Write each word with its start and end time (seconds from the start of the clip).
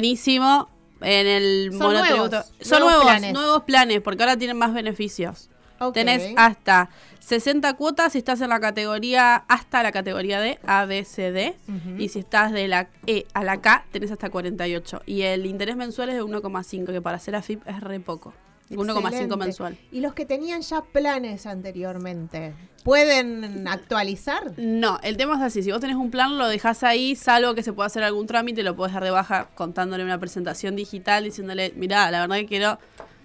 buenísimo 0.00 0.68
en 1.02 1.26
el 1.26 1.70
Son 1.72 1.80
monotributo. 1.82 2.30
nuevos, 2.30 2.52
Son 2.62 2.80
nuevos 2.80 2.80
nuevos, 2.80 3.04
planes. 3.04 3.32
nuevos 3.34 3.62
planes, 3.64 4.00
porque 4.00 4.22
ahora 4.22 4.36
tienen 4.36 4.56
más 4.56 4.72
beneficios. 4.72 5.50
Tenés 5.94 6.34
hasta 6.36 6.90
60 7.20 7.72
cuotas 7.74 8.12
si 8.12 8.18
estás 8.18 8.40
en 8.42 8.50
la 8.50 8.60
categoría, 8.60 9.36
hasta 9.48 9.82
la 9.82 9.92
categoría 9.92 10.38
D, 10.40 10.58
A, 10.66 10.84
B, 10.84 11.04
C, 11.04 11.32
D. 11.32 11.56
Y 11.98 12.08
si 12.10 12.18
estás 12.18 12.52
de 12.52 12.68
la 12.68 12.88
E 13.06 13.26
a 13.32 13.44
la 13.44 13.60
K, 13.62 13.84
tenés 13.90 14.10
hasta 14.10 14.28
48. 14.30 15.02
Y 15.06 15.22
el 15.22 15.46
interés 15.46 15.76
mensual 15.76 16.10
es 16.10 16.16
de 16.16 16.22
1,5, 16.22 16.86
que 16.92 17.00
para 17.00 17.16
hacer 17.16 17.34
AFIP 17.34 17.66
es 17.66 17.80
re 17.80 17.98
poco. 18.00 18.34
1,5 18.70 19.06
Excelente. 19.06 19.36
mensual. 19.36 19.78
Y 19.90 20.00
los 20.00 20.14
que 20.14 20.24
tenían 20.26 20.62
ya 20.62 20.82
planes 20.82 21.46
anteriormente, 21.46 22.54
¿pueden 22.84 23.66
actualizar? 23.66 24.52
No, 24.56 24.98
el 25.02 25.16
tema 25.16 25.34
es 25.36 25.42
así. 25.42 25.62
Si 25.62 25.70
vos 25.72 25.80
tenés 25.80 25.96
un 25.96 26.10
plan, 26.10 26.38
lo 26.38 26.46
dejás 26.48 26.82
ahí, 26.82 27.16
salvo 27.16 27.54
que 27.54 27.62
se 27.62 27.72
pueda 27.72 27.86
hacer 27.88 28.02
algún 28.02 28.26
trámite, 28.26 28.62
lo 28.62 28.76
podés 28.76 28.94
dar 28.94 29.04
de 29.04 29.10
baja 29.10 29.48
contándole 29.54 30.04
una 30.04 30.18
presentación 30.18 30.76
digital, 30.76 31.24
diciéndole, 31.24 31.72
mirá, 31.76 32.10
la 32.10 32.20
verdad 32.20 32.36
que 32.36 32.46
quiero 32.46 32.78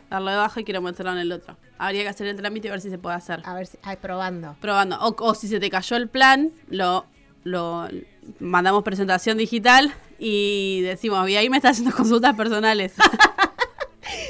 darlo 0.10 0.32
de 0.32 0.38
baja 0.38 0.62
y 0.62 0.64
quiero 0.64 0.82
meterlo 0.82 1.12
en 1.12 1.20
el 1.20 1.32
otro. 1.32 1.58
Habría 1.77 2.04
que 2.04 2.10
hacer 2.10 2.27
el 2.27 2.36
trámite 2.38 2.68
y 2.68 2.72
ver 2.72 2.82
si 2.82 2.90
se 2.90 2.98
puede 2.98 3.16
hacer. 3.16 3.41
A 3.46 3.54
ver, 3.54 3.68
si, 3.68 3.77
ay, 3.84 3.98
probando. 3.98 4.55
Probando. 4.62 4.98
O, 5.02 5.16
o 5.20 5.36
si 5.36 5.48
se 5.48 5.60
te 5.60 5.70
cayó 5.70 5.98
el 5.98 6.08
plan, 6.08 6.52
lo, 6.70 7.05
lo 7.44 7.88
mandamos 8.40 8.84
presentación 8.84 9.38
digital 9.38 9.94
y 10.18 10.82
decimos, 10.82 11.30
y 11.30 11.36
ahí 11.36 11.50
me 11.50 11.58
está 11.58 11.70
haciendo 11.70 11.96
consultas 11.96 12.36
personales. 12.36 12.94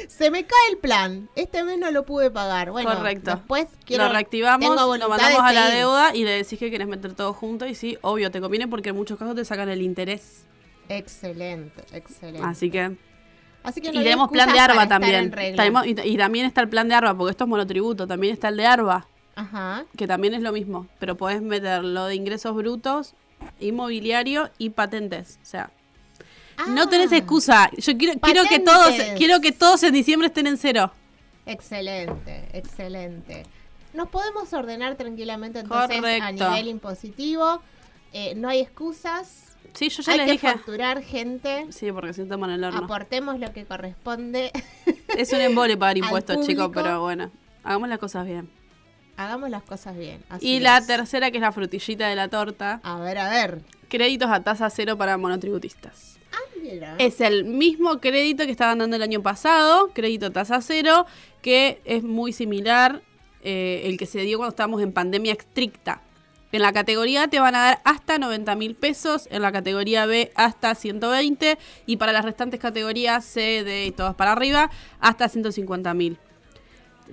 Se 0.07 0.31
me 0.31 0.45
cae 0.45 0.69
el 0.71 0.77
plan. 0.77 1.29
Este 1.35 1.63
mes 1.63 1.77
no 1.77 1.91
lo 1.91 2.05
pude 2.05 2.31
pagar. 2.31 2.71
Bueno, 2.71 2.95
Correcto. 2.95 3.31
después 3.31 3.67
quiero, 3.85 4.05
lo 4.05 4.11
reactivamos, 4.11 4.69
lo 4.75 5.09
mandamos 5.09 5.41
a 5.41 5.53
la 5.53 5.69
deuda 5.69 6.15
y 6.15 6.23
le 6.23 6.31
decís 6.31 6.57
que 6.59 6.71
querés 6.71 6.87
meter 6.87 7.13
todo 7.13 7.33
junto 7.33 7.65
y 7.65 7.75
sí, 7.75 7.97
obvio, 8.01 8.31
te 8.31 8.39
conviene 8.41 8.67
porque 8.67 8.89
en 8.89 8.95
muchos 8.95 9.17
casos 9.19 9.35
te 9.35 9.43
sacan 9.45 9.69
el 9.69 9.81
interés. 9.81 10.45
Excelente, 10.89 11.83
excelente. 11.93 12.41
Así 12.47 12.69
que... 12.69 12.95
Así 13.63 13.81
que 13.81 13.91
no 13.91 13.99
y 13.99 14.03
tenemos 14.03 14.29
plan 14.29 14.51
de 14.53 14.59
ARBA 14.59 14.87
también. 14.87 15.31
Tenemos- 15.31 15.87
y, 15.87 15.95
y 16.03 16.17
también 16.17 16.45
está 16.45 16.61
el 16.61 16.69
plan 16.69 16.87
de 16.87 16.93
ARBA, 16.93 17.17
porque 17.17 17.31
esto 17.31 17.45
es 17.45 17.49
monotributo. 17.49 18.05
También 18.05 18.31
está 18.31 18.49
el 18.49 18.57
de 18.57 18.65
ARBA, 18.67 19.07
Ajá. 19.35 19.85
que 19.97 20.05
también 20.05 20.35
es 20.35 20.41
lo 20.43 20.51
mismo. 20.51 20.85
Pero 20.99 21.17
podés 21.17 21.41
meter 21.41 21.83
lo 21.83 22.05
de 22.05 22.13
ingresos 22.13 22.55
brutos, 22.55 23.15
inmobiliario 23.59 24.51
y 24.59 24.69
patentes. 24.69 25.39
O 25.41 25.45
sea, 25.47 25.71
no 26.67 26.87
tenés 26.89 27.11
Ah, 27.11 27.17
excusa. 27.17 27.69
Yo 27.77 27.97
quiero, 27.97 28.19
quiero 28.19 28.43
que 28.45 28.59
todos, 28.59 28.93
quiero 29.17 29.41
que 29.41 29.51
todos 29.51 29.83
en 29.83 29.93
diciembre 29.93 30.27
estén 30.27 30.47
en 30.47 30.57
cero. 30.57 30.91
Excelente, 31.45 32.49
excelente. 32.53 33.45
Nos 33.93 34.09
podemos 34.09 34.51
ordenar 34.53 34.95
tranquilamente 34.95 35.59
entonces 35.59 36.03
a 36.21 36.31
nivel 36.31 36.67
impositivo. 36.67 37.61
Eh, 38.11 38.33
no 38.35 38.49
hay 38.49 38.59
excusas. 38.59 39.55
Sí, 39.73 39.89
yo 39.89 40.03
ya 40.03 40.13
hay 40.13 40.17
les 40.19 40.25
que 40.27 40.31
dije. 40.33 40.51
facturar 40.51 41.01
gente. 41.03 41.65
Sí, 41.69 41.91
porque 41.91 42.13
si 42.13 42.21
en 42.21 42.31
el 42.31 42.63
horno. 42.63 42.85
Aportemos 42.85 43.39
lo 43.39 43.51
que 43.51 43.65
corresponde. 43.65 44.51
Es 45.17 45.33
un 45.33 45.41
embole 45.41 45.75
pagar 45.77 45.97
impuestos, 45.99 46.45
chicos, 46.47 46.71
pero 46.73 47.01
bueno. 47.01 47.31
Hagamos 47.63 47.89
las 47.89 47.99
cosas 47.99 48.25
bien. 48.25 48.49
Hagamos 49.17 49.49
las 49.49 49.63
cosas 49.63 49.97
bien. 49.97 50.23
así 50.29 50.47
Y 50.47 50.59
la 50.59 50.85
tercera, 50.85 51.31
que 51.31 51.37
es 51.37 51.41
la 51.41 51.51
frutillita 51.51 52.07
de 52.07 52.15
la 52.15 52.27
torta. 52.27 52.79
A 52.83 52.99
ver, 52.99 53.17
a 53.17 53.29
ver. 53.29 53.61
Créditos 53.89 54.29
a 54.29 54.41
tasa 54.41 54.69
cero 54.69 54.97
para 54.97 55.17
monotributistas. 55.17 56.17
Es 56.97 57.21
el 57.21 57.45
mismo 57.45 57.99
crédito 57.99 58.45
que 58.45 58.51
estaban 58.51 58.79
dando 58.79 58.95
el 58.95 59.01
año 59.01 59.21
pasado, 59.21 59.91
crédito 59.93 60.31
tasa 60.31 60.61
cero, 60.61 61.05
que 61.41 61.81
es 61.85 62.03
muy 62.03 62.33
similar 62.33 63.01
eh, 63.41 63.83
el 63.85 63.97
que 63.97 64.05
se 64.05 64.21
dio 64.21 64.37
cuando 64.37 64.51
estábamos 64.51 64.81
en 64.81 64.91
pandemia 64.91 65.33
estricta. 65.33 66.01
En 66.51 66.61
la 66.61 66.71
categoría 66.71 67.27
te 67.27 67.39
van 67.39 67.53
a 67.55 67.59
dar 67.59 67.81
hasta 67.83 68.17
90 68.17 68.55
mil 68.55 68.75
pesos, 68.75 69.27
en 69.29 69.41
la 69.41 69.51
categoría 69.51 70.05
B 70.05 70.31
hasta 70.35 70.73
120 70.73 71.57
y 71.85 71.97
para 71.97 72.13
las 72.13 72.23
restantes 72.23 72.59
categorías 72.59 73.25
C, 73.25 73.63
D 73.63 73.87
y 73.87 73.91
todas 73.91 74.15
para 74.15 74.31
arriba 74.31 74.71
hasta 74.99 75.27
150 75.27 75.93
mil. 75.93 76.17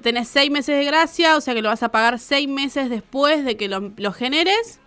Tenés 0.01 0.29
seis 0.29 0.51
meses 0.51 0.79
de 0.79 0.85
gracia, 0.85 1.37
o 1.37 1.41
sea 1.41 1.55
que 1.55 1.63
lo 1.63 1.69
vas 1.69 1.83
a 1.83 1.91
pagar 1.91 2.19
seis 2.19 2.49
meses 2.49 2.89
después 2.89 3.45
de 3.45 3.57
que 3.57 3.69
lo, 3.69 3.93
lo 3.97 4.13
generes 4.13 4.81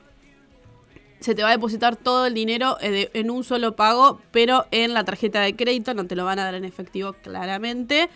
se 1.20 1.36
te 1.36 1.44
va 1.44 1.50
a 1.50 1.52
depositar 1.52 1.96
todo 1.96 2.26
el 2.26 2.34
dinero 2.34 2.78
eh, 2.82 3.10
en 3.14 3.32
un 3.32 3.44
solo 3.44 3.76
pago, 3.76 4.22
pero 4.32 4.66
en 4.72 4.94
la 4.94 5.04
tarjeta 5.04 5.42
de 5.42 5.56
crédito, 5.56 5.94
no 5.94 6.06
te 6.06 6.16
lo 6.16 6.26
van 6.26 6.40
a 6.40 6.46
dar 6.46 6.56
en 6.56 6.66
efectivo 6.66 7.14
claramente. 7.14 8.10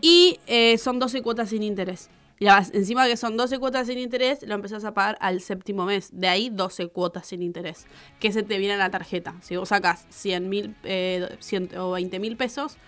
Y 0.00 0.38
eh, 0.46 0.78
son 0.78 0.98
12 0.98 1.22
cuotas 1.22 1.50
sin 1.50 1.62
interés. 1.62 2.10
Y 2.40 2.46
encima 2.46 3.06
que 3.06 3.18
son 3.18 3.36
12 3.36 3.58
cuotas 3.58 3.86
sin 3.86 3.98
interés, 3.98 4.42
lo 4.44 4.54
empezás 4.54 4.84
a 4.86 4.94
pagar 4.94 5.18
al 5.20 5.42
séptimo 5.42 5.84
mes. 5.84 6.08
De 6.10 6.26
ahí 6.26 6.48
12 6.48 6.88
cuotas 6.88 7.26
sin 7.26 7.42
interés, 7.42 7.86
que 8.18 8.32
se 8.32 8.42
te 8.42 8.56
viene 8.56 8.74
a 8.74 8.78
la 8.78 8.90
tarjeta. 8.90 9.34
Si 9.42 9.56
vos 9.56 9.68
sacás 9.68 10.06
100 10.08 10.48
mil 10.48 10.74
eh, 10.84 11.36
100 11.38 11.76
o 11.76 11.90
20 11.92 12.18
mil 12.18 12.38
pesos, 12.38 12.78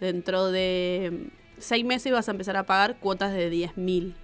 dentro 0.00 0.52
de 0.52 1.28
6 1.58 1.84
meses 1.84 2.12
vas 2.12 2.28
a 2.28 2.30
empezar 2.30 2.56
a 2.56 2.66
pagar 2.66 3.00
cuotas 3.00 3.32
de 3.32 3.50
10 3.50 3.76
mil. 3.78 4.14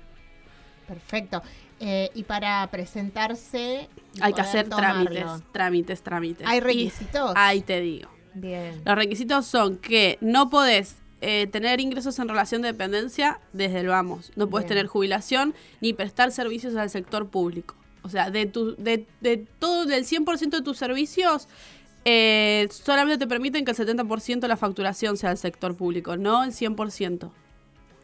Perfecto. 0.87 1.43
Eh, 1.81 2.10
y 2.14 2.22
para 2.22 2.66
presentarse. 2.70 3.88
y 4.14 4.20
Hay 4.22 4.32
que 4.32 4.41
hacer 4.41 4.69
tomarlo. 4.69 5.04
trámites, 5.10 5.42
trámites, 5.53 6.03
trámites. 6.03 6.47
¿Hay 6.47 6.59
Y 6.59 6.60
requisitos? 6.60 7.32
ahí 7.37 7.60
te 7.60 7.81
digo. 7.81 8.09
Bien. 8.34 8.81
Los 8.84 8.94
requisitos 8.97 9.47
son 9.47 9.76
que 9.78 10.19
no 10.20 10.48
podés 10.50 10.97
eh, 11.20 11.47
tener 11.50 11.81
ingresos 11.81 12.19
en 12.19 12.28
relación 12.28 12.62
de 12.62 12.69
dependencia 12.69 13.41
desde 13.53 13.81
el 13.81 13.88
vamos. 13.88 14.32
No 14.37 14.48
podés 14.48 14.64
Bien. 14.64 14.69
tener 14.76 14.87
jubilación 14.87 15.54
ni 15.81 15.92
prestar 15.92 16.32
servicios 16.32 16.76
al 16.76 16.91
sector 16.91 17.28
público. 17.28 17.75
O 18.03 18.08
sea, 18.08 18.31
de, 18.31 18.47
tu, 18.47 18.75
de, 18.76 19.06
de 19.20 19.38
todo, 19.58 19.84
del 19.87 20.04
100% 20.04 20.50
de 20.50 20.62
tus 20.62 20.76
servicios, 20.78 21.48
eh, 22.04 22.69
solamente 22.70 23.19
te 23.19 23.26
permiten 23.26 23.64
que 23.64 23.72
el 23.72 23.76
70% 23.76 24.41
de 24.41 24.48
la 24.48 24.56
facturación 24.56 25.16
sea 25.16 25.31
del 25.31 25.38
sector 25.38 25.75
público, 25.76 26.16
no 26.16 26.44
el 26.44 26.53
100%. 26.53 27.31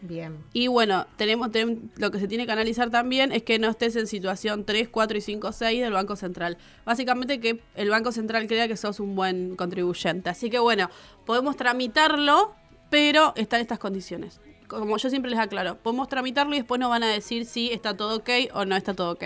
Bien. 0.04 0.36
Y 0.52 0.66
bueno, 0.66 1.06
tenemos 1.16 1.48
tenem- 1.50 1.88
lo 1.96 2.10
que 2.10 2.18
se 2.18 2.26
tiene 2.26 2.44
que 2.44 2.50
analizar 2.52 2.90
también 2.90 3.30
es 3.30 3.44
que 3.44 3.58
no 3.60 3.68
estés 3.70 3.94
en 3.94 4.06
situación 4.08 4.64
3, 4.64 4.88
4 4.88 5.16
y 5.16 5.20
5, 5.20 5.52
6 5.52 5.80
del 5.80 5.92
Banco 5.92 6.16
Central. 6.16 6.58
Básicamente 6.84 7.38
que 7.40 7.60
el 7.76 7.88
Banco 7.88 8.10
Central 8.10 8.48
crea 8.48 8.66
que 8.66 8.76
sos 8.76 8.98
un 8.98 9.14
buen 9.14 9.54
contribuyente. 9.54 10.28
Así 10.28 10.50
que 10.50 10.58
bueno, 10.58 10.90
podemos 11.24 11.56
tramitarlo, 11.56 12.52
pero 12.90 13.32
está 13.36 13.56
en 13.56 13.62
estas 13.62 13.78
condiciones. 13.78 14.40
Como 14.66 14.96
yo 14.96 15.08
siempre 15.08 15.30
les 15.30 15.38
aclaro, 15.38 15.76
podemos 15.76 16.08
tramitarlo 16.08 16.54
y 16.54 16.58
después 16.58 16.80
nos 16.80 16.90
van 16.90 17.04
a 17.04 17.08
decir 17.08 17.46
si 17.46 17.70
está 17.70 17.96
todo 17.96 18.16
ok 18.16 18.30
o 18.54 18.64
no 18.64 18.74
está 18.74 18.94
todo 18.94 19.12
ok. 19.12 19.24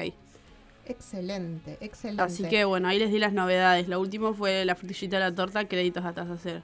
Excelente, 0.89 1.79
excelente. 1.81 2.23
Así 2.23 2.45
que 2.45 2.65
bueno, 2.65 2.89
ahí 2.89 2.99
les 2.99 3.11
di 3.11 3.19
las 3.19 3.33
novedades. 3.33 3.89
Lo 3.89 3.99
último 4.01 4.35
fue 4.35 4.65
la 4.65 4.75
frutillita 4.75 5.17
de 5.17 5.21
la 5.31 5.35
torta, 5.35 5.67
créditos 5.67 6.05
a 6.05 6.13
tasa 6.13 6.37
cero. 6.41 6.63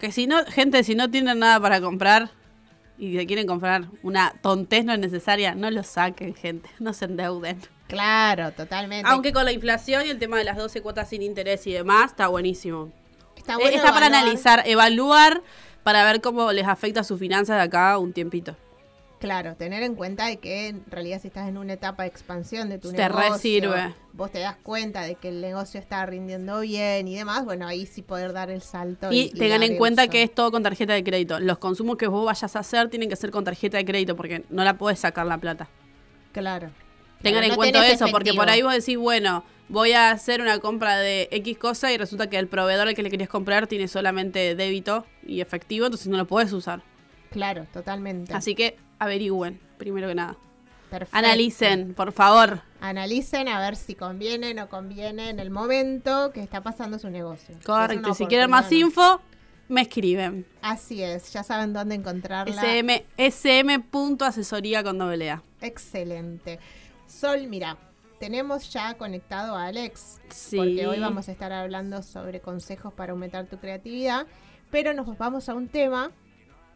Que 0.00 0.12
si 0.12 0.26
no, 0.26 0.44
gente, 0.46 0.82
si 0.84 0.94
no 0.94 1.10
tienen 1.10 1.38
nada 1.38 1.60
para 1.60 1.80
comprar 1.80 2.30
y 2.98 3.16
que 3.16 3.26
quieren 3.26 3.46
comprar 3.46 3.84
una 4.02 4.34
tontez 4.42 4.84
no 4.84 4.96
necesaria, 4.96 5.54
no 5.54 5.70
lo 5.70 5.82
saquen, 5.82 6.34
gente. 6.34 6.68
No 6.78 6.92
se 6.92 7.06
endeuden. 7.06 7.60
Claro, 7.88 8.52
totalmente. 8.52 9.08
Aunque 9.10 9.32
con 9.32 9.44
la 9.44 9.52
inflación 9.52 10.06
y 10.06 10.10
el 10.10 10.18
tema 10.18 10.38
de 10.38 10.44
las 10.44 10.56
12 10.56 10.80
cuotas 10.82 11.08
sin 11.08 11.22
interés 11.22 11.66
y 11.66 11.72
demás, 11.72 12.12
está 12.12 12.28
buenísimo. 12.28 12.90
está, 13.36 13.54
Eh, 13.54 13.56
bueno 13.60 13.76
está 13.76 13.92
para 13.92 14.06
analizar, 14.06 14.62
evaluar, 14.66 15.42
para 15.82 16.04
ver 16.04 16.20
cómo 16.20 16.52
les 16.52 16.66
afecta 16.66 17.04
sus 17.04 17.18
finanzas 17.18 17.56
de 17.56 17.62
acá 17.62 17.98
un 17.98 18.12
tiempito. 18.12 18.56
Claro, 19.22 19.54
tener 19.54 19.84
en 19.84 19.94
cuenta 19.94 20.26
de 20.26 20.38
que 20.38 20.66
en 20.66 20.84
realidad 20.90 21.20
si 21.22 21.28
estás 21.28 21.48
en 21.48 21.56
una 21.56 21.74
etapa 21.74 22.02
de 22.02 22.08
expansión 22.08 22.68
de 22.68 22.80
tu 22.80 22.90
Te 22.90 23.08
negocio, 23.08 23.38
sirve. 23.38 23.94
vos 24.12 24.32
te 24.32 24.40
das 24.40 24.56
cuenta 24.64 25.02
de 25.02 25.14
que 25.14 25.28
el 25.28 25.40
negocio 25.40 25.78
está 25.78 26.04
rindiendo 26.06 26.58
bien 26.58 27.06
y 27.06 27.14
demás, 27.14 27.44
bueno, 27.44 27.68
ahí 27.68 27.86
sí 27.86 28.02
poder 28.02 28.32
dar 28.32 28.50
el 28.50 28.62
salto. 28.62 29.12
Y 29.12 29.30
tengan 29.30 29.62
en 29.62 29.76
cuenta 29.76 30.02
uso. 30.02 30.10
que 30.10 30.24
es 30.24 30.34
todo 30.34 30.50
con 30.50 30.64
tarjeta 30.64 30.94
de 30.94 31.04
crédito. 31.04 31.38
Los 31.38 31.58
consumos 31.58 31.98
que 31.98 32.08
vos 32.08 32.26
vayas 32.26 32.56
a 32.56 32.58
hacer 32.58 32.88
tienen 32.90 33.08
que 33.08 33.14
ser 33.14 33.30
con 33.30 33.44
tarjeta 33.44 33.76
de 33.76 33.84
crédito 33.84 34.16
porque 34.16 34.44
no 34.50 34.64
la 34.64 34.76
puedes 34.76 34.98
sacar 34.98 35.24
la 35.24 35.38
plata. 35.38 35.68
Claro. 36.32 36.70
Tengan 37.22 37.42
Claro, 37.42 37.44
en 37.44 37.50
no 37.50 37.56
cuenta 37.58 37.86
eso, 37.86 38.06
porque 38.10 38.34
por 38.34 38.50
ahí 38.50 38.62
vos 38.62 38.74
decís, 38.74 38.98
bueno, 38.98 39.44
voy 39.68 39.92
a 39.92 40.10
hacer 40.10 40.40
una 40.40 40.58
compra 40.58 40.96
de 40.96 41.28
X 41.30 41.58
cosa 41.58 41.92
y 41.92 41.96
resulta 41.96 42.28
que 42.28 42.38
el 42.38 42.48
proveedor 42.48 42.88
al 42.88 42.94
que 42.96 43.04
le 43.04 43.10
querías 43.10 43.28
comprar 43.28 43.68
tiene 43.68 43.86
solamente 43.86 44.56
débito 44.56 45.06
y 45.24 45.40
efectivo, 45.40 45.86
entonces 45.86 46.08
no 46.08 46.16
lo 46.16 46.26
puedes 46.26 46.52
usar. 46.52 46.82
Claro, 47.30 47.66
totalmente. 47.72 48.34
Así 48.34 48.54
que 48.56 48.76
averigüen, 49.02 49.60
primero 49.78 50.08
que 50.08 50.14
nada. 50.14 50.36
Perfecto. 50.90 51.16
Analicen, 51.16 51.94
por 51.94 52.12
favor. 52.12 52.60
Analicen 52.80 53.48
a 53.48 53.60
ver 53.60 53.76
si 53.76 53.94
conviene 53.94 54.50
o 54.50 54.54
no 54.54 54.68
conviene 54.68 55.30
en 55.30 55.40
el 55.40 55.50
momento 55.50 56.32
que 56.32 56.42
está 56.42 56.62
pasando 56.62 56.98
su 56.98 57.08
negocio. 57.08 57.56
Correcto. 57.64 58.10
Y 58.10 58.14
si 58.14 58.26
quieren 58.26 58.50
más 58.50 58.70
info, 58.70 59.22
me 59.68 59.82
escriben. 59.82 60.46
Así 60.60 61.02
es, 61.02 61.32
ya 61.32 61.42
saben 61.42 61.72
dónde 61.72 61.94
encontrarla. 61.94 62.54
SM, 62.54 63.06
sm.asesoría 63.16 64.84
con 64.84 64.98
doble 64.98 65.30
A. 65.30 65.42
Excelente. 65.62 66.58
Sol, 67.06 67.46
mira, 67.46 67.78
tenemos 68.20 68.70
ya 68.72 68.94
conectado 68.94 69.56
a 69.56 69.66
Alex. 69.66 70.20
Sí. 70.28 70.56
Porque 70.56 70.86
hoy 70.86 71.00
vamos 71.00 71.28
a 71.28 71.32
estar 71.32 71.52
hablando 71.52 72.02
sobre 72.02 72.40
consejos 72.40 72.92
para 72.92 73.12
aumentar 73.12 73.46
tu 73.46 73.58
creatividad. 73.58 74.26
Pero 74.70 74.94
nos 74.94 75.18
vamos 75.18 75.48
a 75.48 75.54
un 75.54 75.68
tema. 75.68 76.10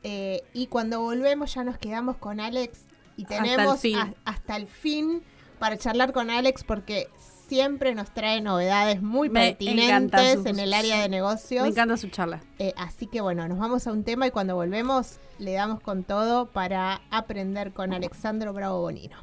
Eh, 0.07 0.43
y 0.55 0.69
cuando 0.69 1.01
volvemos 1.01 1.53
ya 1.55 1.65
nos 1.65 1.79
quedamos 1.79 2.17
con 2.17 2.41
Alex. 2.41 2.81
Y 3.17 3.23
Hasta 3.25 3.37
el 3.37 3.43
tenemos 3.43 3.85
a- 3.97 4.15
hasta 4.25 4.57
el 4.57 4.67
fin 4.69 5.23
para 5.59 5.77
charlar 5.77 6.13
con 6.13 6.31
Alex. 6.31 6.65
Porque 6.65 7.09
siempre 7.49 7.95
nos 7.95 8.11
trae 8.13 8.41
novedades 8.41 9.03
muy 9.03 9.29
Me 9.31 9.41
pertinentes 9.41 10.35
sus- 10.35 10.47
en 10.47 10.59
el 10.59 10.73
área 10.75 11.01
de 11.01 11.09
negocios. 11.09 11.63
Me 11.63 11.69
encanta 11.71 11.97
su 11.97 12.09
charla. 12.09 12.41
Eh, 12.59 12.73
así 12.77 13.07
que 13.07 13.21
bueno, 13.21 13.47
nos 13.49 13.59
vamos 13.59 13.87
a 13.87 13.93
un 13.93 14.05
tema 14.05 14.27
y 14.27 14.31
cuando 14.31 14.55
volvemos 14.55 15.19
le 15.39 15.53
damos 15.53 15.81
con 15.81 16.05
todo 16.05 16.47
para 16.51 17.03
aprender 17.11 17.73
con 17.73 17.93
Alexandro 17.93 18.53
Bravo 18.53 18.81
Bonino. 18.81 19.17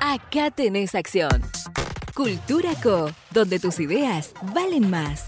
Acá 0.00 0.50
tenés 0.50 0.96
acción. 0.96 1.40
Cultura 2.14 2.70
Co, 2.82 3.10
donde 3.30 3.60
tus 3.60 3.78
ideas 3.78 4.32
valen 4.54 4.90
más. 4.90 5.24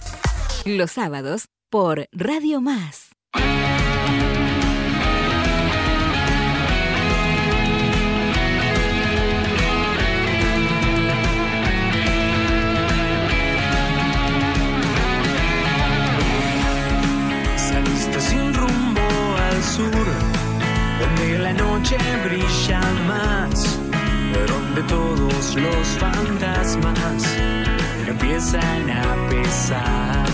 Los 0.65 0.93
sábados 0.93 1.47
por 1.71 2.07
Radio 2.13 2.61
Más. 2.61 3.02
La 21.53 21.59
noche 21.59 21.97
brilla 22.25 22.81
más, 23.07 23.79
donde 24.49 24.83
todos 24.85 25.55
los 25.57 25.87
fantasmas 25.99 27.25
empiezan 28.07 28.91
a 28.91 29.29
pesar. 29.29 30.27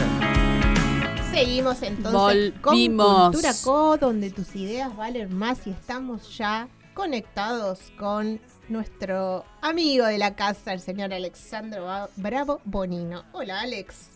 Seguimos 1.33 1.83
entonces 1.83 2.53
Volvimos. 2.63 3.07
con 3.07 3.33
Cultura 3.33 3.53
Co, 3.65 3.97
donde 3.97 4.31
tus 4.31 4.55
ideas 4.55 4.95
valen 4.97 5.37
más 5.37 5.67
y 5.67 5.71
estamos 5.71 6.37
ya 6.37 6.69
conectados 6.95 7.93
con 7.99 8.41
nuestro 8.69 9.45
amigo 9.61 10.05
de 10.07 10.19
la 10.19 10.35
casa, 10.37 10.73
el 10.73 10.81
señor 10.81 11.13
Alexandro 11.13 12.09
Bravo 12.17 12.61
Bonino. 12.65 13.25
Hola 13.33 13.61
Alex. 13.61 14.11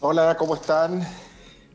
Hola, 0.00 0.36
¿cómo 0.36 0.54
están? 0.54 1.00
¿Cómo, 1.00 1.10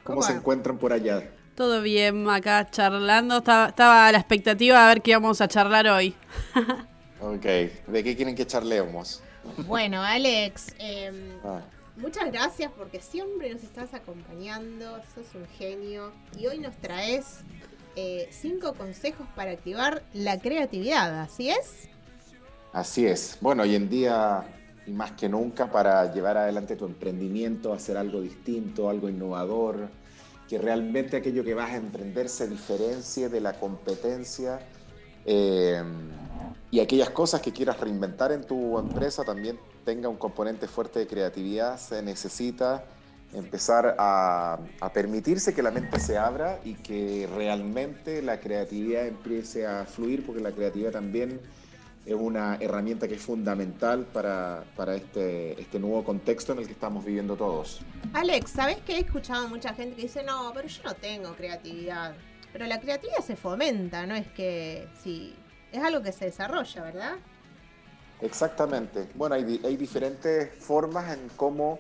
¿Cómo 0.04 0.22
se 0.24 0.34
va? 0.34 0.40
encuentran 0.40 0.78
por 0.78 0.94
allá? 0.94 1.24
Todo 1.56 1.82
bien, 1.82 2.30
acá 2.30 2.70
charlando. 2.70 3.38
Estaba, 3.38 3.68
estaba 3.70 4.08
a 4.08 4.12
la 4.12 4.18
expectativa 4.18 4.82
de 4.82 4.88
ver 4.88 5.02
qué 5.02 5.12
íbamos 5.12 5.42
a 5.42 5.48
charlar 5.48 5.88
hoy. 5.88 6.16
Ok, 7.24 7.44
¿de 7.44 8.04
qué 8.04 8.16
quieren 8.16 8.34
que 8.36 8.48
charlemos? 8.48 9.22
Bueno, 9.56 10.02
Alex, 10.02 10.74
eh, 10.80 11.40
Ah, 11.44 11.62
muchas 11.96 12.32
gracias 12.32 12.72
porque 12.76 13.00
siempre 13.00 13.54
nos 13.54 13.62
estás 13.62 13.94
acompañando, 13.94 15.00
sos 15.14 15.36
un 15.36 15.46
genio 15.48 16.14
y 16.36 16.48
hoy 16.48 16.58
nos 16.58 16.76
traes 16.78 17.46
eh, 17.96 18.28
cinco 18.32 18.74
consejos 18.74 19.28
para 19.36 19.52
activar 19.52 20.04
la 20.14 20.40
creatividad, 20.40 21.22
¿así 21.22 21.52
es? 21.52 21.90
así 22.74 23.06
es. 23.06 23.38
Bueno, 23.40 23.62
hoy 23.64 23.76
en 23.76 23.88
día, 23.88 24.44
y 24.88 24.92
más 24.92 25.12
que 25.12 25.30
nunca, 25.30 25.72
para 25.72 26.12
llevar 26.12 26.38
adelante 26.38 26.76
tu 26.76 26.86
emprendimiento, 26.86 27.72
hacer 27.72 27.98
algo 27.98 28.20
distinto, 28.22 28.90
algo 28.90 29.10
innovador, 29.10 29.92
que 30.52 30.58
realmente 30.58 31.16
aquello 31.16 31.46
que 31.46 31.54
vas 31.54 31.72
a 31.72 31.78
emprender 31.78 32.28
se 32.28 32.46
diferencie 32.46 33.30
de 33.30 33.40
la 33.40 33.54
competencia 33.54 34.60
eh, 35.26 35.82
y 36.70 36.82
aquellas 36.82 37.10
cosas 37.12 37.40
que 37.40 37.54
quieras 37.54 37.80
reinventar 37.80 38.34
en 38.34 38.44
tu 38.44 38.78
empresa 38.78 39.24
también 39.24 39.58
tenga 39.86 40.10
un 40.10 40.18
componente 40.18 40.68
fuerte 40.68 41.00
de 41.00 41.08
creatividad, 41.08 41.78
se 41.78 42.02
necesita 42.02 42.84
empezar 43.34 43.96
a, 43.98 44.60
a 44.82 44.92
permitirse 44.92 45.54
que 45.54 45.64
la 45.64 45.72
mente 45.72 46.02
se 46.02 46.18
abra 46.18 46.60
y 46.66 46.74
que 46.74 47.30
realmente 47.34 48.22
la 48.22 48.42
creatividad 48.42 49.08
empiece 49.08 49.66
a 49.66 49.86
fluir, 49.86 50.26
porque 50.26 50.42
la 50.42 50.52
creatividad 50.52 50.92
también 50.92 51.40
es 52.06 52.16
una 52.16 52.56
herramienta 52.60 53.08
que 53.08 53.16
es 53.16 53.22
fundamental 53.22 54.06
para, 54.06 54.64
para 54.76 54.96
este, 54.96 55.60
este 55.62 55.80
nuevo 55.80 56.04
contexto 56.04 56.54
en 56.54 56.60
el 56.60 56.66
que 56.66 56.74
estamos 56.74 57.06
viviendo 57.06 57.36
todos. 57.36 57.82
Alex, 58.14 58.52
¿sabes 58.52 58.78
que 58.78 58.94
he 58.94 59.00
escuchado 59.00 59.48
mucha 59.48 59.74
gente 59.74 59.96
que 59.96 60.04
dice, 60.04 60.24
no, 60.24 60.52
pero 60.54 60.68
yo 60.68 60.84
no 60.84 60.96
tengo 60.96 61.34
creatividad? 61.36 62.16
Pero 62.52 62.66
la 62.66 62.80
creatividad 62.82 63.20
se 63.24 63.36
fomenta, 63.36 64.06
no 64.06 64.16
es 64.16 64.28
que 64.28 64.88
sí, 65.04 65.36
es 65.72 65.82
algo 65.84 66.02
que 66.02 66.12
se 66.12 66.26
desarrolla, 66.26 66.82
¿verdad? 66.84 67.14
Exactamente. 68.22 69.08
Bueno, 69.16 69.36
hay, 69.36 69.44
di- 69.44 69.62
hay 69.64 69.78
diferentes 69.78 70.54
formas 70.56 71.14
en 71.14 71.30
cómo, 71.38 71.80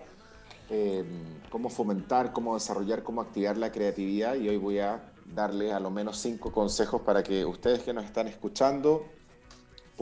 eh, 0.69 1.03
cómo 1.49 1.69
fomentar, 1.69 2.31
cómo 2.31 2.53
desarrollar, 2.53 3.03
cómo 3.03 3.21
activar 3.21 3.57
la 3.57 3.71
creatividad 3.71 4.35
y 4.35 4.47
hoy 4.49 4.57
voy 4.57 4.79
a 4.79 5.01
darle 5.25 5.73
a 5.73 5.79
lo 5.79 5.89
menos 5.89 6.17
cinco 6.17 6.51
consejos 6.51 7.01
para 7.01 7.21
que 7.23 7.43
ustedes 7.45 7.81
que 7.83 7.93
nos 7.93 8.05
están 8.05 8.27
escuchando 8.27 9.05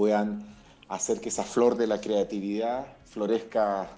puedan 0.04 0.42
hacer 0.88 1.20
que 1.20 1.28
esa 1.28 1.44
flor 1.44 1.76
de 1.76 1.86
la 1.86 2.00
creatividad 2.00 2.86
florezca, 3.04 3.90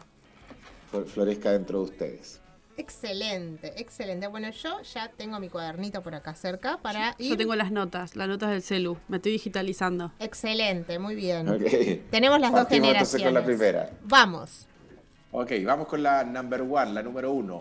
flor- 0.89 1.05
florezca 1.05 1.51
dentro 1.51 1.77
de 1.77 1.84
ustedes. 1.91 2.41
Excelente, 2.75 3.79
excelente. 3.79 4.25
Bueno, 4.25 4.50
yo 4.50 4.81
ya 4.81 5.12
tengo 5.12 5.39
mi 5.39 5.48
cuadernito 5.48 6.01
por 6.01 6.15
acá 6.15 6.34
cerca 6.34 6.79
para 6.81 7.13
ir. 7.20 7.29
Yo 7.29 7.38
tengo 7.38 7.53
las 7.55 7.72
notas, 7.72 8.15
las 8.15 8.27
notas 8.27 8.50
del 8.50 8.63
celu. 8.63 8.98
Me 9.10 9.17
estoy 9.17 9.34
digitalizando. 9.34 10.12
Excelente, 10.17 10.98
muy 10.98 11.13
bien. 11.13 11.46
Tenemos 12.10 12.39
las 12.39 12.50
dos 12.51 12.62
Partimos 12.62 12.88
generaciones. 12.88 13.25
con 13.27 13.34
la 13.36 13.43
primera. 13.46 13.91
Vamos. 14.01 14.65
Ok, 15.31 15.51
vamos 15.63 15.88
con 15.88 16.01
la 16.01 16.24
number 16.24 16.62
one, 16.63 16.93
la 16.93 17.03
número 17.03 17.31
uno. 17.31 17.60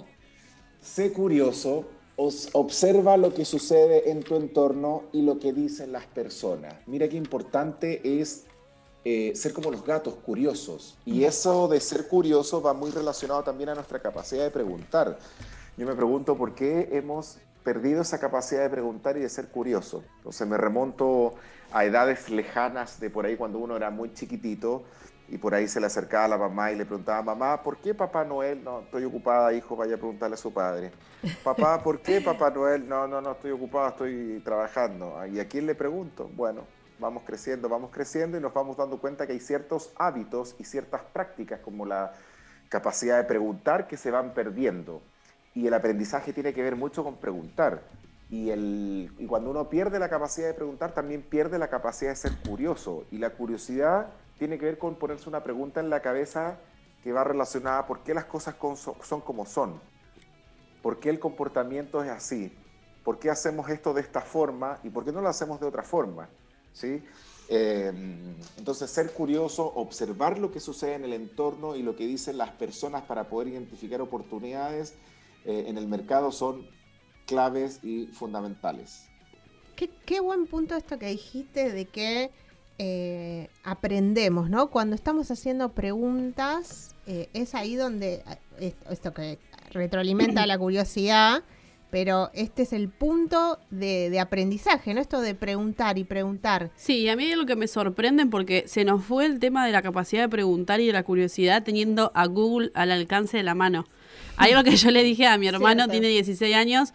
Sé 0.80 1.12
curioso, 1.12 1.90
os- 2.22 2.50
observa 2.52 3.16
lo 3.16 3.32
que 3.32 3.44
sucede 3.46 4.10
en 4.10 4.22
tu 4.22 4.36
entorno 4.36 5.04
y 5.12 5.22
lo 5.22 5.38
que 5.38 5.52
dicen 5.54 5.90
las 5.92 6.04
personas. 6.04 6.74
Mira 6.86 7.08
qué 7.08 7.16
importante 7.16 8.20
es 8.20 8.44
eh, 9.04 9.32
ser 9.34 9.54
como 9.54 9.70
los 9.70 9.82
gatos, 9.82 10.14
curiosos. 10.16 10.98
Y 11.06 11.24
eso 11.24 11.66
de 11.68 11.80
ser 11.80 12.06
curioso 12.08 12.60
va 12.60 12.74
muy 12.74 12.90
relacionado 12.90 13.42
también 13.42 13.70
a 13.70 13.74
nuestra 13.74 13.98
capacidad 14.00 14.44
de 14.44 14.50
preguntar. 14.50 15.18
Yo 15.78 15.86
me 15.86 15.94
pregunto 15.94 16.36
por 16.36 16.54
qué 16.54 16.90
hemos 16.92 17.38
perdido 17.64 18.02
esa 18.02 18.20
capacidad 18.20 18.60
de 18.62 18.68
preguntar 18.68 19.16
y 19.16 19.20
de 19.20 19.28
ser 19.30 19.48
curioso. 19.48 20.02
Entonces 20.18 20.46
me 20.46 20.58
remonto 20.58 21.34
a 21.72 21.86
edades 21.86 22.28
lejanas 22.28 23.00
de 23.00 23.08
por 23.08 23.24
ahí 23.24 23.36
cuando 23.36 23.58
uno 23.58 23.76
era 23.76 23.90
muy 23.90 24.12
chiquitito 24.12 24.82
y 25.30 25.38
por 25.38 25.54
ahí 25.54 25.68
se 25.68 25.78
le 25.78 25.86
acercaba 25.86 26.24
a 26.24 26.28
la 26.28 26.38
mamá 26.38 26.72
y 26.72 26.76
le 26.76 26.84
preguntaba, 26.84 27.22
mamá, 27.22 27.62
¿por 27.62 27.76
qué 27.78 27.94
Papá 27.94 28.24
Noel? 28.24 28.64
No, 28.64 28.80
estoy 28.80 29.04
ocupada, 29.04 29.52
hijo, 29.52 29.76
vaya 29.76 29.94
a 29.94 29.98
preguntarle 29.98 30.34
a 30.34 30.36
su 30.36 30.52
padre. 30.52 30.90
Papá, 31.44 31.80
¿por 31.82 32.00
qué 32.00 32.20
Papá 32.20 32.50
Noel? 32.50 32.88
No, 32.88 33.06
no, 33.06 33.20
no, 33.20 33.32
estoy 33.32 33.52
ocupada, 33.52 33.90
estoy 33.90 34.42
trabajando. 34.44 35.24
¿Y 35.32 35.38
a 35.38 35.46
quién 35.46 35.66
le 35.66 35.76
pregunto? 35.76 36.28
Bueno, 36.34 36.64
vamos 36.98 37.22
creciendo, 37.24 37.68
vamos 37.68 37.90
creciendo 37.92 38.36
y 38.38 38.40
nos 38.40 38.52
vamos 38.52 38.76
dando 38.76 38.98
cuenta 38.98 39.24
que 39.24 39.32
hay 39.32 39.40
ciertos 39.40 39.92
hábitos 39.96 40.56
y 40.58 40.64
ciertas 40.64 41.02
prácticas 41.12 41.60
como 41.60 41.86
la 41.86 42.12
capacidad 42.68 43.16
de 43.16 43.24
preguntar 43.24 43.86
que 43.86 43.96
se 43.96 44.10
van 44.10 44.34
perdiendo. 44.34 45.00
Y 45.54 45.68
el 45.68 45.74
aprendizaje 45.74 46.32
tiene 46.32 46.52
que 46.52 46.62
ver 46.62 46.74
mucho 46.74 47.04
con 47.04 47.18
preguntar. 47.18 47.82
Y, 48.30 48.50
el, 48.50 49.12
y 49.16 49.26
cuando 49.26 49.50
uno 49.50 49.68
pierde 49.68 50.00
la 50.00 50.08
capacidad 50.08 50.48
de 50.48 50.54
preguntar, 50.54 50.92
también 50.92 51.22
pierde 51.22 51.56
la 51.58 51.68
capacidad 51.68 52.10
de 52.10 52.16
ser 52.16 52.32
curioso. 52.48 53.04
Y 53.12 53.18
la 53.18 53.30
curiosidad 53.30 54.08
tiene 54.40 54.58
que 54.58 54.64
ver 54.64 54.78
con 54.78 54.94
ponerse 54.94 55.28
una 55.28 55.44
pregunta 55.44 55.80
en 55.80 55.90
la 55.90 56.00
cabeza 56.00 56.58
que 57.04 57.12
va 57.12 57.22
relacionada 57.22 57.80
a 57.80 57.86
por 57.86 58.02
qué 58.02 58.14
las 58.14 58.24
cosas 58.24 58.56
son 59.02 59.20
como 59.20 59.44
son. 59.44 59.78
¿Por 60.80 60.98
qué 60.98 61.10
el 61.10 61.20
comportamiento 61.20 62.02
es 62.02 62.10
así? 62.10 62.50
¿Por 63.04 63.18
qué 63.18 63.28
hacemos 63.28 63.68
esto 63.68 63.92
de 63.92 64.00
esta 64.00 64.22
forma 64.22 64.80
y 64.82 64.88
por 64.88 65.04
qué 65.04 65.12
no 65.12 65.20
lo 65.20 65.28
hacemos 65.28 65.60
de 65.60 65.66
otra 65.66 65.82
forma? 65.82 66.30
¿Sí? 66.72 67.02
Eh, 67.50 67.92
entonces, 68.56 68.90
ser 68.90 69.12
curioso, 69.12 69.74
observar 69.74 70.38
lo 70.38 70.50
que 70.50 70.60
sucede 70.60 70.94
en 70.94 71.04
el 71.04 71.12
entorno 71.12 71.76
y 71.76 71.82
lo 71.82 71.94
que 71.94 72.06
dicen 72.06 72.38
las 72.38 72.50
personas 72.52 73.02
para 73.02 73.28
poder 73.28 73.48
identificar 73.48 74.00
oportunidades 74.00 74.94
eh, 75.44 75.64
en 75.66 75.76
el 75.76 75.86
mercado 75.86 76.32
son 76.32 76.66
claves 77.26 77.80
y 77.82 78.06
fundamentales. 78.06 79.04
Qué 79.76 80.20
buen 80.20 80.46
punto 80.46 80.76
esto 80.76 80.98
que 80.98 81.08
dijiste 81.08 81.70
de 81.72 81.84
que 81.84 82.30
eh, 82.82 83.50
aprendemos, 83.62 84.48
¿no? 84.48 84.70
Cuando 84.70 84.96
estamos 84.96 85.30
haciendo 85.30 85.72
preguntas, 85.72 86.94
eh, 87.06 87.28
es 87.34 87.54
ahí 87.54 87.74
donde 87.76 88.22
eh, 88.58 88.72
esto 88.88 89.12
que 89.12 89.38
retroalimenta 89.70 90.46
la 90.46 90.56
curiosidad, 90.56 91.42
pero 91.90 92.30
este 92.32 92.62
es 92.62 92.72
el 92.72 92.88
punto 92.88 93.58
de, 93.68 94.08
de 94.08 94.18
aprendizaje, 94.18 94.94
¿no? 94.94 95.02
Esto 95.02 95.20
de 95.20 95.34
preguntar 95.34 95.98
y 95.98 96.04
preguntar. 96.04 96.70
Sí, 96.74 97.06
a 97.10 97.16
mí 97.16 97.26
es 97.26 97.36
lo 97.36 97.44
que 97.44 97.54
me 97.54 97.68
sorprende 97.68 98.24
porque 98.24 98.64
se 98.66 98.86
nos 98.86 99.04
fue 99.04 99.26
el 99.26 99.40
tema 99.40 99.66
de 99.66 99.72
la 99.72 99.82
capacidad 99.82 100.22
de 100.22 100.30
preguntar 100.30 100.80
y 100.80 100.86
de 100.86 100.94
la 100.94 101.02
curiosidad 101.02 101.62
teniendo 101.62 102.10
a 102.14 102.24
Google 102.28 102.70
al 102.72 102.92
alcance 102.92 103.36
de 103.36 103.42
la 103.42 103.54
mano. 103.54 103.84
Ahí 104.38 104.54
lo 104.54 104.64
que 104.64 104.76
yo 104.76 104.90
le 104.90 105.02
dije 105.02 105.26
a 105.26 105.36
mi 105.36 105.48
hermano, 105.48 105.84
Cierto. 105.84 105.92
tiene 105.92 106.08
16 106.08 106.56
años, 106.56 106.94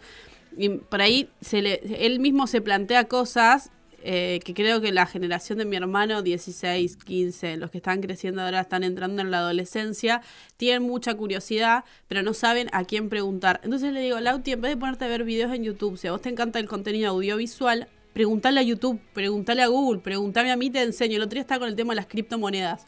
y 0.56 0.68
por 0.70 1.00
ahí 1.00 1.30
se 1.40 1.62
le, 1.62 1.80
él 2.04 2.18
mismo 2.18 2.48
se 2.48 2.60
plantea 2.60 3.04
cosas 3.04 3.70
eh, 4.08 4.38
que 4.44 4.54
creo 4.54 4.80
que 4.80 4.92
la 4.92 5.04
generación 5.04 5.58
de 5.58 5.64
mi 5.64 5.74
hermano, 5.74 6.22
16, 6.22 6.96
15, 6.96 7.56
los 7.56 7.72
que 7.72 7.78
están 7.78 8.00
creciendo 8.00 8.40
ahora 8.40 8.60
están 8.60 8.84
entrando 8.84 9.20
en 9.20 9.32
la 9.32 9.38
adolescencia, 9.38 10.22
tienen 10.56 10.84
mucha 10.84 11.16
curiosidad, 11.16 11.82
pero 12.06 12.22
no 12.22 12.32
saben 12.32 12.68
a 12.70 12.84
quién 12.84 13.08
preguntar. 13.08 13.60
Entonces 13.64 13.92
le 13.92 14.00
digo, 14.00 14.20
Lauti, 14.20 14.52
en 14.52 14.60
vez 14.60 14.70
de 14.70 14.76
ponerte 14.76 15.06
a 15.06 15.08
ver 15.08 15.24
videos 15.24 15.52
en 15.52 15.64
YouTube, 15.64 15.98
si 15.98 16.06
a 16.06 16.12
vos 16.12 16.22
te 16.22 16.28
encanta 16.28 16.60
el 16.60 16.68
contenido 16.68 17.10
audiovisual, 17.10 17.88
preguntale 18.12 18.60
a 18.60 18.62
YouTube, 18.62 19.00
preguntale 19.12 19.62
a 19.62 19.66
Google, 19.66 20.00
preguntame 20.00 20.52
a 20.52 20.56
mí, 20.56 20.70
te 20.70 20.82
enseño. 20.82 21.16
El 21.16 21.22
otro 21.22 21.34
día 21.34 21.40
estaba 21.40 21.58
con 21.58 21.68
el 21.68 21.74
tema 21.74 21.92
de 21.92 21.96
las 21.96 22.06
criptomonedas. 22.06 22.86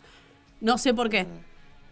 No 0.61 0.79
sé 0.79 0.95
por 0.95 1.11
qué. 1.11 1.27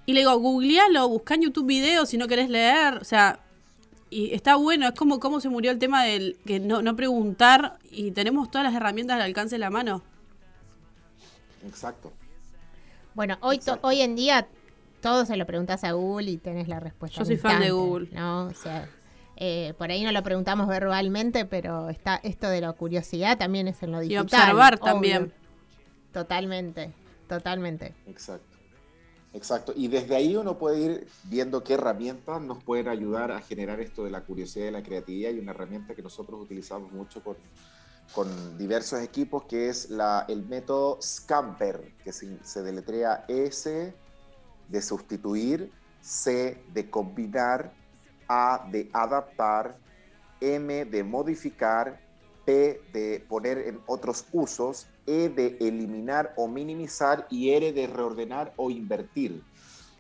Y 0.07 0.13
le 0.13 0.21
digo, 0.21 0.39
googlealo, 0.39 1.09
busca 1.09 1.35
en 1.35 1.43
YouTube 1.43 1.67
videos 1.67 2.11
si 2.11 2.17
no 2.17 2.29
querés 2.29 2.49
leer. 2.49 2.99
O 2.99 3.05
sea, 3.05 3.41
y 4.11 4.33
está 4.35 4.57
bueno, 4.57 4.87
es 4.87 4.93
como 4.95 5.19
cómo 5.21 5.41
se 5.41 5.49
murió 5.49 5.71
el 5.71 5.79
tema 5.79 6.05
del 6.05 6.37
que 6.47 6.61
no, 6.61 6.83
no 6.83 6.95
preguntar 6.97 7.79
y 7.91 8.13
tenemos 8.13 8.51
todas 8.51 8.65
las 8.67 8.75
herramientas 8.75 9.17
al 9.17 9.23
alcance 9.23 9.57
de 9.57 9.59
la 9.61 9.71
mano. 9.71 10.03
Exacto. 11.67 12.13
Bueno, 13.15 13.39
hoy, 13.41 13.59
to- 13.59 13.79
hoy 13.83 14.01
en 14.03 14.15
día 14.17 14.47
todo 15.01 15.25
se 15.25 15.37
lo 15.37 15.47
preguntas 15.47 15.85
a 15.85 15.93
Google 15.93 16.31
y 16.31 16.37
tenés 16.37 16.69
la 16.69 16.81
respuesta. 16.81 17.19
Yo 17.19 17.25
soy 17.25 17.37
fan 17.37 17.61
de 17.61 17.71
Google. 17.71 18.09
¿no? 18.13 18.47
O 18.47 18.55
sea, 18.55 18.89
eh, 19.37 19.75
por 19.79 19.91
ahí 19.91 20.05
no 20.05 20.13
lo 20.13 20.23
preguntamos 20.23 20.67
verbalmente, 20.69 21.45
pero 21.45 21.89
está 21.89 22.17
esto 22.23 22.49
de 22.49 22.61
la 22.61 22.73
curiosidad 22.73 23.37
también 23.39 23.69
es 23.69 23.83
en 23.83 23.93
lo 23.93 24.03
Y 24.03 24.09
digital. 24.09 24.25
observar 24.25 24.75
obvio. 24.75 24.85
también. 24.85 25.33
Totalmente, 26.13 26.93
totalmente. 27.29 27.95
Exacto. 28.07 28.56
Exacto. 29.37 29.75
Y 29.77 29.89
desde 29.89 30.17
ahí 30.17 30.35
uno 30.35 30.57
puede 30.57 30.81
ir 30.81 31.09
viendo 31.25 31.63
qué 31.63 31.75
herramientas 31.75 32.41
nos 32.41 32.65
pueden 32.65 32.89
ayudar 32.89 33.31
a 33.31 33.43
generar 33.43 33.81
esto 33.81 34.03
de 34.03 34.11
la 34.11 34.23
curiosidad 34.23 34.69
y 34.69 34.71
la 34.71 34.83
creatividad. 34.83 35.31
Y 35.31 35.39
una 35.39 35.51
herramienta 35.51 35.95
que 35.95 36.03
nosotros 36.03 36.41
utilizamos 36.41 36.91
mucho 36.91 37.23
con, 37.23 37.37
con 38.15 38.57
diversos 38.57 39.03
equipos, 39.03 39.45
que 39.45 39.69
es 39.69 39.91
la, 39.91 40.25
el 40.29 40.47
método 40.47 40.99
Scamper, 41.03 41.93
que 42.03 42.13
se, 42.13 42.43
se 42.45 42.63
deletrea 42.63 43.27
S 43.29 43.95
de 44.69 44.83
sustituir, 44.83 45.71
C 46.01 46.63
de 46.73 46.89
combinar, 46.89 47.75
A 48.29 48.67
de 48.73 48.89
adaptar, 48.95 49.77
M 50.41 50.87
de 50.87 51.05
modificar, 51.05 52.01
P 52.47 52.81
de 52.91 53.23
poner 53.29 53.59
en 53.59 53.81
otros 53.87 54.25
usos, 54.33 54.87
E 55.07 55.29
de 55.29 55.57
eliminar 55.61 56.35
o 56.37 56.49
minimizar 56.49 57.27
y 57.31 57.51
R 57.51 57.73
de 57.73 57.87
reordenar 57.87 58.53
o 58.57 58.71
invertir. 58.71 59.43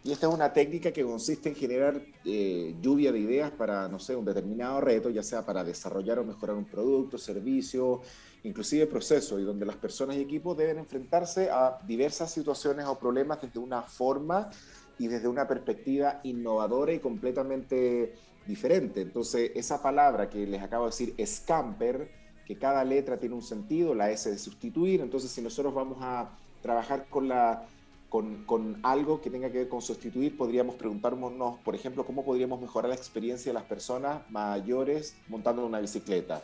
Y 0.06 0.12
esta 0.12 0.28
es 0.28 0.34
una 0.34 0.52
técnica 0.52 0.92
que 0.92 1.02
consiste 1.02 1.48
en 1.48 1.56
generar 1.56 2.00
eh, 2.24 2.76
lluvia 2.80 3.10
de 3.10 3.18
ideas 3.18 3.50
para, 3.50 3.88
no 3.88 3.98
sé, 3.98 4.14
un 4.14 4.24
determinado 4.24 4.80
reto, 4.80 5.10
ya 5.10 5.24
sea 5.24 5.44
para 5.44 5.64
desarrollar 5.64 6.20
o 6.20 6.24
mejorar 6.24 6.54
un 6.54 6.64
producto, 6.64 7.18
servicio, 7.18 8.02
inclusive 8.44 8.86
proceso, 8.86 9.40
y 9.40 9.42
donde 9.42 9.66
las 9.66 9.74
personas 9.74 10.14
y 10.14 10.20
equipos 10.20 10.56
deben 10.56 10.78
enfrentarse 10.78 11.50
a 11.50 11.80
diversas 11.84 12.30
situaciones 12.30 12.86
o 12.86 12.96
problemas 12.96 13.42
desde 13.42 13.58
una 13.58 13.82
forma 13.82 14.48
y 14.96 15.08
desde 15.08 15.26
una 15.26 15.48
perspectiva 15.48 16.20
innovadora 16.22 16.92
y 16.92 17.00
completamente 17.00 18.14
diferente. 18.46 19.00
Entonces, 19.00 19.50
esa 19.56 19.82
palabra 19.82 20.30
que 20.30 20.46
les 20.46 20.62
acabo 20.62 20.84
de 20.84 20.90
decir, 20.90 21.26
scamper, 21.26 22.08
que 22.46 22.56
cada 22.56 22.84
letra 22.84 23.18
tiene 23.18 23.34
un 23.34 23.42
sentido, 23.42 23.94
la 23.94 24.10
S 24.10 24.30
de 24.30 24.38
sustituir, 24.38 25.00
entonces 25.00 25.30
si 25.30 25.42
nosotros 25.42 25.74
vamos 25.74 25.98
a 26.00 26.30
trabajar 26.62 27.06
con 27.08 27.28
la 27.28 27.66
con, 28.08 28.44
con, 28.44 28.78
algo 28.84 29.20
que 29.20 29.30
tenga 29.30 29.50
que 29.50 29.58
ver 29.58 29.68
con 29.68 29.82
sustituir, 29.82 30.36
podríamos 30.36 30.76
preguntarnos, 30.76 31.58
por 31.58 31.74
ejemplo, 31.74 32.06
cómo 32.06 32.24
podríamos 32.24 32.60
mejorar 32.60 32.88
la 32.88 32.94
experiencia 32.94 33.50
de 33.50 33.54
las 33.54 33.64
personas 33.64 34.22
mayores 34.30 35.16
montando 35.28 35.66
una 35.66 35.80
bicicleta. 35.80 36.40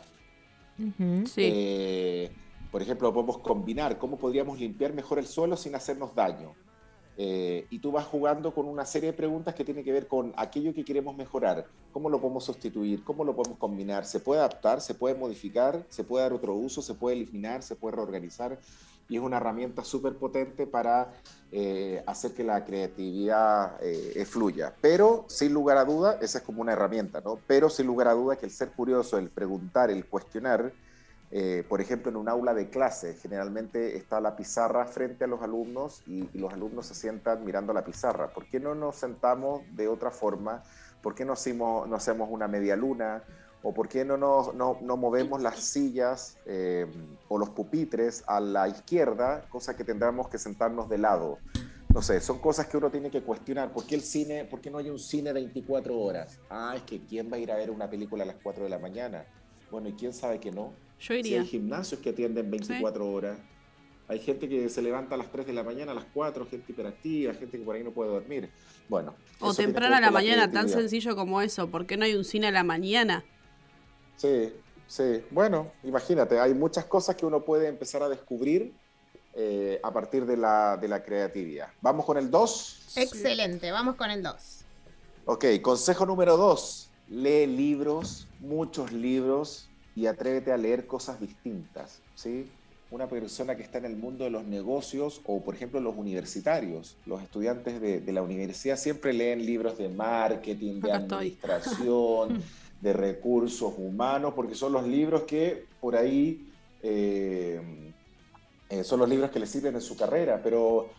Ujú. 0.77 1.25
Sí. 1.25 1.41
Eh, 1.41 2.31
por 2.69 2.81
ejemplo, 2.81 3.13
podemos 3.13 3.37
combinar 3.37 3.97
cómo 3.97 4.17
podríamos 4.17 4.59
limpiar 4.59 4.93
mejor 4.93 5.19
el 5.19 5.25
suelo 5.25 5.55
sin 5.55 5.73
hacernos 5.73 6.13
daño. 6.13 6.53
Eh, 7.15 7.67
y 7.69 7.79
tú 7.79 7.91
vas 7.91 8.05
jugando 8.05 8.53
con 8.53 8.67
una 8.67 8.85
serie 8.85 9.11
de 9.11 9.17
preguntas 9.17 9.53
que 9.53 9.63
tienen 9.63 9.83
que 9.83 9.91
ver 9.91 10.07
con 10.07 10.33
aquello 10.35 10.73
que 10.73 10.83
queremos 10.83 11.15
mejorar, 11.15 11.67
cómo 11.91 12.09
lo 12.09 12.19
podemos 12.19 12.43
sustituir, 12.43 13.03
cómo 13.03 13.23
lo 13.23 13.35
podemos 13.35 13.59
combinar, 13.59 14.05
se 14.05 14.19
puede 14.19 14.39
adaptar, 14.39 14.81
se 14.81 14.95
puede 14.95 15.13
modificar, 15.13 15.85
se 15.89 16.03
puede 16.03 16.23
dar 16.23 16.33
otro 16.33 16.55
uso, 16.55 16.81
se 16.81 16.95
puede 16.95 17.17
eliminar, 17.17 17.61
se 17.61 17.75
puede 17.75 17.95
reorganizar 17.97 18.57
y 19.09 19.17
es 19.17 19.21
una 19.21 19.37
herramienta 19.37 19.83
súper 19.83 20.15
potente 20.15 20.65
para 20.65 21.13
eh, 21.51 22.01
hacer 22.07 22.33
que 22.33 22.43
la 22.43 22.65
creatividad 22.65 23.77
eh, 23.81 24.25
fluya. 24.25 24.73
Pero 24.81 25.25
sin 25.27 25.53
lugar 25.53 25.77
a 25.77 25.85
duda, 25.85 26.17
esa 26.21 26.39
es 26.39 26.43
como 26.43 26.61
una 26.61 26.73
herramienta, 26.73 27.21
¿no? 27.21 27.37
Pero 27.45 27.69
sin 27.69 27.85
lugar 27.85 28.07
a 28.07 28.13
duda 28.13 28.37
que 28.37 28.45
el 28.45 28.51
ser 28.51 28.71
curioso, 28.71 29.17
el 29.17 29.29
preguntar, 29.29 29.91
el 29.91 30.05
cuestionar, 30.05 30.73
eh, 31.35 31.63
por 31.67 31.81
ejemplo, 31.81 32.11
en 32.11 32.17
un 32.17 32.29
aula 32.29 32.53
de 32.53 32.69
clase, 32.69 33.15
generalmente 33.15 33.97
está 33.97 34.21
la 34.21 34.35
pizarra 34.35 34.85
frente 34.85 35.23
a 35.23 35.27
los 35.27 35.41
alumnos 35.41 36.03
y, 36.05 36.29
y, 36.31 36.37
los 36.37 36.53
alumnos 36.53 36.85
se 36.85 36.93
sientan 36.93 37.43
mirando 37.43 37.73
la 37.73 37.83
pizarra. 37.83 38.31
¿Por 38.31 38.45
qué 38.45 38.59
no 38.59 38.75
nos 38.75 38.97
sentamos 38.97 39.63
de 39.75 39.87
otra 39.87 40.11
forma? 40.11 40.61
¿Por 41.01 41.15
qué 41.15 41.25
no 41.25 41.33
hacemos, 41.33 41.89
no 41.89 41.95
hacemos 41.95 42.29
una 42.29 42.47
media 42.47 42.75
luna? 42.75 43.23
¿O 43.63 43.73
por 43.73 43.87
qué 43.87 44.05
no, 44.05 44.15
nos, 44.15 44.53
no, 44.53 44.77
no 44.83 44.95
movemos 44.95 45.41
las 45.41 45.57
sillas 45.59 46.37
eh, 46.45 46.85
o 47.29 47.39
los 47.39 47.49
pupitres 47.49 48.23
a 48.27 48.39
la 48.39 48.67
izquierda, 48.67 49.47
cosa 49.49 49.75
que 49.75 49.83
tendremos 49.83 50.29
que 50.29 50.37
sentarnos 50.37 50.87
de 50.87 50.99
lado? 50.99 51.39
No 51.91 52.03
sé, 52.03 52.21
son 52.21 52.37
cosas 52.37 52.67
que 52.67 52.77
uno 52.77 52.91
tiene 52.91 53.09
que 53.09 53.23
cuestionar. 53.23 53.73
¿Por 53.73 53.87
qué 53.87 53.95
el 53.95 54.01
cine, 54.01 54.45
por 54.45 54.61
qué 54.61 54.69
no 54.69 54.77
hay 54.77 54.91
un 54.91 54.99
cine 54.99 55.33
24 55.33 55.99
horas? 55.99 56.39
Ah, 56.51 56.73
es 56.75 56.83
que 56.83 57.03
¿quién 57.03 57.31
va 57.31 57.37
a 57.37 57.39
ir 57.39 57.51
a 57.51 57.55
ver 57.55 57.71
una 57.71 57.89
película 57.89 58.23
a 58.23 58.27
las 58.27 58.35
4 58.43 58.65
de 58.65 58.69
la 58.69 58.77
mañana? 58.77 59.25
Bueno, 59.71 59.89
¿y 59.89 59.93
quién 59.93 60.13
sabe 60.13 60.39
que 60.39 60.51
no? 60.51 60.73
Yo 60.99 61.13
Si 61.13 61.19
iría. 61.19 61.41
hay 61.41 61.47
gimnasios 61.47 61.99
que 62.01 62.09
atienden 62.09 62.49
24 62.49 63.11
horas. 63.11 63.37
Hay 64.07 64.19
gente 64.19 64.49
que 64.49 64.67
se 64.69 64.81
levanta 64.81 65.15
a 65.15 65.17
las 65.17 65.31
3 65.31 65.47
de 65.47 65.53
la 65.53 65.63
mañana, 65.63 65.93
a 65.93 65.95
las 65.95 66.05
4, 66.13 66.45
gente 66.45 66.71
hiperactiva, 66.71 67.33
gente 67.33 67.57
que 67.57 67.63
por 67.63 67.75
ahí 67.75 67.83
no 67.83 67.91
puede 67.91 68.11
dormir. 68.11 68.49
Bueno. 68.89 69.15
O 69.39 69.53
temprano 69.53 69.95
a 69.95 70.01
la 70.01 70.11
mañana, 70.11 70.51
tan 70.51 70.69
sencillo 70.69 71.15
como 71.15 71.41
eso. 71.41 71.69
¿Por 71.69 71.85
qué 71.85 71.97
no 71.97 72.05
hay 72.05 72.13
un 72.15 72.25
cine 72.25 72.47
a 72.47 72.51
la 72.51 72.63
mañana? 72.63 73.23
Sí, 74.17 74.53
sí. 74.87 75.23
Bueno, 75.31 75.71
imagínate, 75.83 76.39
hay 76.39 76.53
muchas 76.53 76.85
cosas 76.85 77.15
que 77.15 77.25
uno 77.25 77.43
puede 77.43 77.67
empezar 77.67 78.03
a 78.03 78.09
descubrir 78.09 78.73
eh, 79.35 79.79
a 79.81 79.91
partir 79.91 80.25
de 80.25 80.37
la, 80.37 80.77
de 80.77 80.87
la 80.87 81.01
creatividad. 81.03 81.69
Vamos 81.81 82.05
con 82.05 82.17
el 82.17 82.29
2. 82.29 82.93
Excelente, 82.97 83.71
vamos 83.71 83.95
con 83.95 84.11
el 84.11 84.21
2. 84.21 84.65
Ok, 85.25 85.45
consejo 85.61 86.05
número 86.05 86.35
2. 86.37 86.89
Lee 87.09 87.47
libros, 87.47 88.27
muchos 88.39 88.91
libros, 88.91 89.69
y 89.95 90.07
atrévete 90.07 90.51
a 90.51 90.57
leer 90.57 90.87
cosas 90.87 91.19
distintas. 91.19 91.99
¿sí? 92.15 92.49
Una 92.91 93.07
persona 93.07 93.55
que 93.55 93.63
está 93.63 93.77
en 93.77 93.85
el 93.85 93.95
mundo 93.95 94.23
de 94.23 94.29
los 94.29 94.43
negocios 94.45 95.21
o, 95.25 95.41
por 95.41 95.55
ejemplo, 95.55 95.79
los 95.79 95.95
universitarios, 95.95 96.97
los 97.05 97.21
estudiantes 97.21 97.81
de, 97.81 98.01
de 98.01 98.11
la 98.13 98.21
universidad 98.21 98.77
siempre 98.77 99.13
leen 99.13 99.45
libros 99.45 99.77
de 99.77 99.89
marketing, 99.89 100.81
de 100.81 100.91
Acá 100.91 101.15
administración, 101.15 102.43
de 102.81 102.93
recursos 102.93 103.73
humanos, 103.77 104.33
porque 104.35 104.55
son 104.55 104.73
los 104.73 104.85
libros 104.85 105.23
que 105.23 105.65
por 105.79 105.95
ahí 105.95 106.49
eh, 106.83 107.61
eh, 108.69 108.83
son 108.83 108.99
los 108.99 109.07
libros 109.07 109.31
que 109.31 109.39
les 109.39 109.49
sirven 109.49 109.75
en 109.75 109.81
su 109.81 109.95
carrera. 109.95 110.41
Pero, 110.43 110.89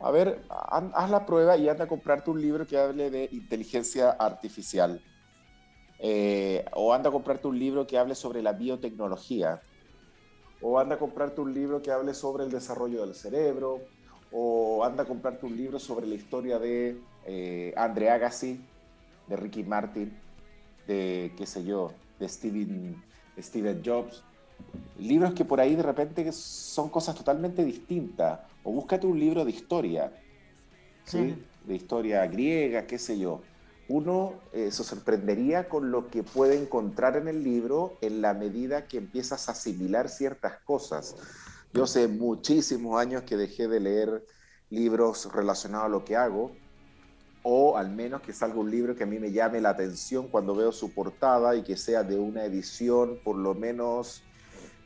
a 0.00 0.10
ver, 0.10 0.42
haz 0.48 1.10
la 1.10 1.26
prueba 1.26 1.56
y 1.56 1.68
anda 1.68 1.84
a 1.84 1.88
comprarte 1.88 2.30
un 2.30 2.40
libro 2.40 2.66
que 2.66 2.78
hable 2.78 3.10
de 3.10 3.28
inteligencia 3.32 4.10
artificial. 4.10 5.02
Eh, 6.04 6.64
o 6.74 6.92
anda 6.92 7.10
a 7.10 7.12
comprarte 7.12 7.46
un 7.46 7.56
libro 7.56 7.86
que 7.86 7.96
hable 7.96 8.16
sobre 8.16 8.42
la 8.42 8.52
biotecnología. 8.52 9.62
O 10.60 10.80
anda 10.80 10.96
a 10.96 10.98
comprarte 10.98 11.40
un 11.40 11.54
libro 11.54 11.80
que 11.80 11.92
hable 11.92 12.12
sobre 12.12 12.42
el 12.42 12.50
desarrollo 12.50 13.06
del 13.06 13.14
cerebro. 13.14 13.80
O 14.32 14.84
anda 14.84 15.04
a 15.04 15.06
comprarte 15.06 15.46
un 15.46 15.56
libro 15.56 15.78
sobre 15.78 16.08
la 16.08 16.16
historia 16.16 16.58
de 16.58 16.98
eh, 17.24 17.72
Andre 17.76 18.10
Agassi, 18.10 18.60
de 19.28 19.36
Ricky 19.36 19.62
Martin, 19.62 20.12
de, 20.88 21.32
qué 21.36 21.46
sé 21.46 21.62
yo, 21.64 21.92
de 22.18 22.28
Steven, 22.28 23.00
Steven 23.38 23.82
Jobs. 23.84 24.24
Libros 24.98 25.34
que 25.34 25.44
por 25.44 25.60
ahí 25.60 25.76
de 25.76 25.84
repente 25.84 26.32
son 26.32 26.88
cosas 26.88 27.14
totalmente 27.14 27.64
distintas. 27.64 28.40
O 28.64 28.72
búscate 28.72 29.06
un 29.06 29.20
libro 29.20 29.44
de 29.44 29.52
historia, 29.52 30.12
¿sí? 31.04 31.36
De 31.64 31.76
historia 31.76 32.26
griega, 32.26 32.86
qué 32.88 32.98
sé 32.98 33.18
yo. 33.18 33.40
Uno 33.88 34.34
eh, 34.52 34.70
se 34.70 34.84
sorprendería 34.84 35.68
con 35.68 35.90
lo 35.90 36.08
que 36.08 36.22
puede 36.22 36.60
encontrar 36.60 37.16
en 37.16 37.28
el 37.28 37.42
libro 37.42 37.98
en 38.00 38.22
la 38.22 38.32
medida 38.32 38.86
que 38.86 38.98
empiezas 38.98 39.48
a 39.48 39.52
asimilar 39.52 40.08
ciertas 40.08 40.60
cosas. 40.64 41.16
Yo 41.74 41.84
hace 41.84 42.06
muchísimos 42.06 43.00
años 43.00 43.22
que 43.22 43.36
dejé 43.36 43.66
de 43.66 43.80
leer 43.80 44.24
libros 44.70 45.30
relacionados 45.32 45.86
a 45.86 45.90
lo 45.90 46.04
que 46.04 46.16
hago, 46.16 46.52
o 47.42 47.76
al 47.76 47.90
menos 47.90 48.22
que 48.22 48.32
salga 48.32 48.58
un 48.58 48.70
libro 48.70 48.94
que 48.94 49.02
a 49.02 49.06
mí 49.06 49.18
me 49.18 49.32
llame 49.32 49.60
la 49.60 49.70
atención 49.70 50.28
cuando 50.28 50.54
veo 50.54 50.70
su 50.70 50.92
portada 50.94 51.56
y 51.56 51.62
que 51.62 51.76
sea 51.76 52.02
de 52.02 52.18
una 52.18 52.44
edición 52.44 53.18
por 53.24 53.36
lo 53.36 53.54
menos, 53.54 54.22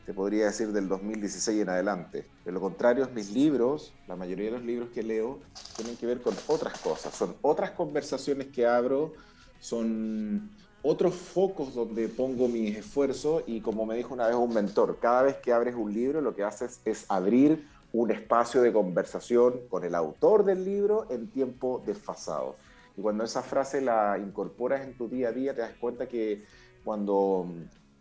te 0.07 0.15
podría 0.15 0.47
decir, 0.47 0.73
del 0.73 0.89
2016 0.89 1.63
en 1.63 1.69
adelante. 1.69 2.27
De 2.45 2.53
lo 2.53 2.61
contrario, 2.61 3.09
mis 3.13 3.31
libros, 3.33 3.93
la 4.07 4.15
mayoría 4.15 4.47
de 4.47 4.53
los 4.53 4.63
libros 4.63 4.91
que 4.91 5.03
leo, 5.03 5.41
tienen 5.75 5.97
que 5.97 6.07
ver 6.07 6.23
con 6.23 6.35
otras 6.47 6.79
cosas, 6.81 7.13
son 7.15 7.35
otras 7.43 7.73
conversaciones 7.73 8.47
que 8.47 8.67
abro, 8.67 9.15
son 9.59 10.51
otros 10.83 11.15
focos 11.15 11.75
donde 11.75 12.09
pongo 12.09 12.47
mis 12.47 12.77
esfuerzos 12.77 13.43
y 13.49 13.61
como 13.61 13.85
me 13.85 13.97
dijo 13.97 14.15
una 14.15 14.29
vez 14.29 14.37
un 14.37 14.55
mentor, 14.55 14.99
cada 15.01 15.23
vez 15.23 15.37
que 15.39 15.53
abres 15.53 15.75
un 15.75 15.93
libro 15.93 16.21
lo 16.21 16.35
que 16.35 16.45
haces 16.45 16.81
es 16.85 17.05
abrir 17.09 17.67
un 17.93 18.13
espacio 18.13 18.63
de 18.63 18.73
conversación 18.73 19.55
con 19.69 19.83
el 19.83 19.97
autor 19.97 20.45
del 20.45 20.65
libro 20.65 21.07
en 21.11 21.29
tiempo 21.29 21.83
desfasado. 21.85 22.57
Y 22.97 23.03
cuando 23.03 23.25
esa 23.25 23.43
frase 23.43 23.81
la 23.81 24.19
incorporas 24.19 24.83
en 24.83 24.97
tu 24.97 25.09
día 25.09 25.29
a 25.29 25.33
día, 25.33 25.55
te 25.55 25.63
das 25.63 25.75
cuenta 25.81 26.07
que 26.07 26.45
cuando, 26.85 27.47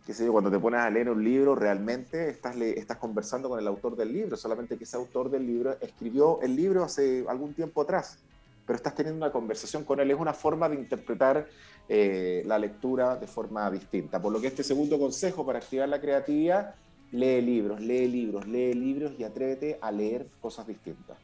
qué 0.06 0.14
sé 0.14 0.24
yo, 0.24 0.32
cuando 0.32 0.50
te 0.50 0.60
pones 0.60 0.80
a 0.80 0.90
leer 0.90 1.10
un 1.10 1.22
libro, 1.24 1.54
realmente 1.56 2.30
estás, 2.30 2.56
le- 2.56 2.78
estás 2.78 2.98
conversando 2.98 3.48
con 3.48 3.58
el 3.58 3.66
autor 3.66 3.96
del 3.96 4.12
libro, 4.12 4.36
solamente 4.36 4.78
que 4.78 4.84
ese 4.84 4.96
autor 4.96 5.30
del 5.30 5.46
libro 5.46 5.76
escribió 5.80 6.40
el 6.42 6.54
libro 6.56 6.84
hace 6.84 7.24
algún 7.28 7.54
tiempo 7.54 7.82
atrás, 7.82 8.24
pero 8.64 8.76
estás 8.76 8.94
teniendo 8.94 9.24
una 9.24 9.32
conversación 9.32 9.84
con 9.84 10.00
él. 10.00 10.10
Es 10.10 10.18
una 10.18 10.32
forma 10.32 10.68
de 10.68 10.76
interpretar 10.76 11.46
eh, 11.88 12.42
la 12.46 12.58
lectura 12.58 13.16
de 13.16 13.26
forma 13.26 13.70
distinta. 13.70 14.22
Por 14.22 14.32
lo 14.32 14.40
que 14.40 14.46
este 14.48 14.62
segundo 14.64 14.98
consejo 14.98 15.44
para 15.44 15.58
activar 15.58 15.88
la 15.88 16.00
creatividad, 16.00 16.74
lee 17.10 17.40
libros, 17.42 17.80
lee 17.80 18.08
libros, 18.08 18.46
lee 18.46 18.74
libros 18.74 19.12
y 19.18 19.24
atrévete 19.24 19.78
a 19.82 19.90
leer 19.92 20.28
cosas 20.40 20.66
distintas. 20.66 21.18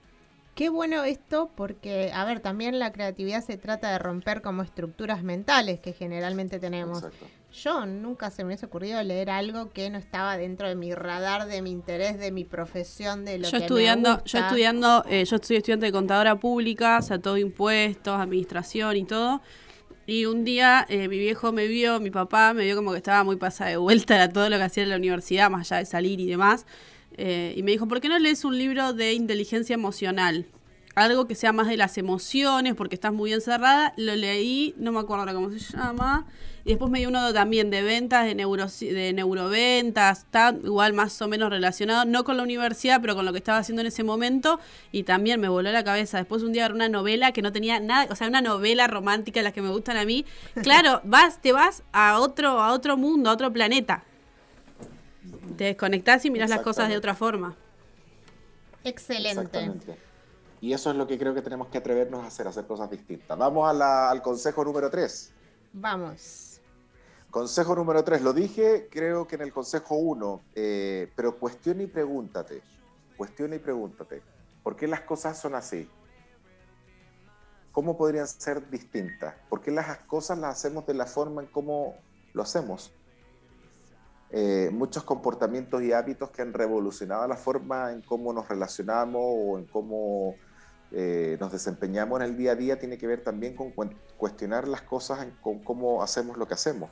Qué 0.54 0.68
bueno 0.68 1.02
esto 1.04 1.50
porque, 1.56 2.10
a 2.12 2.24
ver, 2.24 2.40
también 2.40 2.78
la 2.78 2.92
creatividad 2.92 3.42
se 3.42 3.56
trata 3.56 3.90
de 3.90 3.98
romper 3.98 4.42
como 4.42 4.62
estructuras 4.62 5.22
mentales 5.24 5.80
que 5.80 5.92
generalmente 5.92 6.58
tenemos. 6.58 7.02
Exacto. 7.02 7.41
Yo 7.52 7.84
nunca 7.84 8.30
se 8.30 8.42
me 8.42 8.48
hubiese 8.48 8.66
ocurrido 8.66 9.02
leer 9.02 9.28
algo 9.28 9.70
que 9.72 9.90
no 9.90 9.98
estaba 9.98 10.38
dentro 10.38 10.68
de 10.68 10.74
mi 10.74 10.94
radar, 10.94 11.46
de 11.46 11.60
mi 11.60 11.70
interés, 11.70 12.18
de 12.18 12.32
mi 12.32 12.44
profesión, 12.44 13.24
de 13.26 13.38
lo 13.38 13.44
Yo 13.48 13.58
que 13.58 13.64
estudiando, 13.64 14.10
me 14.10 14.16
yo 14.16 14.22
gusta. 14.22 14.38
estudiando, 14.38 15.04
eh, 15.08 15.24
yo 15.24 15.36
soy 15.42 15.56
estudiante 15.56 15.86
de 15.86 15.92
contadora 15.92 16.36
pública, 16.36 16.98
o 16.98 17.02
sea, 17.02 17.18
todo 17.18 17.36
impuestos, 17.36 18.18
administración 18.18 18.96
y 18.96 19.04
todo. 19.04 19.42
Y 20.06 20.24
un 20.24 20.44
día 20.44 20.86
eh, 20.88 21.08
mi 21.08 21.18
viejo 21.18 21.52
me 21.52 21.66
vio, 21.66 22.00
mi 22.00 22.10
papá 22.10 22.54
me 22.54 22.64
vio 22.64 22.74
como 22.74 22.92
que 22.92 22.96
estaba 22.96 23.22
muy 23.22 23.36
pasada 23.36 23.70
de 23.70 23.76
vuelta 23.76 24.20
a 24.22 24.28
todo 24.28 24.48
lo 24.48 24.56
que 24.56 24.62
hacía 24.64 24.82
en 24.84 24.88
la 24.88 24.96
universidad, 24.96 25.50
más 25.50 25.70
allá 25.70 25.80
de 25.80 25.86
salir 25.86 26.20
y 26.20 26.26
demás. 26.26 26.64
Eh, 27.18 27.52
y 27.54 27.62
me 27.62 27.72
dijo, 27.72 27.86
¿por 27.86 28.00
qué 28.00 28.08
no 28.08 28.18
lees 28.18 28.44
un 28.46 28.56
libro 28.56 28.94
de 28.94 29.12
inteligencia 29.12 29.74
emocional? 29.74 30.46
algo 30.94 31.26
que 31.26 31.34
sea 31.34 31.52
más 31.52 31.68
de 31.68 31.76
las 31.78 31.96
emociones, 31.96 32.74
porque 32.74 32.94
estás 32.94 33.12
muy 33.14 33.32
encerrada. 33.32 33.94
Lo 33.96 34.14
leí, 34.14 34.74
no 34.76 34.92
me 34.92 35.00
acuerdo 35.00 35.20
ahora 35.20 35.32
cómo 35.34 35.50
se 35.50 35.58
llama. 35.58 36.26
Y 36.64 36.70
después 36.70 36.90
me 36.92 37.00
dio 37.00 37.08
uno 37.08 37.32
también 37.32 37.70
de 37.70 37.82
ventas, 37.82 38.24
de, 38.24 38.34
neuro, 38.36 38.66
de 38.80 39.12
neuroventas, 39.12 40.18
está 40.20 40.54
igual 40.62 40.92
más 40.92 41.20
o 41.20 41.26
menos 41.26 41.50
relacionado, 41.50 42.04
no 42.04 42.22
con 42.22 42.36
la 42.36 42.44
universidad, 42.44 43.00
pero 43.00 43.16
con 43.16 43.24
lo 43.24 43.32
que 43.32 43.38
estaba 43.38 43.58
haciendo 43.58 43.80
en 43.80 43.88
ese 43.88 44.04
momento. 44.04 44.60
Y 44.92 45.02
también 45.02 45.40
me 45.40 45.48
voló 45.48 45.72
la 45.72 45.82
cabeza. 45.82 46.18
Después 46.18 46.42
un 46.44 46.52
día 46.52 46.66
era 46.66 46.74
una 46.74 46.88
novela 46.88 47.32
que 47.32 47.42
no 47.42 47.50
tenía 47.52 47.80
nada, 47.80 48.06
o 48.12 48.14
sea, 48.14 48.28
una 48.28 48.42
novela 48.42 48.86
romántica, 48.86 49.42
las 49.42 49.52
que 49.52 49.60
me 49.62 49.70
gustan 49.70 49.96
a 49.96 50.04
mí. 50.04 50.24
Claro, 50.62 51.00
vas, 51.04 51.40
te 51.42 51.52
vas 51.52 51.82
a 51.92 52.20
otro, 52.20 52.60
a 52.60 52.72
otro 52.72 52.96
mundo, 52.96 53.30
a 53.30 53.32
otro 53.32 53.52
planeta. 53.52 54.04
Te 55.56 55.64
desconectás 55.64 56.24
y 56.24 56.30
mirás 56.30 56.48
las 56.50 56.60
cosas 56.62 56.88
de 56.88 56.96
otra 56.96 57.14
forma. 57.14 57.56
Excelente. 58.84 59.96
Y 60.60 60.72
eso 60.72 60.90
es 60.90 60.96
lo 60.96 61.06
que 61.08 61.18
creo 61.18 61.34
que 61.34 61.42
tenemos 61.42 61.68
que 61.68 61.78
atrevernos 61.78 62.22
a 62.22 62.28
hacer, 62.28 62.46
hacer 62.46 62.66
cosas 62.66 62.88
distintas. 62.90 63.36
Vamos 63.36 63.68
a 63.68 63.72
la- 63.72 64.10
al 64.10 64.22
consejo 64.22 64.64
número 64.64 64.88
3. 64.90 65.32
Vamos. 65.72 66.51
Consejo 67.32 67.74
número 67.74 68.04
3, 68.04 68.20
lo 68.20 68.34
dije 68.34 68.88
creo 68.90 69.26
que 69.26 69.36
en 69.36 69.40
el 69.40 69.54
consejo 69.54 69.94
1, 69.94 70.42
pero 71.16 71.38
cuestiona 71.38 71.82
y 71.82 71.86
pregúntate. 71.86 72.62
Cuestiona 73.16 73.56
y 73.56 73.58
pregúntate. 73.58 74.22
¿Por 74.62 74.76
qué 74.76 74.86
las 74.86 75.00
cosas 75.00 75.40
son 75.40 75.54
así? 75.54 75.88
¿Cómo 77.72 77.96
podrían 77.96 78.28
ser 78.28 78.68
distintas? 78.68 79.34
¿Por 79.48 79.62
qué 79.62 79.70
las 79.70 79.96
cosas 80.00 80.38
las 80.38 80.58
hacemos 80.58 80.86
de 80.86 80.92
la 80.92 81.06
forma 81.06 81.40
en 81.40 81.48
cómo 81.48 81.94
lo 82.34 82.42
hacemos? 82.42 82.92
Eh, 84.30 84.68
muchos 84.70 85.02
comportamientos 85.02 85.82
y 85.82 85.90
hábitos 85.94 86.28
que 86.32 86.42
han 86.42 86.52
revolucionado 86.52 87.26
la 87.26 87.36
forma 87.36 87.92
en 87.92 88.02
cómo 88.02 88.34
nos 88.34 88.46
relacionamos 88.46 89.22
o 89.24 89.58
en 89.58 89.64
cómo 89.64 90.34
eh, 90.90 91.38
nos 91.40 91.50
desempeñamos 91.50 92.20
en 92.20 92.26
el 92.26 92.36
día 92.36 92.52
a 92.52 92.56
día 92.56 92.78
tiene 92.78 92.98
que 92.98 93.06
ver 93.06 93.24
también 93.24 93.56
con 93.56 93.70
cu- 93.70 93.88
cuestionar 94.18 94.68
las 94.68 94.82
cosas, 94.82 95.22
en- 95.22 95.30
con 95.40 95.64
cómo 95.64 96.02
hacemos 96.02 96.36
lo 96.36 96.46
que 96.46 96.52
hacemos. 96.52 96.90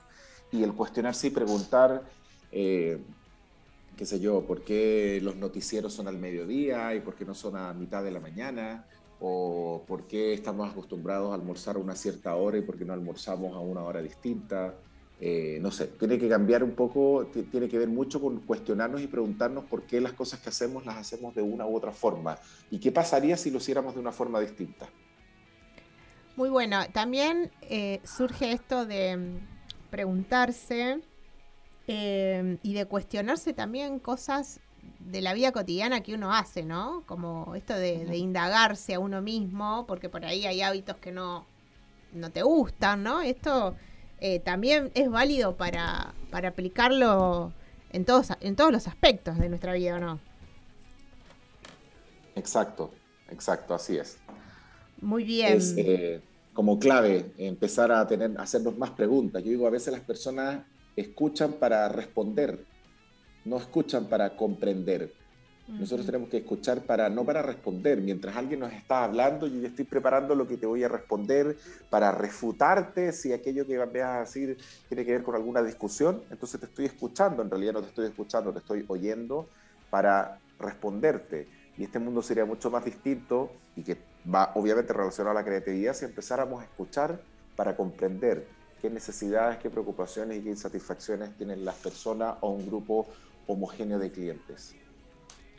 Y 0.53 0.63
el 0.63 0.73
cuestionarse 0.73 1.29
y 1.29 1.31
preguntar, 1.31 2.03
eh, 2.51 2.99
qué 3.97 4.05
sé 4.05 4.19
yo, 4.19 4.45
por 4.47 4.63
qué 4.63 5.21
los 5.23 5.37
noticieros 5.37 5.93
son 5.93 6.09
al 6.09 6.19
mediodía 6.19 6.95
y 6.95 7.01
por 7.01 7.15
qué 7.15 7.25
no 7.25 7.35
son 7.35 7.57
a 7.57 7.73
mitad 7.73 8.03
de 8.03 8.11
la 8.11 8.21
mañana, 8.21 8.85
o 9.21 9.85
por 9.87 10.07
qué 10.07 10.33
estamos 10.33 10.71
acostumbrados 10.71 11.31
a 11.31 11.35
almorzar 11.35 11.77
a 11.77 11.79
una 11.79 11.95
cierta 11.95 12.35
hora 12.35 12.57
y 12.57 12.63
por 12.63 12.79
qué 12.79 12.85
no 12.85 12.95
almorzamos 12.95 13.55
a 13.55 13.61
una 13.61 13.83
hora 13.83 14.01
distinta. 14.01 14.75
Eh, 15.23 15.59
no 15.61 15.71
sé, 15.71 15.89
tiene 15.89 16.19
que 16.19 16.31
cambiar 16.31 16.65
un 16.65 16.71
poco, 16.71 17.27
ti- 17.27 17.43
tiene 17.43 17.69
que 17.69 17.79
ver 17.79 17.89
mucho 17.89 18.19
con 18.23 18.41
cuestionarnos 18.41 19.03
y 19.03 19.07
preguntarnos 19.07 19.65
por 19.65 19.83
qué 19.83 20.01
las 20.01 20.15
cosas 20.15 20.41
que 20.41 20.49
hacemos 20.49 20.87
las 20.87 20.97
hacemos 20.97 21.35
de 21.35 21.43
una 21.43 21.67
u 21.67 21.77
otra 21.77 21.93
forma 21.93 22.39
y 22.71 22.81
qué 22.81 22.91
pasaría 22.91 23.37
si 23.37 23.51
lo 23.51 23.59
hiciéramos 23.59 23.93
de 23.95 24.01
una 24.01 24.13
forma 24.13 24.41
distinta. 24.41 24.89
Muy 26.37 26.49
bueno. 26.49 26.79
También 26.95 27.51
eh, 27.61 28.01
surge 28.03 28.53
esto 28.53 28.87
de 28.87 29.39
preguntarse 29.91 31.01
eh, 31.87 32.59
y 32.63 32.75
de 32.75 32.87
cuestionarse 32.87 33.53
también 33.53 33.99
cosas 33.99 34.61
de 34.99 35.21
la 35.21 35.35
vida 35.35 35.53
cotidiana 35.53 36.03
que 36.03 36.15
uno 36.15 36.33
hace, 36.33 36.65
¿no? 36.65 37.03
Como 37.07 37.55
esto 37.55 37.75
de, 37.75 38.05
de 38.05 38.17
indagarse 38.17 38.95
a 38.95 39.01
uno 39.01 39.21
mismo, 39.21 39.85
porque 39.87 40.09
por 40.09 40.25
ahí 40.25 40.47
hay 40.47 40.63
hábitos 40.63 40.97
que 40.97 41.13
no, 41.13 41.47
no 42.13 42.31
te 42.31 42.43
gustan, 42.43 43.03
¿no? 43.03 43.23
Esto 43.23 43.75
eh, 44.21 44.41
también 44.41 44.91
es 44.95 45.11
válido 45.11 45.57
para, 45.57 46.15
para 46.31 46.51
aplicarlo 46.51 47.53
en 47.93 48.05
todos, 48.05 48.29
en 48.41 48.57
todos 48.57 48.73
los 48.73 48.87
aspectos 48.87 49.39
de 49.39 49.49
nuestra 49.49 49.73
vida, 49.73 49.97
¿o 49.97 49.99
no? 49.99 50.21
Exacto, 52.37 52.93
exacto, 53.31 53.75
así 53.75 53.97
es. 53.97 54.19
Muy 55.01 55.25
bien. 55.25 55.57
es 55.57 55.75
eh, 55.77 56.21
como 56.61 56.79
clave 56.79 57.33
empezar 57.39 57.91
a 57.91 58.07
tener, 58.07 58.33
a 58.37 58.43
hacernos 58.43 58.77
más 58.77 58.91
preguntas. 58.91 59.43
Yo 59.43 59.49
digo, 59.49 59.67
a 59.67 59.71
veces 59.71 59.95
las 59.95 60.03
personas 60.03 60.63
escuchan 60.95 61.55
para 61.55 61.89
responder, 61.89 62.67
no 63.47 63.57
escuchan 63.57 64.11
para 64.11 64.37
comprender. 64.37 65.11
Nosotros 65.69 66.05
tenemos 66.05 66.29
que 66.29 66.37
escuchar 66.37 66.83
para, 66.83 67.09
no 67.09 67.25
para 67.25 67.41
responder. 67.41 68.03
Mientras 68.03 68.37
alguien 68.37 68.61
nos 68.61 68.75
está 68.75 69.05
hablando, 69.05 69.47
yo 69.47 69.59
ya 69.59 69.69
estoy 69.69 69.87
preparando 69.87 70.35
lo 70.35 70.47
que 70.47 70.59
te 70.59 70.67
voy 70.67 70.85
a 70.85 70.89
responder 70.89 71.57
para 71.89 72.13
refutarte 72.13 73.13
si 73.13 73.33
aquello 73.33 73.67
que 73.67 73.79
vas 73.79 73.95
a 73.95 74.21
decir 74.21 74.59
tiene 74.87 75.07
que 75.07 75.13
ver 75.13 75.23
con 75.23 75.37
alguna 75.37 75.63
discusión. 75.63 76.21
Entonces 76.31 76.61
te 76.61 76.67
estoy 76.67 76.85
escuchando, 76.85 77.41
en 77.41 77.49
realidad 77.49 77.73
no 77.73 77.81
te 77.81 77.89
estoy 77.89 78.05
escuchando, 78.05 78.53
te 78.53 78.59
estoy 78.59 78.85
oyendo 78.87 79.49
para 79.89 80.39
responderte. 80.59 81.49
Y 81.79 81.85
este 81.85 81.99
mundo 81.99 82.21
sería 82.21 82.45
mucho 82.45 82.71
más 82.71 82.85
distinto 82.85 83.51
y 83.77 83.83
que 83.83 84.10
va 84.33 84.53
obviamente 84.55 84.93
relacionado 84.93 85.37
a 85.37 85.41
la 85.41 85.45
creatividad 85.45 85.95
si 85.95 86.05
empezáramos 86.05 86.61
a 86.61 86.65
escuchar 86.65 87.21
para 87.57 87.77
comprender 87.77 88.47
qué 88.81 88.91
necesidades, 88.91 89.59
qué 89.59 89.71
preocupaciones 89.71 90.39
y 90.39 90.43
qué 90.43 90.51
insatisfacciones 90.51 91.37
tienen 91.37 91.65
las 91.65 91.77
personas 91.77 92.37
o 92.41 92.51
un 92.51 92.67
grupo 92.67 93.07
homogéneo 93.47 93.99
de 93.99 94.11
clientes. 94.11 94.75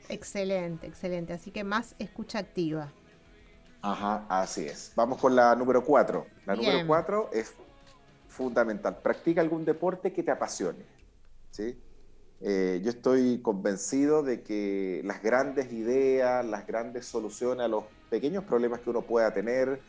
Excelente, 0.10 0.88
excelente. 0.88 1.34
Así 1.34 1.52
que 1.52 1.64
más 1.64 1.96
escucha 2.00 2.40
activa. 2.40 2.90
Ajá, 3.82 4.26
así 4.30 4.66
es. 4.66 4.92
Vamos 4.96 5.20
con 5.20 5.36
la 5.36 5.56
número 5.56 5.84
cuatro. 5.84 6.28
La 6.46 6.54
Bien. 6.54 6.66
número 6.66 6.88
cuatro 6.88 7.30
es 7.34 7.54
fundamental. 8.28 8.98
Practica 9.02 9.42
algún 9.42 9.66
deporte 9.66 10.12
que 10.12 10.24
te 10.24 10.32
apasione. 10.32 10.86
¿sí? 11.52 11.78
Eh, 12.44 12.82
yo 12.84 12.90
estoy 12.90 13.42
convencido 13.42 14.24
de 14.24 14.42
que 14.44 15.02
las 15.06 15.22
grandes 15.22 15.72
ideas, 15.72 16.44
las 16.46 16.66
grandes 16.66 17.08
soluciones 17.08 17.66
a 17.66 17.68
los 17.68 17.86
pequeños 18.10 18.46
problemas 18.46 18.82
que 18.82 18.90
uno 18.90 19.06
pueda 19.06 19.32
tener 19.34 19.84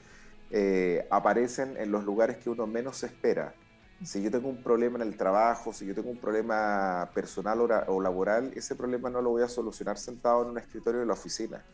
eh, 0.51 1.07
aparecen 1.11 1.77
en 1.79 1.91
los 1.91 2.05
lugares 2.05 2.39
que 2.39 2.51
uno 2.51 2.67
menos 2.67 3.03
espera. 3.05 3.57
Si 4.03 4.23
yo 4.23 4.31
tengo 4.31 4.49
un 4.51 4.63
problema 4.63 4.97
en 5.03 5.09
el 5.09 5.17
trabajo, 5.17 5.73
si 5.73 5.87
yo 5.87 5.95
tengo 5.95 6.11
un 6.11 6.21
problema 6.21 7.11
personal 7.15 7.61
o, 7.63 7.67
ra- 7.69 7.85
o 7.89 8.01
laboral, 8.03 8.53
ese 8.57 8.77
problema 8.77 9.09
no 9.11 9.23
lo 9.23 9.31
voy 9.31 9.43
a 9.43 9.49
solucionar 9.49 9.99
sentado 9.99 10.43
en 10.43 10.51
un 10.51 10.59
escritorio 10.59 11.01
de 11.01 11.07
la 11.07 11.15
oficina. 11.15 11.67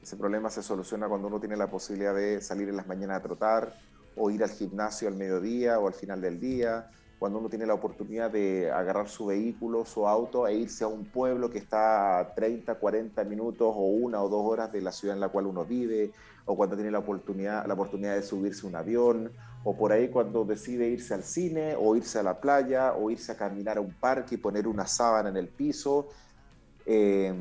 Ese 0.00 0.16
problema 0.16 0.50
se 0.50 0.62
soluciona 0.62 1.08
cuando 1.08 1.28
uno 1.28 1.40
tiene 1.40 1.56
la 1.56 1.70
posibilidad 1.70 2.14
de 2.14 2.40
salir 2.40 2.68
en 2.68 2.76
las 2.76 2.86
mañanas 2.86 3.18
a 3.18 3.22
trotar 3.22 3.76
o 4.14 4.30
ir 4.30 4.42
al 4.44 4.50
gimnasio 4.50 5.08
al 5.08 5.14
mediodía 5.16 5.78
o 5.80 5.88
al 5.88 5.94
final 5.94 6.20
del 6.20 6.38
día, 6.38 6.86
cuando 7.18 7.38
uno 7.38 7.48
tiene 7.48 7.66
la 7.66 7.74
oportunidad 7.74 8.30
de 8.30 8.70
agarrar 8.70 9.08
su 9.08 9.26
vehículo, 9.26 9.84
su 9.84 10.06
auto 10.06 10.46
e 10.46 10.54
irse 10.56 10.84
a 10.84 10.88
un 10.88 11.04
pueblo 11.04 11.50
que 11.50 11.58
está 11.58 12.18
a 12.18 12.34
30, 12.34 12.74
40 12.74 13.24
minutos 13.24 13.72
o 13.74 13.84
una 13.86 14.22
o 14.22 14.28
dos 14.28 14.42
horas 14.44 14.72
de 14.72 14.80
la 14.80 14.92
ciudad 14.92 15.14
en 15.14 15.20
la 15.20 15.28
cual 15.28 15.46
uno 15.46 15.64
vive, 15.64 16.12
o 16.46 16.56
cuando 16.56 16.76
tiene 16.76 16.90
la 16.90 16.98
oportunidad, 16.98 17.66
la 17.66 17.74
oportunidad 17.74 18.14
de 18.14 18.22
subirse 18.22 18.66
un 18.66 18.76
avión, 18.76 19.30
o 19.64 19.76
por 19.76 19.92
ahí 19.92 20.08
cuando 20.08 20.44
decide 20.44 20.88
irse 20.88 21.14
al 21.14 21.24
cine 21.24 21.74
o 21.78 21.96
irse 21.96 22.18
a 22.18 22.22
la 22.22 22.38
playa 22.38 22.92
o 22.92 23.10
irse 23.10 23.32
a 23.32 23.36
caminar 23.36 23.78
a 23.78 23.80
un 23.80 23.94
parque 23.94 24.34
y 24.34 24.38
poner 24.38 24.68
una 24.68 24.86
sábana 24.86 25.30
en 25.30 25.38
el 25.38 25.48
piso. 25.48 26.08
Eh, 26.84 27.32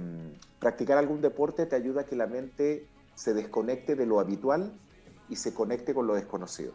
practicar 0.59 0.97
algún 0.97 1.19
deporte 1.19 1.65
te 1.65 1.75
ayuda 1.75 2.01
a 2.01 2.05
que 2.05 2.15
la 2.15 2.27
mente 2.27 2.87
se 3.15 3.33
desconecte 3.33 3.95
de 3.95 4.05
lo 4.05 4.21
habitual 4.21 4.71
y 5.29 5.35
se 5.35 5.53
conecte 5.53 5.93
con 5.93 6.07
lo 6.07 6.15
desconocido. 6.15 6.73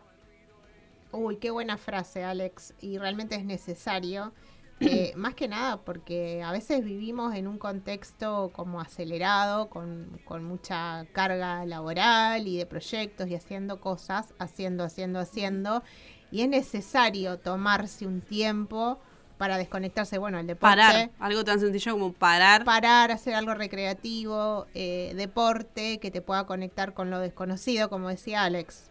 Uy, 1.12 1.36
qué 1.36 1.50
buena 1.50 1.76
frase, 1.78 2.24
Alex. 2.24 2.74
Y 2.80 2.98
realmente 2.98 3.36
es 3.36 3.44
necesario. 3.44 4.32
eh, 4.80 5.12
más 5.16 5.34
que 5.34 5.48
nada 5.48 5.78
porque 5.78 6.42
a 6.42 6.52
veces 6.52 6.84
vivimos 6.84 7.34
en 7.34 7.48
un 7.48 7.58
contexto 7.58 8.50
como 8.52 8.80
acelerado, 8.80 9.68
con, 9.68 10.20
con 10.24 10.44
mucha 10.44 11.04
carga 11.12 11.64
laboral 11.66 12.46
y 12.46 12.58
de 12.58 12.66
proyectos 12.66 13.28
y 13.28 13.34
haciendo 13.34 13.80
cosas, 13.80 14.34
haciendo, 14.38 14.84
haciendo, 14.84 15.18
haciendo. 15.18 15.82
Y 16.30 16.42
es 16.42 16.48
necesario 16.48 17.38
tomarse 17.38 18.06
un 18.06 18.20
tiempo 18.20 18.98
para 19.38 19.56
desconectarse. 19.56 20.18
Bueno, 20.18 20.38
el 20.38 20.46
deporte. 20.46 20.76
Parar, 20.76 21.10
algo 21.18 21.44
tan 21.44 21.58
sencillo 21.58 21.92
como 21.92 22.12
parar. 22.12 22.64
parar, 22.64 23.10
hacer 23.10 23.34
algo 23.34 23.54
recreativo, 23.54 24.66
eh, 24.74 25.14
deporte 25.16 25.98
que 25.98 26.10
te 26.10 26.20
pueda 26.20 26.44
conectar 26.44 26.92
con 26.92 27.08
lo 27.10 27.18
desconocido, 27.18 27.88
como 27.88 28.08
decía 28.08 28.42
Alex. 28.42 28.90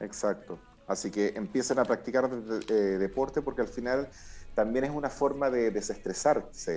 Exacto. 0.00 0.58
Así 0.86 1.10
que 1.10 1.28
empiecen 1.36 1.78
a 1.78 1.84
practicar 1.84 2.30
eh, 2.68 2.72
deporte 2.72 3.42
porque 3.42 3.62
al 3.62 3.68
final 3.68 4.08
también 4.54 4.84
es 4.84 4.90
una 4.90 5.10
forma 5.10 5.50
de 5.50 5.70
desestresarse, 5.70 6.72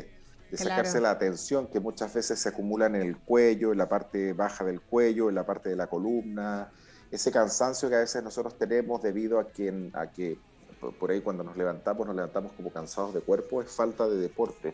de 0.49 0.57
Claro. 0.57 0.69
sacarse 0.69 0.99
la 0.99 1.17
tensión 1.19 1.67
que 1.67 1.79
muchas 1.79 2.11
veces 2.13 2.39
se 2.39 2.49
acumula 2.49 2.87
en 2.87 2.95
el 2.95 3.17
cuello, 3.17 3.71
en 3.71 3.77
la 3.77 3.87
parte 3.87 4.33
baja 4.33 4.63
del 4.65 4.81
cuello, 4.81 5.29
en 5.29 5.35
la 5.35 5.45
parte 5.45 5.69
de 5.69 5.75
la 5.75 5.87
columna, 5.87 6.71
ese 7.11 7.31
cansancio 7.31 7.87
que 7.89 7.95
a 7.95 7.99
veces 7.99 8.23
nosotros 8.23 8.57
tenemos 8.57 9.01
debido 9.01 9.39
a 9.39 9.51
que, 9.51 9.91
a 9.93 10.07
que 10.11 10.39
por- 10.79 10.93
por 10.97 11.11
ahí 11.11 11.21
cuando 11.21 11.43
nos 11.43 11.55
levantamos, 11.55 12.07
nos 12.07 12.15
levantamos 12.15 12.51
como 12.53 12.71
cansados 12.71 13.13
de 13.13 13.21
cuerpo, 13.21 13.61
es 13.61 13.69
falta 13.69 14.07
de 14.07 14.17
deporte. 14.17 14.73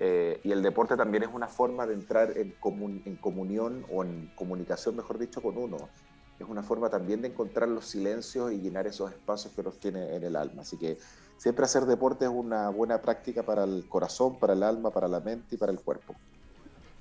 Eh, 0.00 0.40
y 0.42 0.50
el 0.50 0.62
deporte 0.62 0.96
también 0.96 1.22
es 1.22 1.28
una 1.32 1.46
forma 1.46 1.86
de 1.86 1.94
entrar 1.94 2.36
en, 2.36 2.54
comun- 2.60 3.02
en 3.04 3.14
comunión 3.16 3.84
o 3.92 4.02
en 4.02 4.32
comunicación, 4.34 4.96
mejor 4.96 5.18
dicho, 5.18 5.40
con 5.40 5.56
uno. 5.56 5.88
Es 6.42 6.48
una 6.48 6.62
forma 6.62 6.90
también 6.90 7.22
de 7.22 7.28
encontrar 7.28 7.68
los 7.68 7.86
silencios 7.86 8.52
y 8.52 8.58
llenar 8.58 8.86
esos 8.86 9.10
espacios 9.10 9.52
que 9.54 9.62
nos 9.62 9.78
tiene 9.78 10.16
en 10.16 10.24
el 10.24 10.34
alma. 10.36 10.62
Así 10.62 10.76
que 10.76 10.98
siempre 11.38 11.64
hacer 11.64 11.84
deporte 11.86 12.24
es 12.24 12.30
una 12.30 12.68
buena 12.70 13.00
práctica 13.00 13.42
para 13.44 13.64
el 13.64 13.86
corazón, 13.88 14.38
para 14.38 14.52
el 14.54 14.62
alma, 14.62 14.90
para 14.90 15.06
la 15.08 15.20
mente 15.20 15.54
y 15.54 15.58
para 15.58 15.70
el 15.72 15.80
cuerpo. 15.80 16.14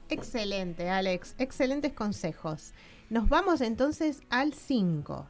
Excelente, 0.09 0.89
Alex. 0.89 1.35
Excelentes 1.37 1.93
consejos. 1.93 2.73
Nos 3.09 3.29
vamos 3.29 3.61
entonces 3.61 4.21
al 4.29 4.53
5. 4.53 5.25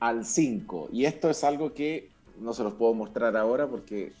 al 0.00 0.24
5. 0.24 0.88
Y 0.92 1.04
esto 1.04 1.30
es 1.30 1.44
algo 1.44 1.72
que 1.74 2.10
no 2.40 2.52
se 2.54 2.64
los 2.64 2.74
puedo 2.74 2.92
mostrar 2.94 3.36
ahora 3.36 3.68
porque 3.68 4.12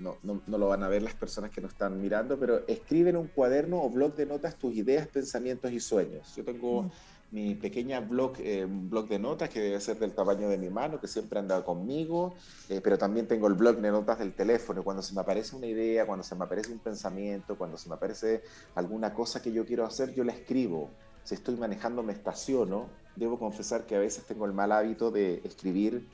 no, 0.00 0.16
no- 0.22 0.40
no 0.46 0.58
lo 0.58 0.68
van 0.68 0.82
a 0.84 0.88
ver 0.88 1.02
las 1.02 1.14
personas 1.14 1.50
que 1.50 1.60
nos 1.60 1.72
están 1.72 2.00
mirando, 2.00 2.38
pero 2.38 2.66
escribe 2.68 3.10
en 3.10 3.16
un 3.16 3.26
cuaderno 3.28 3.82
o 3.82 3.90
blog 3.90 4.14
de 4.14 4.26
notas 4.26 4.56
tus 4.56 4.74
ideas, 4.74 5.08
pensamientos 5.08 5.72
y 5.72 5.80
sueños. 5.80 6.34
Yo 6.36 6.44
tengo 6.44 6.88
mi 7.34 7.54
pequeña 7.56 8.00
blog, 8.00 8.34
eh, 8.40 8.66
blog 8.68 9.08
de 9.08 9.18
notas 9.18 9.48
que 9.50 9.60
debe 9.60 9.80
ser 9.80 9.98
del 9.98 10.14
tamaño 10.14 10.48
de 10.48 10.58
mi 10.58 10.70
mano, 10.70 11.00
que 11.00 11.08
siempre 11.08 11.38
anda 11.40 11.64
conmigo, 11.64 12.36
eh, 12.68 12.80
pero 12.82 12.96
también 12.98 13.26
tengo 13.28 13.48
el 13.48 13.54
blog 13.54 13.76
de 13.80 13.90
notas 13.90 14.18
del 14.20 14.34
teléfono. 14.34 14.84
Cuando 14.84 15.02
se 15.02 15.14
me 15.14 15.20
aparece 15.22 15.56
una 15.56 15.66
idea, 15.66 16.06
cuando 16.06 16.22
se 16.24 16.36
me 16.36 16.44
aparece 16.44 16.72
un 16.72 16.80
pensamiento, 16.80 17.56
cuando 17.58 17.76
se 17.76 17.88
me 17.88 17.96
aparece 17.96 18.42
alguna 18.74 19.12
cosa 19.14 19.42
que 19.42 19.52
yo 19.52 19.64
quiero 19.66 19.84
hacer, 19.84 20.14
yo 20.14 20.24
la 20.24 20.32
escribo. 20.32 20.98
Si 21.22 21.34
estoy 21.34 21.56
manejando, 21.56 22.02
me 22.04 22.12
estaciono. 22.12 23.00
Debo 23.14 23.38
confesar 23.38 23.86
que 23.86 23.96
a 23.96 23.98
veces 24.00 24.26
tengo 24.26 24.46
el 24.46 24.52
mal 24.52 24.72
hábito 24.72 25.10
de 25.10 25.40
escribir 25.44 26.08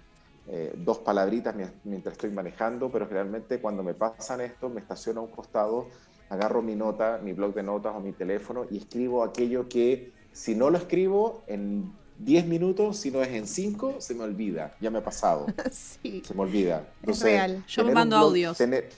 eh, 0.47 0.73
dos 0.77 0.99
palabritas 1.01 1.55
mi- 1.55 1.65
mientras 1.85 2.13
estoy 2.15 2.31
manejando, 2.31 2.91
pero 2.91 3.07
generalmente 3.07 3.61
cuando 3.61 3.83
me 3.83 3.95
pasan 3.95 4.41
esto, 4.41 4.69
me 4.71 4.81
estaciono 4.81 5.21
a 5.21 5.25
un 5.25 5.31
costado, 5.31 5.91
agarro 6.29 6.63
mi 6.63 6.75
nota, 6.77 7.19
mi 7.23 7.33
blog 7.33 7.55
de 7.55 7.63
notas 7.63 7.95
o 7.95 8.01
mi 8.01 8.13
teléfono 8.15 8.67
y 8.71 8.79
escribo 8.79 9.23
aquello 9.23 9.69
que 9.69 10.13
si 10.33 10.55
no 10.55 10.71
lo 10.71 10.79
escribo 10.79 11.43
en 11.47 11.93
10 12.19 12.47
minutos, 12.47 12.99
si 12.99 13.11
no 13.11 13.23
es 13.23 13.29
en 13.31 13.47
5, 13.47 13.97
se 13.99 14.15
me 14.15 14.25
olvida. 14.25 14.75
Ya 14.81 14.91
me 14.91 14.99
ha 14.99 15.05
pasado, 15.05 15.47
sí. 15.71 16.23
se 16.27 16.35
me 16.35 16.43
olvida. 16.43 16.87
real. 17.23 17.65
Yo 17.67 17.85
me 17.85 17.93
mando 17.93 18.17
blog- 18.17 18.23
audios. 18.29 18.59
tener- 18.59 18.91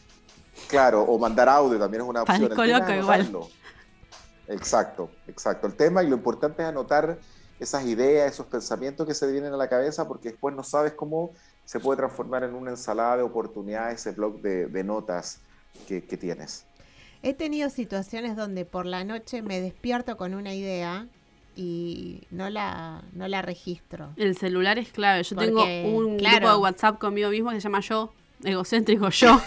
claro, 0.68 1.02
o 1.02 1.18
mandar 1.18 1.48
audio 1.48 1.78
también 1.78 2.02
es 2.02 2.08
una 2.08 2.22
opción. 2.22 2.40
Parezco 2.42 2.62
El 2.62 2.68
tema 2.68 2.78
loca 2.80 2.96
es 2.96 3.02
igual. 3.02 3.48
Exacto, 4.48 5.10
exacto. 5.28 5.66
El 5.66 5.74
tema 5.74 6.02
y 6.02 6.08
lo 6.08 6.16
importante 6.16 6.62
es 6.62 6.68
anotar 6.68 7.18
esas 7.60 7.84
ideas, 7.86 8.32
esos 8.32 8.46
pensamientos 8.46 9.06
que 9.06 9.14
se 9.14 9.30
vienen 9.30 9.52
a 9.52 9.56
la 9.56 9.68
cabeza, 9.68 10.08
porque 10.08 10.30
después 10.30 10.54
no 10.54 10.64
sabes 10.64 10.92
cómo 10.94 11.30
se 11.64 11.78
puede 11.78 11.98
transformar 11.98 12.42
en 12.42 12.54
una 12.54 12.72
ensalada 12.72 13.18
de 13.18 13.22
oportunidades 13.22 14.00
ese 14.00 14.10
blog 14.10 14.40
de, 14.42 14.66
de 14.66 14.84
notas 14.84 15.38
que, 15.86 16.04
que 16.04 16.16
tienes. 16.16 16.64
He 17.22 17.34
tenido 17.34 17.70
situaciones 17.70 18.34
donde 18.34 18.64
por 18.64 18.84
la 18.84 19.04
noche 19.04 19.42
me 19.42 19.60
despierto 19.60 20.16
con 20.16 20.34
una 20.34 20.54
idea 20.54 21.06
y 21.56 22.22
no 22.30 22.48
la, 22.50 23.02
no 23.12 23.28
la 23.28 23.42
registro. 23.42 24.12
El 24.16 24.36
celular 24.36 24.78
es 24.78 24.90
clave. 24.90 25.22
Yo 25.22 25.36
Porque, 25.36 25.46
tengo 25.50 25.64
un 25.96 26.16
claro. 26.18 26.36
grupo 26.38 26.50
de 26.52 26.56
WhatsApp 26.58 26.98
conmigo 26.98 27.30
mismo 27.30 27.50
que 27.50 27.56
se 27.56 27.62
llama 27.62 27.80
yo, 27.80 28.12
egocéntrico 28.44 29.10
yo. 29.10 29.40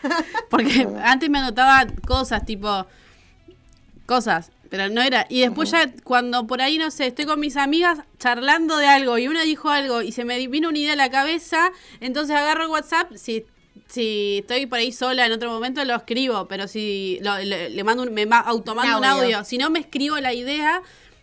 Porque 0.50 0.86
antes 1.02 1.28
me 1.30 1.38
anotaba 1.38 1.86
cosas 2.06 2.44
tipo 2.46 2.86
cosas, 4.06 4.50
pero 4.70 4.88
no 4.88 5.02
era. 5.02 5.26
Y 5.28 5.40
después 5.40 5.70
ya 5.70 5.90
cuando 6.04 6.46
por 6.46 6.60
ahí, 6.60 6.78
no 6.78 6.90
sé, 6.90 7.06
estoy 7.08 7.26
con 7.26 7.38
mis 7.40 7.56
amigas 7.56 8.00
charlando 8.18 8.76
de 8.76 8.86
algo 8.86 9.18
y 9.18 9.28
una 9.28 9.42
dijo 9.42 9.68
algo 9.70 10.02
y 10.02 10.12
se 10.12 10.24
me 10.24 10.44
vino 10.48 10.68
una 10.68 10.78
idea 10.78 10.92
a 10.94 10.96
la 10.96 11.10
cabeza, 11.10 11.70
entonces 12.00 12.34
agarro 12.36 12.64
el 12.64 12.70
WhatsApp, 12.70 13.12
si, 13.14 13.44
si 13.86 14.38
estoy 14.40 14.66
por 14.66 14.78
ahí 14.78 14.90
sola 14.92 15.26
en 15.26 15.32
otro 15.32 15.50
momento 15.50 15.84
lo 15.84 15.94
escribo, 15.94 16.48
pero 16.48 16.66
si 16.66 17.18
lo- 17.22 17.38
le, 17.38 17.70
le 17.70 17.84
mando 17.84 18.02
un, 18.02 18.12
me 18.12 18.26
ma- 18.26 18.40
automando 18.40 18.98
un 18.98 19.04
audio. 19.04 19.22
audio, 19.24 19.44
si 19.44 19.58
no 19.58 19.70
me 19.70 19.78
escribo 19.78 20.18
la 20.18 20.32
idea 20.34 20.82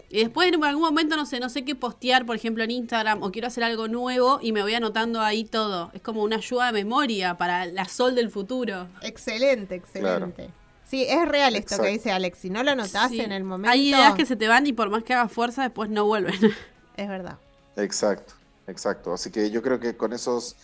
y 0.09 0.19
después 0.19 0.51
en 0.51 0.63
algún 0.63 0.83
momento 0.83 1.15
no 1.17 1.25
sé, 1.25 1.39
no 1.39 1.49
sé 1.49 1.65
qué 1.65 1.75
postear, 1.75 2.25
por 2.25 2.35
ejemplo, 2.35 2.63
en 2.63 2.71
Instagram 2.71 3.21
o 3.23 3.31
quiero 3.31 3.47
hacer 3.47 3.63
algo 3.63 3.87
nuevo 3.87 4.39
y 4.41 4.51
me 4.53 4.61
voy 4.61 4.73
anotando 4.73 5.21
ahí 5.21 5.43
todo. 5.43 5.91
Es 5.93 6.01
como 6.01 6.23
una 6.23 6.37
ayuda 6.37 6.67
de 6.67 6.71
memoria 6.73 7.37
para 7.37 7.65
la 7.65 7.85
sol 7.85 8.15
del 8.15 8.31
futuro. 8.31 8.87
Excelente, 9.01 9.75
excelente. 9.75 10.49
Sí, 10.85 11.05
es 11.07 11.27
real 11.27 11.55
esto 11.55 11.75
Exacto. 11.75 11.83
que 11.83 11.89
dice 11.89 12.11
Alex. 12.11 12.37
Si 12.39 12.49
no 12.49 12.63
lo 12.63 12.73
notas 12.73 13.09
Sí. 13.09 13.19
en 13.19 13.33
el 13.33 13.43
momento, 13.43 13.71
Hay 13.71 13.89
ideas 13.89 14.15
que 14.15 14.25
se 14.25 14.37
te 14.37 14.47
van 14.47 14.65
y 14.67 14.71
por 14.73 14.89
más 14.89 15.03
que 15.03 15.13
hagas 15.13 15.31
fuerza 15.31 15.63
después 15.63 15.89
no 15.89 16.05
vuelven. 16.05 16.33
es 16.97 17.07
verdad. 17.09 17.37
Exacto, 17.75 18.33
exacto. 18.67 19.13
Así 19.13 19.29
que 19.29 19.51
yo 19.51 19.61
creo 19.61 19.79
que 19.81 19.97
con 19.97 20.13
esos 20.13 20.55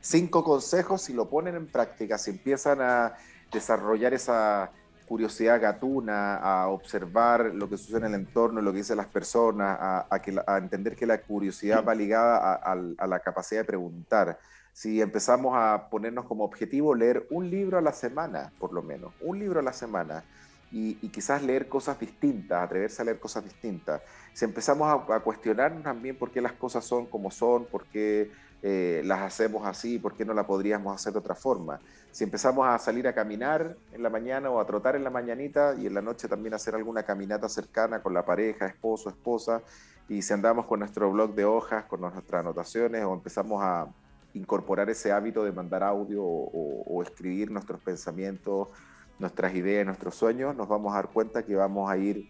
cinco 0.00 0.44
consejos, 0.44 1.02
si 1.02 1.12
lo 1.12 1.28
ponen 1.28 1.56
en 1.56 1.66
práctica, 1.66 2.16
si 2.18 2.30
empiezan 2.30 2.80
a 2.80 3.14
desarrollar 3.50 4.14
esa 4.14 4.70
curiosidad 5.06 5.60
gatuna, 5.60 6.36
a 6.36 6.68
observar 6.68 7.52
lo 7.54 7.68
que 7.68 7.76
sucede 7.76 7.98
en 7.98 8.04
el 8.06 8.14
entorno, 8.14 8.60
lo 8.60 8.72
que 8.72 8.78
dicen 8.78 8.96
las 8.96 9.06
personas, 9.06 9.78
a, 9.80 10.06
a 10.10 10.22
que 10.22 10.34
a 10.46 10.58
entender 10.58 10.96
que 10.96 11.06
la 11.06 11.18
curiosidad 11.18 11.84
va 11.84 11.94
ligada 11.94 12.54
a, 12.54 13.06
la 13.06 13.20
capacidad 13.20 13.60
de 13.60 13.64
preguntar. 13.64 14.38
Si 14.72 15.00
empezamos 15.00 15.54
a 15.56 15.88
ponernos 15.88 16.24
como 16.24 16.44
objetivo 16.44 16.94
leer 16.94 17.26
un 17.30 17.48
libro 17.48 17.78
a 17.78 17.80
la 17.80 17.92
semana, 17.92 18.52
por 18.58 18.72
lo 18.72 18.82
menos, 18.82 19.12
un 19.20 19.38
libro 19.38 19.60
a 19.60 19.62
la 19.62 19.72
semana, 19.72 20.24
y, 20.72 20.98
y 21.00 21.08
quizás 21.08 21.42
leer 21.42 21.68
cosas 21.68 22.00
distintas, 22.00 22.62
atreverse 22.62 23.00
a 23.00 23.04
leer 23.04 23.20
cosas 23.20 23.44
distintas. 23.44 24.02
Si 24.32 24.44
empezamos 24.44 25.08
a 25.08 25.20
cuestionarnos 25.20 25.84
también 25.84 26.16
por 26.16 26.32
qué 26.32 26.40
las 26.40 26.52
cosas 26.52 26.84
son 26.84 27.06
como 27.06 27.30
son, 27.30 27.66
por 27.66 27.84
qué 27.84 28.32
eh, 28.66 29.02
las 29.04 29.20
hacemos 29.22 29.66
así, 29.66 29.98
por 29.98 30.16
qué 30.16 30.24
no 30.24 30.32
la 30.34 30.46
podríamos 30.46 30.94
hacer 30.94 31.12
de 31.12 31.18
otra 31.20 31.34
forma. 31.36 31.80
Si 32.10 32.24
empezamos 32.24 32.66
a 32.66 32.78
salir 32.78 33.06
a 33.08 33.14
caminar 33.14 33.76
en 33.90 34.02
la 34.02 34.10
mañana 34.10 34.50
o 34.50 34.60
a 34.60 34.66
trotar 34.66 34.96
en 34.96 35.04
la 35.04 35.10
mañanita 35.10 35.74
y 35.78 35.86
en 35.86 35.94
la 35.94 36.02
noche 36.02 36.28
también 36.28 36.54
hacer 36.54 36.74
alguna 36.74 37.04
caminata 37.04 37.48
cercana 37.48 38.02
con 38.02 38.14
la 38.14 38.24
pareja, 38.24 38.66
esposo, 38.66 39.10
esposa, 39.10 39.62
y 40.08 40.22
si 40.22 40.32
andamos 40.32 40.66
con 40.66 40.80
nuestro 40.80 41.10
blog 41.12 41.34
de 41.34 41.44
hojas, 41.44 41.86
con 41.86 42.00
nuestras 42.00 42.40
anotaciones 42.40 43.04
o 43.04 43.14
empezamos 43.14 43.62
a 43.62 43.86
incorporar 44.32 44.90
ese 44.90 45.12
hábito 45.12 45.44
de 45.44 45.52
mandar 45.52 45.82
audio 45.82 46.22
o, 46.24 46.50
o- 46.52 46.98
o 46.98 47.02
escribir 47.02 47.50
nuestros 47.50 47.80
pensamientos, 47.82 48.68
nuestras 49.18 49.54
ideas, 49.54 49.86
nuestros 49.86 50.14
sueños, 50.16 50.56
nos 50.56 50.68
vamos 50.68 50.92
a 50.92 50.96
dar 50.96 51.12
cuenta 51.12 51.44
que 51.44 51.54
vamos 51.56 51.90
a 51.90 51.96
ir 51.98 52.28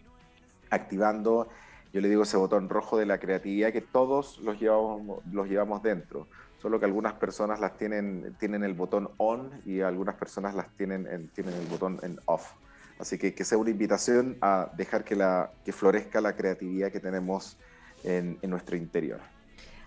activando, 0.69 1.49
yo 1.95 2.01
le 2.01 2.09
digo 2.09 2.23
ese 2.23 2.35
botón 2.35 2.67
rojo 2.67 2.97
de 2.97 3.05
la 3.05 3.19
creatividad 3.19 3.71
que 3.71 3.79
todos 3.79 4.39
los 4.39 4.59
llevamos, 4.59 5.25
los 5.31 5.47
llevamos 5.47 5.81
dentro, 5.81 6.27
solo 6.61 6.77
que 6.77 6.83
algunas 6.83 7.13
personas 7.13 7.61
las 7.61 7.77
tienen, 7.77 8.35
tienen 8.37 8.65
el 8.65 8.73
botón 8.73 9.11
on 9.15 9.49
y 9.65 9.79
algunas 9.79 10.15
personas 10.15 10.53
las 10.55 10.67
tienen, 10.75 11.07
en- 11.07 11.29
tienen 11.29 11.53
el 11.53 11.65
botón 11.67 11.99
en 12.03 12.19
off. 12.25 12.51
Así 12.99 13.17
que 13.17 13.33
que 13.33 13.45
sea 13.45 13.57
una 13.57 13.69
invitación 13.69 14.37
a 14.41 14.69
dejar 14.75 15.05
que, 15.05 15.15
la, 15.15 15.51
que 15.63 15.71
florezca 15.71 16.19
la 16.19 16.35
creatividad 16.35 16.91
que 16.91 16.99
tenemos 16.99 17.57
en, 18.03 18.39
en 18.41 18.49
nuestro 18.49 18.75
interior. 18.75 19.21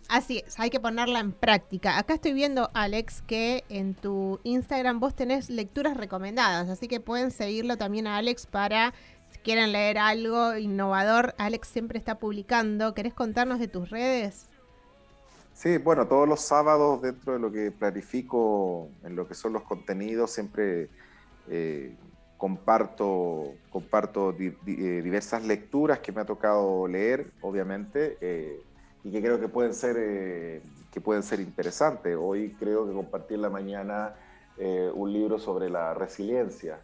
Así 0.08 0.42
es, 0.46 0.58
hay 0.58 0.70
que 0.70 0.80
ponerla 0.80 1.20
en 1.20 1.32
práctica. 1.32 1.98
Acá 1.98 2.14
estoy 2.14 2.32
viendo, 2.32 2.70
Alex, 2.72 3.20
que 3.26 3.64
en 3.68 3.92
tu 3.94 4.40
Instagram 4.44 4.98
vos 4.98 5.14
tenés 5.14 5.50
lecturas 5.50 5.94
recomendadas, 5.98 6.70
así 6.70 6.88
que 6.88 7.00
pueden 7.00 7.30
seguirlo 7.30 7.76
también 7.76 8.06
a 8.06 8.16
Alex 8.16 8.46
para 8.46 8.94
quieren 9.42 9.72
leer 9.72 9.98
algo 9.98 10.56
innovador. 10.56 11.34
Alex 11.38 11.68
siempre 11.68 11.98
está 11.98 12.18
publicando. 12.18 12.94
¿Querés 12.94 13.14
contarnos 13.14 13.58
de 13.58 13.68
tus 13.68 13.90
redes? 13.90 14.48
Sí, 15.58 15.76
bueno, 15.78 16.06
todos 16.06 16.28
los 16.28 16.40
sábados 16.40 17.02
dentro 17.02 17.32
de 17.32 17.40
lo 17.40 17.50
que 17.50 17.72
planifico 17.72 18.90
en 19.02 19.16
lo 19.16 19.26
que 19.26 19.34
son 19.34 19.52
los 19.52 19.64
contenidos, 19.64 20.30
siempre 20.30 20.88
eh, 21.48 21.96
comparto, 22.36 23.54
comparto 23.68 24.36
eh, 24.38 25.00
diversas 25.02 25.44
lecturas 25.44 25.98
que 25.98 26.12
me 26.12 26.20
ha 26.20 26.24
tocado 26.24 26.86
leer, 26.86 27.32
obviamente, 27.40 28.18
eh, 28.20 28.60
y 29.02 29.10
que 29.10 29.20
creo 29.20 29.40
que 29.40 29.48
pueden 29.48 29.74
ser, 29.74 30.62
que 30.92 31.00
pueden 31.00 31.24
ser 31.24 31.40
interesantes. 31.40 32.16
Hoy 32.16 32.54
creo 32.60 32.86
que 32.86 32.92
compartí 32.92 33.34
en 33.34 33.42
la 33.42 33.50
mañana 33.50 34.14
un 34.94 35.12
libro 35.12 35.40
sobre 35.40 35.70
la 35.70 35.92
resiliencia 35.92 36.80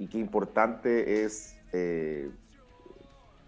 y 0.00 0.08
qué 0.08 0.18
importante 0.18 1.24
es 1.24 1.60
eh, 1.72 2.30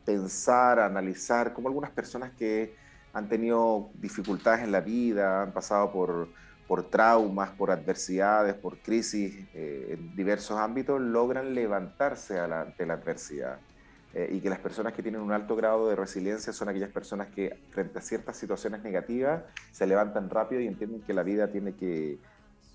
pensar, 0.04 0.80
analizar, 0.80 1.54
como 1.54 1.68
algunas 1.68 1.92
personas 1.92 2.32
que 2.36 2.76
han 3.12 3.28
tenido 3.28 3.90
dificultades 3.94 4.62
en 4.62 4.72
la 4.72 4.80
vida, 4.82 5.42
han 5.42 5.52
pasado 5.54 5.92
por, 5.92 6.32
por 6.66 6.90
traumas, 6.90 7.52
por 7.52 7.70
adversidades, 7.70 8.54
por 8.54 8.82
crisis 8.82 9.48
eh, 9.54 9.94
en 9.94 10.14
diversos 10.14 10.58
ámbitos, 10.58 11.00
logran 11.00 11.54
levantarse 11.54 12.38
a 12.38 12.46
la- 12.48 12.62
ante 12.62 12.86
la 12.86 12.94
adversidad. 12.94 13.60
Eh, 14.14 14.28
y 14.32 14.42
que 14.42 14.50
las 14.50 14.58
personas 14.58 14.92
que 14.92 15.02
tienen 15.02 15.22
un 15.22 15.32
alto 15.32 15.56
grado 15.56 15.88
de 15.88 15.96
resiliencia 15.96 16.52
son 16.52 16.68
aquellas 16.68 16.90
personas 16.90 17.28
que 17.30 17.50
frente 17.70 17.98
a 17.98 18.02
ciertas 18.02 18.36
situaciones 18.36 18.82
negativas 18.82 19.44
se 19.70 19.86
levantan 19.86 20.28
rápido 20.28 20.60
y 20.60 20.66
entienden 20.66 21.02
que 21.02 21.14
la 21.14 21.22
vida 21.22 21.50
tiene 21.50 21.76
que, 21.76 22.20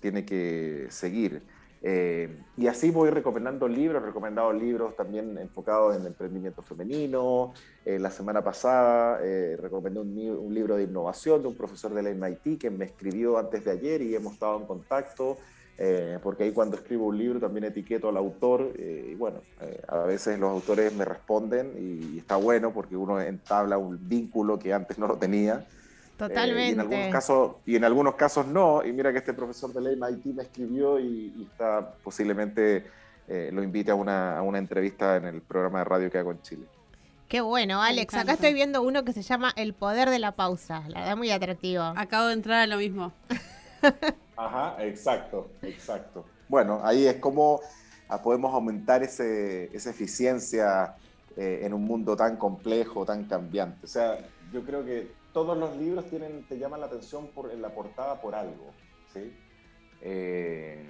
tiene 0.00 0.24
que 0.24 0.88
seguir. 0.90 1.46
Eh, 1.82 2.36
y 2.56 2.66
así 2.66 2.90
voy 2.90 3.10
recomendando 3.10 3.68
libros, 3.68 4.02
recomendado 4.02 4.52
libros 4.52 4.96
también 4.96 5.38
enfocados 5.38 5.96
en 5.96 6.06
emprendimiento 6.06 6.62
femenino. 6.62 7.52
Eh, 7.84 7.98
la 7.98 8.10
semana 8.10 8.42
pasada 8.42 9.20
eh, 9.22 9.56
recomendé 9.60 10.00
un, 10.00 10.18
un 10.18 10.54
libro 10.54 10.76
de 10.76 10.84
innovación 10.84 11.42
de 11.42 11.48
un 11.48 11.54
profesor 11.54 11.94
del 11.94 12.08
MIT 12.16 12.60
que 12.60 12.70
me 12.70 12.86
escribió 12.86 13.38
antes 13.38 13.64
de 13.64 13.70
ayer 13.70 14.02
y 14.02 14.14
hemos 14.14 14.34
estado 14.34 14.58
en 14.58 14.66
contacto, 14.66 15.38
porque 16.24 16.42
ahí 16.42 16.50
cuando 16.50 16.76
escribo 16.76 17.06
un 17.06 17.16
libro 17.16 17.38
también 17.38 17.62
etiqueto 17.62 18.08
al 18.08 18.16
autor 18.16 18.72
y 18.76 19.14
bueno, 19.14 19.42
a 19.86 19.98
veces 19.98 20.36
los 20.36 20.50
autores 20.50 20.92
me 20.92 21.04
responden 21.04 21.72
y 21.78 22.18
está 22.18 22.34
bueno 22.34 22.72
porque 22.72 22.96
uno 22.96 23.20
entabla 23.20 23.78
un 23.78 23.96
vínculo 24.08 24.58
que 24.58 24.72
antes 24.72 24.98
no 24.98 25.06
lo 25.06 25.18
tenía. 25.18 25.64
Eh, 26.20 26.24
y, 26.24 26.28
Totalmente. 26.28 26.72
en 26.72 26.80
algunos 26.80 27.12
casos, 27.12 27.52
y 27.66 27.76
en 27.76 27.84
algunos 27.84 28.14
casos 28.14 28.46
no. 28.46 28.84
Y 28.84 28.92
mira 28.92 29.12
que 29.12 29.18
este 29.18 29.34
profesor 29.34 29.72
de 29.72 29.80
ley 29.80 29.96
MIT 29.96 30.26
me 30.34 30.42
escribió 30.42 30.98
y, 30.98 31.32
y 31.36 31.48
está 31.50 31.94
posiblemente 32.02 32.84
eh, 33.28 33.50
lo 33.52 33.62
invite 33.62 33.90
a 33.90 33.94
una, 33.94 34.38
a 34.38 34.42
una 34.42 34.58
entrevista 34.58 35.16
en 35.16 35.26
el 35.26 35.42
programa 35.42 35.80
de 35.80 35.84
radio 35.84 36.10
que 36.10 36.18
hago 36.18 36.32
en 36.32 36.40
Chile. 36.40 36.66
Qué 37.28 37.42
bueno, 37.42 37.82
Alex. 37.82 38.14
Acá 38.14 38.32
estoy 38.32 38.54
viendo 38.54 38.80
uno 38.80 39.04
que 39.04 39.12
se 39.12 39.20
llama 39.20 39.52
El 39.54 39.74
Poder 39.74 40.08
de 40.08 40.18
la 40.18 40.32
Pausa. 40.32 40.82
La 40.88 41.00
verdad, 41.00 41.16
muy 41.18 41.30
atractivo. 41.30 41.82
Acabo 41.82 42.28
de 42.28 42.32
entrar 42.32 42.60
a 42.60 42.66
lo 42.66 42.78
mismo. 42.78 43.12
Ajá, 44.36 44.82
exacto, 44.82 45.50
exacto. 45.60 46.24
Bueno, 46.48 46.80
ahí 46.82 47.06
es 47.06 47.16
como 47.16 47.60
ah, 48.08 48.22
podemos 48.22 48.54
aumentar 48.54 49.02
ese, 49.02 49.68
esa 49.76 49.90
eficiencia 49.90 50.94
eh, 51.36 51.60
en 51.64 51.74
un 51.74 51.84
mundo 51.84 52.16
tan 52.16 52.38
complejo, 52.38 53.04
tan 53.04 53.24
cambiante. 53.24 53.84
O 53.84 53.88
sea, 53.88 54.18
yo 54.50 54.62
creo 54.64 54.86
que 54.86 55.12
todos 55.38 55.56
los 55.56 55.76
libros 55.76 56.04
tienen, 56.10 56.42
te 56.48 56.58
llaman 56.58 56.80
la 56.80 56.86
atención 56.86 57.28
por, 57.28 57.52
en 57.52 57.62
la 57.62 57.72
portada 57.72 58.20
por 58.20 58.34
algo, 58.34 58.72
¿sí? 59.12 59.32
Eh, 60.00 60.84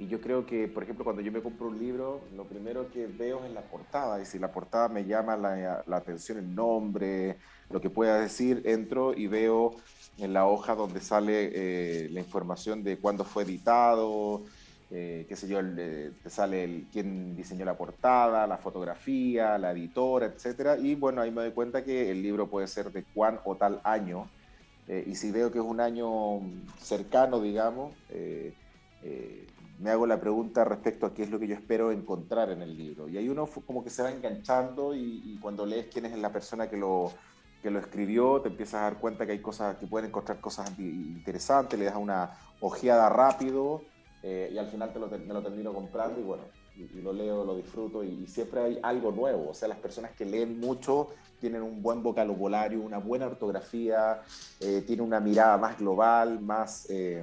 y 0.00 0.08
yo 0.08 0.20
creo 0.20 0.44
que, 0.44 0.66
por 0.66 0.82
ejemplo, 0.82 1.04
cuando 1.04 1.22
yo 1.22 1.30
me 1.30 1.40
compro 1.40 1.68
un 1.68 1.78
libro, 1.78 2.22
lo 2.34 2.48
primero 2.48 2.90
que 2.90 3.06
veo 3.06 3.44
es 3.44 3.52
la 3.52 3.62
portada. 3.62 4.20
Y 4.20 4.26
si 4.26 4.40
la 4.40 4.50
portada 4.50 4.88
me 4.88 5.04
llama 5.04 5.36
la, 5.36 5.84
atención, 5.96 6.38
el 6.38 6.52
nombre, 6.52 7.36
lo 7.70 7.80
que 7.80 7.88
pueda 7.88 8.20
decir, 8.20 8.60
entro 8.64 9.14
y 9.14 9.28
veo 9.28 9.76
en 10.18 10.32
la 10.32 10.48
hoja 10.48 10.74
donde 10.74 11.00
sale 11.00 11.52
eh, 11.54 12.08
la 12.10 12.18
información 12.18 12.82
de 12.82 12.98
cuándo 12.98 13.22
fue 13.22 13.44
editado, 13.44 14.42
eh, 14.90 15.26
qué 15.28 15.36
sé 15.36 15.48
yo, 15.48 15.58
el, 15.58 15.76
eh, 15.78 16.12
te 16.22 16.30
sale 16.30 16.64
el, 16.64 16.86
quién 16.92 17.36
diseñó 17.36 17.64
la 17.64 17.76
portada, 17.76 18.46
la 18.46 18.58
fotografía, 18.58 19.58
la 19.58 19.72
editora, 19.72 20.26
etcétera. 20.26 20.76
Y 20.78 20.94
bueno, 20.94 21.22
ahí 21.22 21.30
me 21.30 21.42
doy 21.42 21.52
cuenta 21.52 21.84
que 21.84 22.10
el 22.10 22.22
libro 22.22 22.48
puede 22.48 22.66
ser 22.66 22.92
de 22.92 23.04
cuán 23.04 23.40
o 23.44 23.56
tal 23.56 23.80
año. 23.84 24.28
Eh, 24.88 25.04
y 25.06 25.14
si 25.16 25.32
veo 25.32 25.50
que 25.50 25.58
es 25.58 25.64
un 25.64 25.80
año 25.80 26.40
cercano, 26.78 27.40
digamos, 27.40 27.92
eh, 28.10 28.54
eh, 29.02 29.46
me 29.80 29.90
hago 29.90 30.06
la 30.06 30.20
pregunta 30.20 30.64
respecto 30.64 31.06
a 31.06 31.14
qué 31.14 31.24
es 31.24 31.30
lo 31.30 31.38
que 31.40 31.48
yo 31.48 31.54
espero 31.54 31.90
encontrar 31.90 32.50
en 32.50 32.62
el 32.62 32.76
libro. 32.76 33.08
Y 33.08 33.18
ahí 33.18 33.28
uno 33.28 33.48
como 33.66 33.82
que 33.82 33.90
se 33.90 34.02
va 34.02 34.10
enganchando 34.10 34.94
y, 34.94 35.22
y 35.24 35.38
cuando 35.38 35.66
lees 35.66 35.88
quién 35.92 36.06
es 36.06 36.16
la 36.16 36.30
persona 36.30 36.70
que 36.70 36.76
lo, 36.76 37.12
que 37.62 37.70
lo 37.70 37.80
escribió, 37.80 38.40
te 38.40 38.48
empiezas 38.48 38.74
a 38.80 38.84
dar 38.84 38.98
cuenta 38.98 39.26
que 39.26 39.32
hay 39.32 39.40
cosas, 39.40 39.76
que 39.76 39.86
pueden 39.86 40.08
encontrar 40.08 40.40
cosas 40.40 40.70
interesantes, 40.78 41.78
le 41.78 41.86
das 41.86 41.96
una 41.96 42.38
ojeada 42.60 43.08
rápido 43.08 43.82
eh, 44.28 44.50
y 44.52 44.58
al 44.58 44.66
final 44.66 44.92
te 44.92 44.98
lo, 44.98 45.08
me 45.08 45.32
lo 45.32 45.40
termino 45.40 45.72
comprando 45.72 46.20
y 46.20 46.24
bueno, 46.24 46.42
lo 47.02 47.12
leo, 47.12 47.44
lo 47.44 47.54
disfruto 47.54 48.02
y, 48.02 48.08
y 48.08 48.26
siempre 48.26 48.60
hay 48.60 48.78
algo 48.82 49.12
nuevo. 49.12 49.50
O 49.50 49.54
sea, 49.54 49.68
las 49.68 49.78
personas 49.78 50.10
que 50.12 50.24
leen 50.24 50.58
mucho 50.58 51.10
tienen 51.40 51.62
un 51.62 51.80
buen 51.80 52.02
vocabulario, 52.02 52.80
una 52.80 52.98
buena 52.98 53.26
ortografía, 53.26 54.22
eh, 54.58 54.82
tienen 54.84 55.06
una 55.06 55.20
mirada 55.20 55.56
más 55.58 55.78
global, 55.78 56.40
más... 56.40 56.86
eh, 56.90 57.22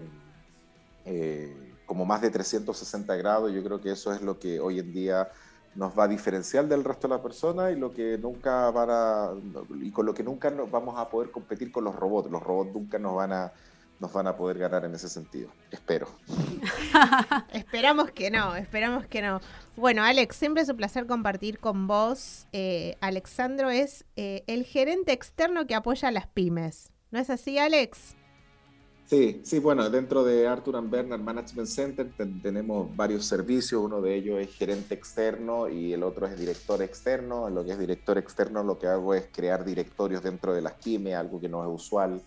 eh, 1.05 1.53
como 1.85 2.05
más 2.05 2.21
de 2.21 2.29
360 2.29 3.13
grados, 3.17 3.51
yo 3.51 3.61
creo 3.61 3.81
que 3.81 3.91
eso 3.91 4.13
es 4.13 4.21
lo 4.21 4.39
que 4.39 4.57
hoy 4.61 4.79
en 4.79 4.93
día 4.93 5.27
nos 5.75 5.97
va 5.97 6.05
a 6.05 6.07
diferenciar 6.07 6.65
del 6.67 6.83
resto 6.83 7.09
de 7.09 7.15
la 7.15 7.21
persona 7.21 7.71
y 7.71 7.75
lo 7.75 7.91
que 7.91 8.17
nunca 8.17 8.71
van 8.71 8.89
a 8.89 9.29
y 9.81 9.91
con 9.91 10.05
lo 10.05 10.13
que 10.13 10.23
nunca 10.23 10.49
nos 10.49 10.71
vamos 10.71 10.97
a 10.97 11.09
poder 11.09 11.29
competir 11.29 11.71
con 11.73 11.83
los 11.83 11.95
robots. 11.95 12.31
Los 12.31 12.41
robots 12.41 12.73
nunca 12.73 12.97
nos 12.99 13.15
van 13.15 13.33
a 13.33 13.51
nos 13.99 14.11
van 14.11 14.27
a 14.27 14.35
poder 14.35 14.57
ganar 14.57 14.83
en 14.85 14.93
ese 14.95 15.07
sentido. 15.09 15.49
Espero. 15.71 16.07
Esperamos 17.53 18.11
que 18.11 18.29
no, 18.31 18.55
esperamos 18.55 19.05
que 19.05 19.21
no. 19.21 19.39
Bueno, 19.75 20.03
Alex, 20.03 20.35
siempre 20.35 20.63
es 20.63 20.69
un 20.69 20.77
placer 20.77 21.05
compartir 21.07 21.59
con 21.59 21.87
vos. 21.87 22.47
Eh, 22.51 22.97
Alexandro 23.01 23.69
es 23.69 24.05
eh, 24.15 24.43
el 24.47 24.65
gerente 24.65 25.11
externo 25.13 25.65
que 25.67 25.75
apoya 25.75 26.09
a 26.09 26.11
las 26.11 26.27
pymes. 26.27 26.91
¿No 27.11 27.19
es 27.19 27.29
así, 27.29 27.57
Alex? 27.57 28.15
Sí, 29.05 29.41
sí, 29.43 29.59
bueno, 29.59 29.89
dentro 29.89 30.23
de 30.23 30.47
Arthur 30.47 30.77
and 30.77 30.89
Bernard 30.89 31.19
Management 31.19 31.67
Center 31.67 32.09
ten- 32.17 32.41
tenemos 32.41 32.95
varios 32.95 33.25
servicios, 33.25 33.83
uno 33.83 34.01
de 34.01 34.15
ellos 34.15 34.39
es 34.39 34.51
gerente 34.55 34.95
externo 34.95 35.69
y 35.69 35.93
el 35.93 36.03
otro 36.03 36.25
es 36.25 36.39
director 36.39 36.81
externo. 36.81 37.47
En 37.47 37.53
lo 37.55 37.63
que 37.63 37.71
es 37.71 37.79
director 37.79 38.17
externo 38.17 38.63
lo 38.63 38.79
que 38.79 38.87
hago 38.87 39.13
es 39.13 39.27
crear 39.31 39.63
directorios 39.65 40.23
dentro 40.23 40.53
de 40.53 40.61
las 40.61 40.73
pymes, 40.73 41.15
algo 41.15 41.39
que 41.39 41.49
no 41.49 41.61
es 41.63 41.69
usual. 41.81 42.21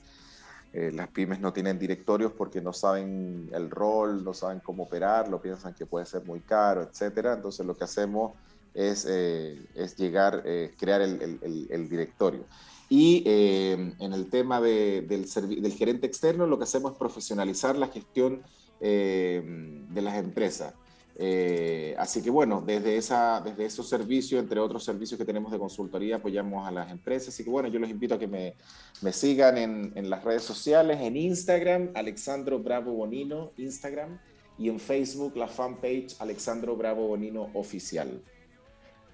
Eh, 0.79 0.93
las 0.93 1.09
pymes 1.09 1.41
no 1.41 1.55
tienen 1.55 1.79
directorios 1.79 2.33
porque 2.33 2.61
no 2.61 2.71
saben 2.71 3.49
el 3.55 3.71
rol, 3.71 4.23
no 4.23 4.35
saben 4.35 4.61
cómo 4.61 4.83
operar, 4.83 5.27
lo 5.27 5.41
piensan 5.41 5.73
que 5.73 5.87
puede 5.87 6.05
ser 6.05 6.23
muy 6.27 6.41
caro, 6.41 6.83
etcétera. 6.83 7.33
Entonces 7.33 7.65
lo 7.65 7.75
que 7.75 7.85
hacemos 7.85 8.33
es, 8.75 9.07
eh, 9.09 9.59
llegar, 9.97 10.43
eh, 10.45 10.75
crear 10.79 11.01
el, 11.01 11.89
directorio. 11.89 12.45
Y 12.91 13.23
en 13.27 14.12
el 14.12 14.29
tema 14.29 14.61
de- 14.61 15.01
del, 15.09 15.73
gerente 15.73 16.07
externo, 16.07 16.47
lo 16.47 16.59
que 16.59 16.65
hacemos 16.65 16.93
es 16.93 16.99
profesionalizar 16.99 17.75
la 17.77 17.89
gestión 17.89 18.43
de 18.79 20.03
las 20.03 20.17
empresas. 20.17 20.75
Eh, 21.18 21.94
así 21.98 22.20
que 22.20 22.29
bueno, 22.29 22.62
desde, 22.64 22.96
esa, 22.96 23.40
desde 23.40 23.64
esos 23.64 23.88
servicios, 23.88 24.40
entre 24.40 24.61
otros 24.61 24.85
servicios 24.85 25.18
que 25.18 25.24
tenemos 25.24 25.50
de 25.50 25.59
consultoría, 25.59 26.16
apoyamos 26.16 26.66
a 26.66 26.70
las 26.70 26.90
empresas. 26.90 27.29
Así 27.29 27.42
que 27.42 27.50
bueno, 27.50 27.68
yo 27.68 27.79
los 27.79 27.88
invito 27.88 28.14
a 28.14 28.18
que 28.18 28.26
me, 28.26 28.55
me 29.00 29.12
sigan 29.12 29.57
en, 29.57 29.92
en 29.94 30.11
las 30.11 30.24
redes 30.24 30.42
sociales, 30.42 31.00
en 31.00 31.16
Instagram, 31.16 31.90
Alexandro 31.94 32.59
Bravo 32.59 32.92
Bonino, 32.92 33.52
Instagram, 33.57 34.18
y 34.59 34.68
en 34.68 34.81
Facebook, 34.81 35.37
la 35.37 35.48
fanpage 35.48 36.16
Alexandro 36.18 36.76
Bravo 36.76 37.09
Bonino 37.09 37.50
Oficial. 37.55 38.22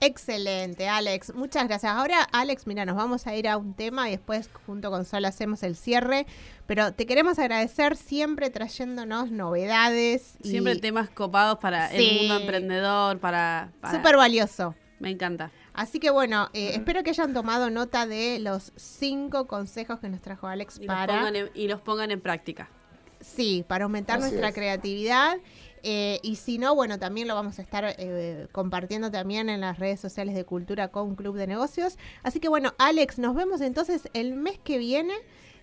Excelente, 0.05 0.89
Alex. 0.89 1.33
Muchas 1.35 1.69
gracias. 1.69 1.93
Ahora, 1.93 2.23
Alex, 2.33 2.67
mira, 2.67 2.85
nos 2.85 2.97
vamos 2.97 3.27
a 3.27 3.37
ir 3.37 3.49
a 3.49 3.57
un 3.57 3.73
tema 3.75 4.09
y 4.09 4.13
después 4.13 4.51
junto 4.67 4.91
con 4.91 5.05
Sol 5.05 5.25
hacemos 5.25 5.63
el 5.63 5.77
cierre. 5.77 6.27
Pero 6.67 6.93
te 6.93 7.07
queremos 7.07 7.39
agradecer 7.39 7.97
siempre 7.97 8.51
trayéndonos 8.51 9.31
novedades. 9.31 10.35
y 10.43 10.51
Siempre 10.51 10.77
temas 10.77 11.09
copados 11.09 11.59
para 11.61 11.89
Sí. 11.91 11.97
el 11.97 12.19
mundo 12.19 12.41
emprendedor, 12.41 13.19
para... 13.21 13.71
para- 13.81 13.95
Súper 13.97 14.17
valioso. 14.17 14.75
Me 14.99 15.11
encanta. 15.11 15.51
Así 15.73 15.99
que 15.99 16.11
bueno, 16.11 16.49
eh, 16.53 16.73
espero 16.75 17.03
que 17.03 17.11
hayan 17.11 17.33
tomado 17.33 17.71
nota 17.71 18.07
de 18.07 18.39
los 18.41 18.73
cinco 18.77 19.47
consejos 19.47 20.01
que 20.01 20.09
nos 20.09 20.21
trajo 20.21 20.47
Alex 20.47 20.77
Y 20.79 20.87
los, 20.87 20.95
para... 20.95 21.15
pongan 21.15 21.37
en, 21.37 21.51
y 21.55 21.69
los 21.69 21.81
pongan 21.81 22.11
en 22.11 22.21
práctica. 22.21 22.69
Sí, 23.21 23.65
para 23.69 23.85
aumentar 23.85 24.19
Así 24.19 24.27
nuestra 24.29 24.49
es. 24.49 24.55
creatividad. 24.55 25.37
Eh, 25.83 26.21
y 26.23 26.37
si 26.37 26.59
no, 26.59 26.75
bueno, 26.75 26.99
también 26.99 27.27
lo 27.27 27.35
vamos 27.35 27.59
a 27.59 27.63
estar 27.63 27.85
eh, 27.99 28.47
compartiendo 28.53 29.11
también 29.11 29.49
en 29.49 29.61
las 29.61 29.79
redes 29.79 30.01
sociales 30.01 30.35
de 30.35 30.45
Cultura 30.45 30.89
con 30.89 31.17
Club 31.17 31.37
de 31.37 31.47
Negocios. 31.47 31.99
Así 32.23 32.41
que 32.41 32.49
bueno, 32.49 32.73
Alex, 32.79 33.19
nos 33.19 33.35
vemos 33.35 33.61
entonces 33.61 34.09
el 34.13 34.35
mes 34.35 34.59
que 34.63 34.79
viene, 34.79 35.15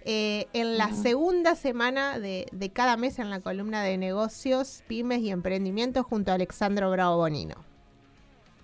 eh, 0.06 0.48
en 0.54 0.78
la 0.78 0.94
segunda 0.94 1.56
semana 1.56 2.20
de, 2.20 2.48
de 2.52 2.70
cada 2.70 2.98
mes 2.98 3.20
en 3.20 3.30
la 3.30 3.42
columna 3.42 3.84
de 3.84 3.98
negocios, 3.98 4.84
pymes 4.88 5.20
y 5.20 5.30
emprendimientos 5.30 6.06
junto 6.06 6.32
a 6.32 6.36
Alexandro 6.36 6.90
Bravo 6.92 7.18
Bonino. 7.18 7.56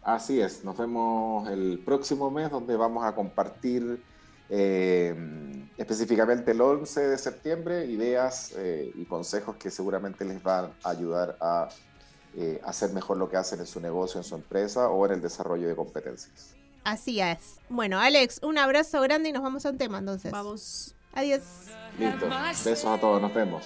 Así 0.01 0.39
es, 0.39 0.63
nos 0.63 0.77
vemos 0.77 1.49
el 1.49 1.79
próximo 1.83 2.29
mes 2.31 2.51
donde 2.51 2.75
vamos 2.75 3.03
a 3.03 3.15
compartir 3.15 4.01
eh, 4.49 5.15
específicamente 5.77 6.51
el 6.51 6.61
11 6.61 7.07
de 7.07 7.17
septiembre 7.17 7.85
ideas 7.85 8.53
eh, 8.55 8.91
y 8.95 9.05
consejos 9.05 9.55
que 9.57 9.71
seguramente 9.71 10.23
les 10.25 10.41
van 10.41 10.71
a 10.83 10.89
ayudar 10.89 11.35
a 11.41 11.69
eh, 12.37 12.61
hacer 12.65 12.91
mejor 12.91 13.17
lo 13.17 13.29
que 13.29 13.37
hacen 13.37 13.59
en 13.59 13.65
su 13.65 13.79
negocio, 13.79 14.19
en 14.19 14.23
su 14.23 14.35
empresa 14.35 14.89
o 14.89 15.05
en 15.05 15.13
el 15.13 15.21
desarrollo 15.21 15.67
de 15.67 15.75
competencias. 15.75 16.53
Así 16.83 17.19
es. 17.19 17.59
Bueno, 17.69 17.99
Alex, 17.99 18.39
un 18.43 18.57
abrazo 18.57 19.01
grande 19.01 19.29
y 19.29 19.31
nos 19.31 19.41
vamos 19.41 19.65
a 19.65 19.71
un 19.71 19.77
tema 19.77 19.97
entonces. 19.99 20.31
Vamos. 20.31 20.95
Adiós. 21.13 21.41
Listo, 21.97 22.27
besos 22.63 22.85
a 22.85 22.99
todos, 22.99 23.21
nos 23.21 23.33
vemos. 23.33 23.65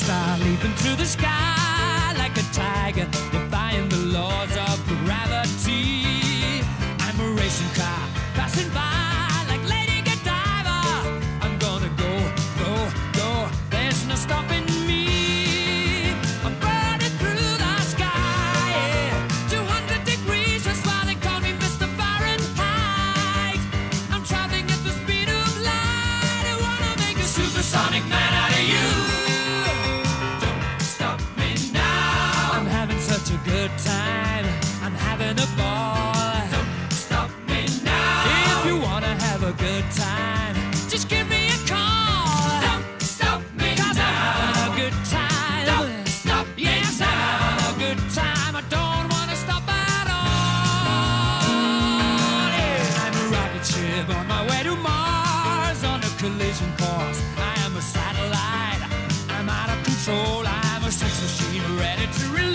starly 0.00 0.59
am 53.06 53.14
a 53.14 53.28
rocket 53.34 53.66
ship 53.66 54.08
on 54.16 54.26
my 54.28 54.46
way 54.48 54.62
to 54.62 54.76
Mars 54.76 55.82
on 55.84 56.00
a 56.00 56.08
collision 56.18 56.70
course. 56.78 57.20
I 57.36 57.54
am 57.64 57.76
a 57.76 57.82
satellite. 57.82 58.82
I'm 59.30 59.48
out 59.48 59.70
of 59.70 59.84
control. 59.84 60.46
I'm 60.46 60.84
a 60.84 60.90
sex 60.92 61.20
machine 61.20 61.62
ready 61.78 62.06
to 62.06 62.26
reload. 62.28 62.49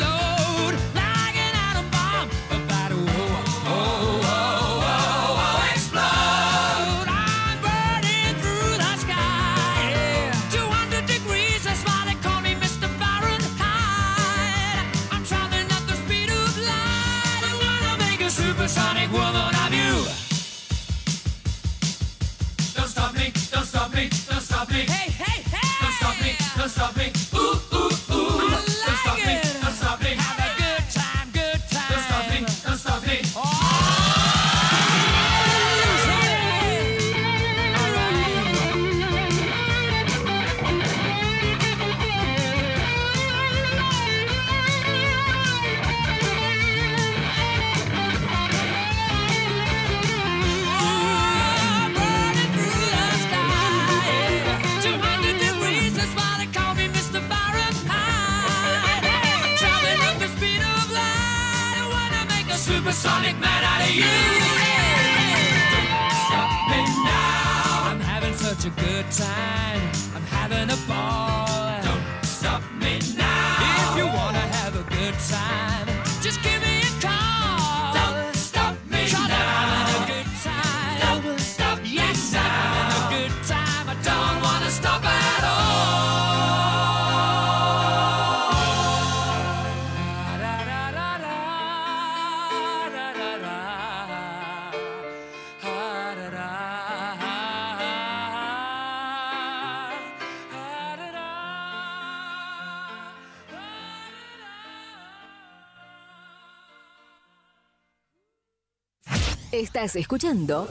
Estás 109.56 109.96
escuchando 109.96 110.68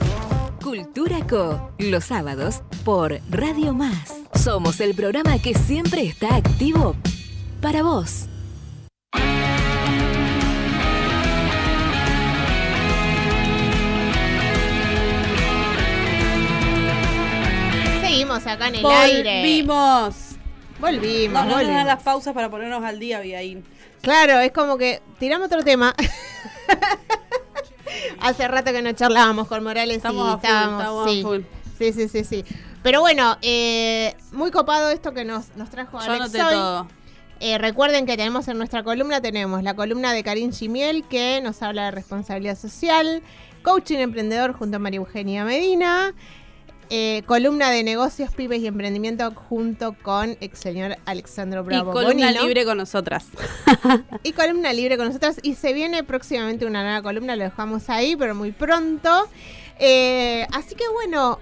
Cultura 0.63 1.25
Co. 1.27 1.71
Los 1.79 2.03
sábados 2.05 2.61
por 2.83 3.19
Radio 3.31 3.73
Más. 3.73 4.13
Somos 4.35 4.79
el 4.79 4.93
programa 4.93 5.39
que 5.39 5.55
siempre 5.55 6.03
está 6.03 6.35
activo 6.35 6.95
para 7.61 7.81
vos. 7.81 8.27
Seguimos 18.01 18.45
acá 18.47 18.67
en 18.67 18.75
el 18.75 18.85
aire. 18.85 19.39
Volvimos. 19.41 20.15
Volvimos, 20.79 21.33
No, 21.33 21.41
no 21.43 21.45
nos 21.45 21.55
dan 21.57 21.65
volvimos. 21.65 21.85
las 21.85 22.03
pausas 22.03 22.33
para 22.33 22.49
ponernos 22.49 22.83
al 22.83 22.99
día, 22.99 23.17
Abigail. 23.17 23.63
Claro, 24.01 24.39
es 24.39 24.51
como 24.51 24.77
que 24.77 25.01
tiramos 25.19 25.47
otro 25.47 25.63
tema. 25.63 25.95
Hace 28.19 28.47
rato 28.47 28.71
que 28.71 28.81
no 28.81 28.91
charlábamos 28.93 29.47
con 29.47 29.63
Morales 29.63 29.97
Estamos 29.97 30.31
y 30.31 30.35
estábamos. 30.35 30.81
estamos 30.81 31.11
sí. 31.11 31.21
full. 31.21 31.39
sí, 31.77 31.93
sí, 31.93 32.07
sí, 32.07 32.23
sí. 32.23 32.45
Pero 32.83 33.01
bueno, 33.01 33.37
eh, 33.41 34.15
muy 34.31 34.51
copado 34.51 34.89
esto 34.91 35.13
que 35.13 35.25
nos, 35.25 35.55
nos 35.55 35.69
trajo 35.69 35.99
Yo 35.99 36.11
Alex 36.11 36.35
hoy. 36.35 36.39
todo. 36.41 36.87
Eh, 37.39 37.57
recuerden 37.57 38.05
que 38.05 38.15
tenemos 38.15 38.47
en 38.47 38.57
nuestra 38.57 38.83
columna, 38.83 39.21
tenemos 39.21 39.61
la 39.61 39.73
columna 39.75 40.13
de 40.13 40.23
Karin 40.23 40.53
Gimiel 40.53 41.03
que 41.03 41.41
nos 41.41 41.61
habla 41.61 41.85
de 41.85 41.91
responsabilidad 41.91 42.57
social, 42.57 43.21
coaching 43.61 43.97
emprendedor 43.97 44.53
junto 44.53 44.77
a 44.77 44.79
María 44.79 44.97
Eugenia 44.97 45.43
Medina, 45.43 46.13
eh, 46.89 47.23
columna 47.25 47.69
de 47.71 47.83
negocios, 47.83 48.31
pymes 48.33 48.59
y 48.61 48.67
emprendimiento 48.67 49.31
junto 49.33 49.93
con 50.01 50.37
el 50.39 50.55
señor 50.55 50.97
Alexandro 51.05 51.63
Bravo. 51.63 51.91
y 51.91 51.93
columna 51.93 52.25
Bonino. 52.27 52.43
libre 52.43 52.65
con 52.65 52.77
nosotras. 52.77 53.27
Y 54.23 54.31
columna 54.33 54.73
libre 54.73 54.97
con 54.97 55.07
nosotras. 55.07 55.37
Y 55.43 55.55
se 55.55 55.73
viene 55.73 56.03
próximamente 56.03 56.65
una 56.65 56.83
nueva 56.83 57.01
columna, 57.01 57.35
lo 57.35 57.43
dejamos 57.43 57.89
ahí, 57.89 58.15
pero 58.15 58.35
muy 58.35 58.51
pronto. 58.51 59.27
Eh, 59.79 60.47
así 60.53 60.75
que 60.75 60.87
bueno, 60.93 61.39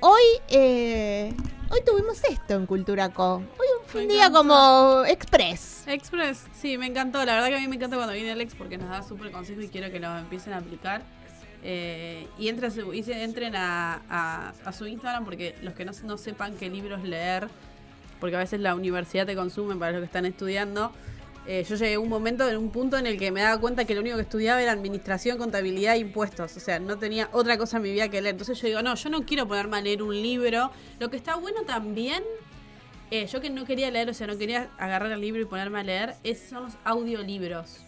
hoy, 0.00 0.22
eh, 0.48 1.32
hoy 1.70 1.80
tuvimos 1.86 2.22
esto 2.24 2.54
en 2.54 2.66
Cultura 2.66 3.10
Co. 3.10 3.36
Hoy 3.36 3.66
fue 3.86 4.00
un 4.02 4.06
Me 4.08 4.12
día 4.14 4.26
encantó. 4.26 4.38
como 4.48 5.04
express. 5.06 5.84
Express, 5.86 6.44
sí, 6.60 6.76
me 6.78 6.86
encantó. 6.86 7.24
La 7.24 7.34
verdad 7.34 7.48
que 7.48 7.56
a 7.56 7.60
mí 7.60 7.68
me 7.68 7.76
encanta 7.76 7.96
cuando 7.96 8.12
viene 8.14 8.32
Alex 8.32 8.54
porque 8.56 8.76
nos 8.78 8.88
da 8.90 9.02
súper 9.02 9.30
consejo 9.30 9.60
y 9.60 9.68
quiero 9.68 9.90
que 9.90 10.00
lo 10.00 10.16
empiecen 10.18 10.52
a 10.52 10.58
aplicar. 10.58 11.02
Eh, 11.68 12.28
y, 12.38 12.46
entre 12.48 12.68
a 12.68 12.70
su- 12.70 12.94
y 12.94 13.04
entren 13.08 13.56
a, 13.56 14.00
a- 14.08 14.52
a 14.64 14.72
su 14.72 14.86
Instagram 14.86 15.24
porque 15.24 15.56
los 15.62 15.74
que 15.74 15.84
no, 15.84 15.90
no 16.04 16.16
sepan 16.16 16.54
qué 16.56 16.70
libros 16.70 17.02
leer, 17.02 17.48
porque 18.20 18.36
a 18.36 18.38
veces 18.38 18.60
la 18.60 18.76
universidad 18.76 19.26
te 19.26 19.34
consume 19.34 19.74
para 19.74 19.90
los 19.90 20.00
que 20.02 20.06
están 20.06 20.26
estudiando. 20.26 20.92
eh, 21.48 21.64
yo 21.68 21.74
llegué 21.76 21.94
a 21.94 22.00
un 22.00 22.08
momento, 22.08 22.48
en 22.48 22.56
un 22.56 22.70
punto 22.70 22.96
en 22.98 23.06
el 23.06 23.18
que 23.18 23.30
me 23.32 23.40
daba 23.40 23.60
cuenta 23.60 23.84
que 23.84 23.94
lo 23.96 24.00
único 24.00 24.14
que 24.16 24.22
estudiaba 24.22 24.62
era 24.62 24.70
administración, 24.72 25.38
contabilidad 25.38 25.94
e 25.94 25.98
impuestos. 25.98 26.56
O 26.56 26.60
sea, 26.60 26.78
no 26.78 26.98
tenía 26.98 27.28
otra 27.32 27.56
cosa 27.58 27.76
en 27.78 27.82
mi 27.84 27.90
vida 27.92 28.08
que 28.08 28.20
leer. 28.22 28.34
Entonces 28.34 28.60
yo 28.60 28.68
digo, 28.68 28.82
no, 28.82 28.94
yo 28.94 29.10
no 29.10 29.22
quiero 29.24 29.46
ponerme 29.48 29.76
a 29.76 29.80
leer 29.80 30.02
un 30.04 30.14
libro. 30.14 30.70
Lo 31.00 31.08
que 31.10 31.16
está 31.16 31.34
bueno 31.36 31.62
también 31.62 32.22
eh, 33.12 33.26
yo 33.26 33.40
que 33.40 33.50
no 33.50 33.64
quería 33.64 33.90
leer, 33.92 34.08
o 34.10 34.14
sea, 34.14 34.26
no 34.28 34.36
quería 34.38 34.70
agarrar 34.78 35.10
el 35.12 35.20
libro 35.20 35.40
y 35.40 35.44
ponerme 35.44 35.78
a 35.80 35.82
leer, 35.84 36.14
es, 36.24 36.48
son 36.48 36.64
los 36.64 36.72
audiolibros. 36.84 37.78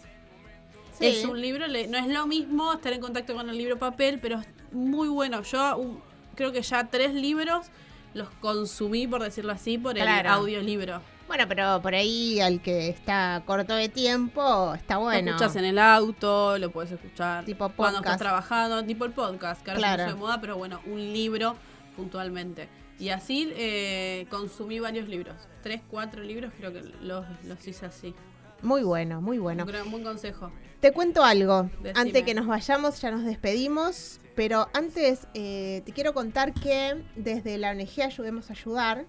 Sí. 0.99 1.05
Es 1.07 1.25
un 1.25 1.39
libro, 1.41 1.65
no 1.67 1.97
es 1.97 2.07
lo 2.07 2.27
mismo 2.27 2.73
estar 2.73 2.91
en 2.93 2.99
contacto 3.01 3.33
con 3.33 3.49
el 3.49 3.57
libro 3.57 3.77
papel, 3.79 4.19
pero 4.21 4.39
es 4.39 4.47
muy 4.73 5.07
bueno. 5.07 5.41
Yo 5.43 5.97
creo 6.35 6.51
que 6.51 6.61
ya 6.61 6.85
tres 6.89 7.13
libros 7.13 7.67
los 8.13 8.29
consumí, 8.41 9.07
por 9.07 9.23
decirlo 9.23 9.51
así, 9.53 9.77
por 9.77 9.97
el 9.97 10.07
audiolibro. 10.07 11.01
Bueno, 11.27 11.45
pero 11.47 11.79
por 11.81 11.93
ahí 11.93 12.39
al 12.39 12.59
que 12.59 12.89
está 12.89 13.43
corto 13.45 13.75
de 13.75 13.87
tiempo, 13.87 14.73
está 14.73 14.97
bueno. 14.97 15.21
Lo 15.31 15.35
escuchas 15.37 15.55
en 15.57 15.65
el 15.65 15.77
auto, 15.77 16.57
lo 16.57 16.71
puedes 16.71 16.91
escuchar 16.91 17.45
Tipo 17.45 17.69
cuando 17.69 17.99
podcast. 17.99 18.15
estás 18.15 18.17
trabajando, 18.17 18.83
tipo 18.83 19.05
el 19.05 19.11
podcast, 19.11 19.61
que 19.63 19.69
ahora 19.69 19.79
Claro. 19.79 20.03
puso 20.05 20.15
de 20.15 20.19
moda, 20.19 20.41
pero 20.41 20.57
bueno, 20.57 20.81
un 20.87 20.99
libro 21.13 21.55
puntualmente. 21.95 22.67
Y 22.97 23.09
así 23.09 23.51
eh, 23.55 24.25
consumí 24.31 24.79
varios 24.79 25.07
libros. 25.07 25.35
Tres, 25.61 25.81
cuatro 25.89 26.23
libros 26.23 26.51
creo 26.57 26.73
que 26.73 26.81
los, 27.01 27.25
los 27.45 27.67
hice 27.67 27.85
así. 27.85 28.13
Muy 28.61 28.83
bueno, 28.83 29.21
muy 29.21 29.37
bueno. 29.39 29.63
Un 29.63 29.69
gran 29.69 29.89
buen 29.91 30.03
consejo. 30.03 30.51
Te 30.79 30.91
cuento 30.91 31.23
algo. 31.23 31.63
Decime. 31.81 31.93
Antes 31.95 32.23
que 32.23 32.33
nos 32.33 32.47
vayamos, 32.47 33.01
ya 33.01 33.11
nos 33.11 33.23
despedimos. 33.25 34.19
Pero 34.35 34.69
antes 34.73 35.27
eh, 35.33 35.81
te 35.85 35.91
quiero 35.91 36.13
contar 36.13 36.53
que 36.53 37.03
desde 37.17 37.57
la 37.57 37.71
ONG 37.71 38.01
Ayudemos 38.05 38.49
a 38.49 38.53
Ayudar 38.53 39.05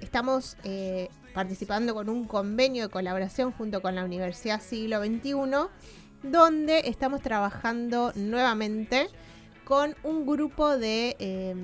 estamos 0.00 0.56
eh, 0.64 1.10
participando 1.34 1.92
con 1.92 2.08
un 2.08 2.24
convenio 2.24 2.84
de 2.84 2.88
colaboración 2.88 3.52
junto 3.52 3.82
con 3.82 3.94
la 3.94 4.04
Universidad 4.04 4.62
Siglo 4.62 5.04
XXI, 5.04 5.34
donde 6.22 6.80
estamos 6.86 7.20
trabajando 7.20 8.12
nuevamente 8.14 9.08
con 9.64 9.94
un 10.02 10.24
grupo 10.26 10.78
de, 10.78 11.16
eh, 11.18 11.54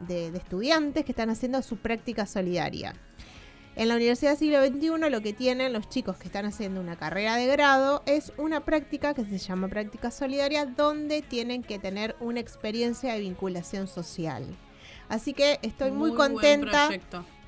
de- 0.00 0.30
de 0.30 0.38
estudiantes 0.38 1.04
que 1.06 1.12
están 1.12 1.30
haciendo 1.30 1.62
su 1.62 1.78
práctica 1.78 2.26
solidaria. 2.26 2.94
En 3.78 3.86
la 3.86 3.94
Universidad 3.94 4.36
Siglo 4.36 4.60
XXI 4.66 5.08
lo 5.08 5.20
que 5.20 5.32
tienen 5.32 5.72
los 5.72 5.88
chicos 5.88 6.16
que 6.16 6.26
están 6.26 6.44
haciendo 6.46 6.80
una 6.80 6.96
carrera 6.96 7.36
de 7.36 7.46
grado 7.46 8.02
es 8.06 8.32
una 8.36 8.64
práctica 8.64 9.14
que 9.14 9.24
se 9.24 9.38
llama 9.38 9.68
práctica 9.68 10.10
solidaria 10.10 10.66
donde 10.66 11.22
tienen 11.22 11.62
que 11.62 11.78
tener 11.78 12.16
una 12.18 12.40
experiencia 12.40 13.12
de 13.12 13.20
vinculación 13.20 13.86
social. 13.86 14.44
Así 15.08 15.32
que 15.32 15.60
estoy 15.62 15.92
muy, 15.92 16.10
buen 16.10 16.32
contenta. 16.32 16.90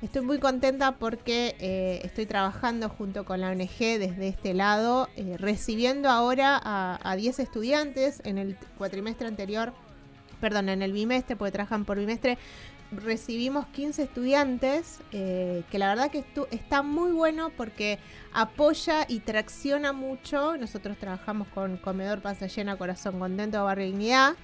Estoy 0.01 0.21
muy 0.21 0.39
contenta 0.39 0.93
porque 0.93 1.57
eh, 1.59 1.99
estoy 2.05 2.25
trabajando 2.25 2.87
junto 2.87 3.25
con 3.25 3.41
la 3.41 3.49
ONG 3.49 3.77
desde 3.77 4.29
este 4.29 4.53
lado, 4.53 5.09
eh, 5.17 5.35
recibiendo 5.37 6.09
ahora 6.09 6.57
a, 6.63 6.97
a 7.03 7.17
10 7.17 7.39
estudiantes 7.39 8.21
en 8.23 8.37
el 8.37 8.55
cuatrimestre 8.77 9.27
anterior, 9.27 9.73
perdón, 10.39 10.69
en 10.69 10.81
el 10.81 10.93
bimestre, 10.93 11.35
porque 11.35 11.51
trabajan 11.51 11.83
por 11.83 11.99
bimestre, 11.99 12.37
recibimos 12.91 13.65
15 13.67 14.03
estudiantes, 14.03 14.99
eh, 15.11 15.63
que 15.71 15.79
la 15.79 15.89
verdad 15.89 16.11
que 16.11 16.23
está 16.51 16.81
muy 16.81 17.11
bueno 17.11 17.51
porque 17.55 17.99
apoya 18.33 19.05
y 19.07 19.19
tracciona 19.19 19.93
mucho. 19.93 20.57
Nosotros 20.57 20.97
trabajamos 20.97 21.47
con 21.49 21.77
Comedor 21.77 22.21
Panza 22.21 22.47
Llena, 22.47 22.77
Corazón 22.77 23.19
Contento, 23.19 23.63
Barrio 23.63 23.85
Dignidad. 23.87 24.35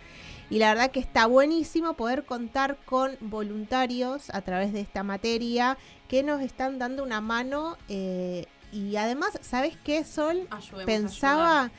Y 0.49 0.59
la 0.59 0.69
verdad 0.69 0.91
que 0.91 1.01
está 1.01 1.25
buenísimo 1.25 1.95
poder 1.95 2.23
contar 2.23 2.77
con 2.85 3.17
voluntarios 3.19 4.29
a 4.29 4.41
través 4.41 4.71
de 4.71 4.79
esta 4.79 5.03
materia 5.03 5.77
que 6.07 6.23
nos 6.23 6.41
están 6.41 6.79
dando 6.79 7.03
una 7.03 7.19
mano. 7.19 7.77
eh, 7.89 8.45
y 8.71 8.97
además, 8.97 9.39
¿sabes 9.41 9.77
qué, 9.83 10.03
Sol? 10.03 10.45
Ayudemos 10.51 10.81
a 10.81 10.85
Pensaba, 10.85 11.71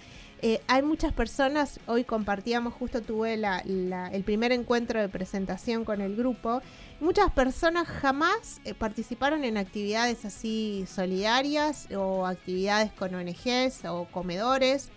eh, 0.42 0.60
hay 0.68 0.82
muchas 0.82 1.12
personas, 1.12 1.80
hoy 1.86 2.04
compartíamos, 2.04 2.74
justo 2.74 3.00
tuve 3.02 3.36
la- 3.36 3.62
la- 3.64 4.08
el 4.08 4.22
primer 4.24 4.52
encuentro 4.52 5.00
de 5.00 5.08
presentación 5.08 5.84
con 5.84 6.00
el 6.00 6.14
grupo. 6.16 6.62
Muchas 7.00 7.30
personas 7.32 7.86
jamás 7.88 8.60
eh, 8.64 8.74
participaron 8.74 9.44
en 9.44 9.56
actividades 9.56 10.24
así 10.24 10.84
solidarias 10.86 11.88
o 11.94 12.26
actividades 12.26 12.92
con 12.92 13.14
ONGs 13.14 13.84
o 13.86 14.06
comedores. 14.10 14.90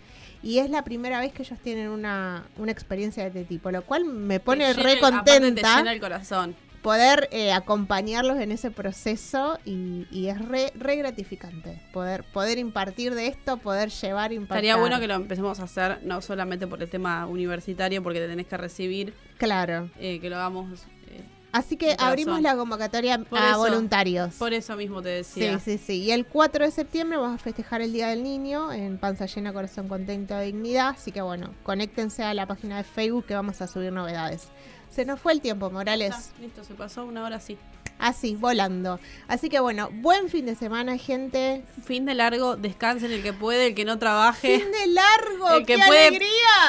Y 0.44 0.58
es 0.58 0.70
la 0.70 0.82
primera 0.82 1.20
vez 1.20 1.32
que 1.32 1.42
ellos 1.42 1.58
tienen 1.62 1.88
una, 1.88 2.44
una 2.56 2.72
experiencia 2.72 3.22
de 3.22 3.28
este 3.28 3.44
tipo, 3.44 3.70
lo 3.70 3.82
cual 3.84 4.04
me 4.04 4.40
pone 4.40 4.64
Te 4.66 4.74
llena 4.74 4.82
re 4.94 4.98
contenta 5.00 5.62
Te 5.62 5.76
llena 5.78 5.92
el 5.92 6.00
corazón. 6.00 6.56
Poder 6.82 7.28
eh, 7.30 7.52
acompañarlos 7.52 8.38
en 8.40 8.52
ese 8.52 8.70
proceso 8.70 9.58
y, 9.64 10.06
y 10.10 10.28
es 10.28 10.38
re, 10.46 10.72
re 10.74 10.96
gratificante 10.96 11.80
poder, 11.92 12.24
poder 12.24 12.58
impartir 12.58 13.14
de 13.14 13.28
esto, 13.28 13.56
poder 13.56 13.90
llevar, 13.90 14.32
impactar. 14.32 14.58
Estaría 14.58 14.76
bueno 14.76 14.98
que 15.00 15.06
lo 15.06 15.14
empecemos 15.14 15.60
a 15.60 15.64
hacer, 15.64 16.00
no 16.02 16.20
solamente 16.20 16.66
por 16.66 16.82
el 16.82 16.90
tema 16.90 17.26
universitario, 17.26 18.02
porque 18.02 18.18
te 18.18 18.28
tenés 18.28 18.46
que 18.46 18.56
recibir, 18.56 19.14
Claro. 19.38 19.90
eh, 19.98 20.18
que 20.20 20.28
lo 20.28 20.36
hagamos 20.36 20.82
eh, 21.08 21.22
Así 21.52 21.76
que 21.76 21.94
abrimos 21.98 22.40
la 22.40 22.56
convocatoria 22.56 23.18
Por 23.18 23.38
a 23.38 23.50
eso. 23.50 23.58
voluntarios. 23.58 24.34
Por 24.36 24.52
eso 24.54 24.74
mismo 24.74 25.02
te 25.02 25.22
Sí, 25.22 25.40
decía. 25.40 25.58
sí, 25.60 25.76
sí. 25.78 26.02
Y 26.02 26.10
el 26.10 26.24
4 26.26 26.64
de 26.64 26.70
septiembre 26.70 27.18
vamos 27.18 27.34
a 27.40 27.44
festejar 27.44 27.82
el 27.82 27.92
Día 27.92 28.08
del 28.08 28.22
Niño 28.22 28.72
en 28.72 28.96
Panza 28.98 29.26
Llena, 29.26 29.52
Corazón 29.52 29.86
Contento, 29.86 30.38
Dignidad. 30.40 30.88
Así 30.96 31.12
que 31.12 31.20
bueno, 31.20 31.52
conéctense 31.62 32.22
a 32.24 32.32
la 32.32 32.46
página 32.46 32.78
de 32.78 32.84
Facebook 32.84 33.26
que 33.26 33.34
vamos 33.34 33.60
a 33.60 33.66
subir 33.66 33.92
novedades. 33.92 34.48
Se 34.92 35.04
nos 35.04 35.18
fue 35.20 35.32
el 35.32 35.40
tiempo, 35.40 35.70
Morales. 35.70 36.12
Ah, 36.14 36.22
listo, 36.40 36.64
se 36.64 36.74
pasó 36.74 37.04
una 37.04 37.24
hora 37.24 37.36
así. 37.36 37.56
Así, 37.98 38.34
volando. 38.34 38.98
Así 39.28 39.48
que 39.48 39.60
bueno, 39.60 39.88
buen 39.92 40.28
fin 40.28 40.44
de 40.44 40.54
semana, 40.56 40.98
gente. 40.98 41.62
Fin 41.84 42.04
de 42.04 42.14
largo, 42.14 42.56
descansen 42.56 43.12
el 43.12 43.22
que 43.22 43.32
puede, 43.32 43.68
el 43.68 43.74
que 43.74 43.84
no 43.84 43.98
trabaje. 43.98 44.58
Fin 44.58 44.70
de 44.72 44.86
largo, 44.88 45.50
El 45.56 45.66
que 45.66 45.76
qué 45.76 45.82
puede- 45.86 46.06
alegría. 46.08 46.28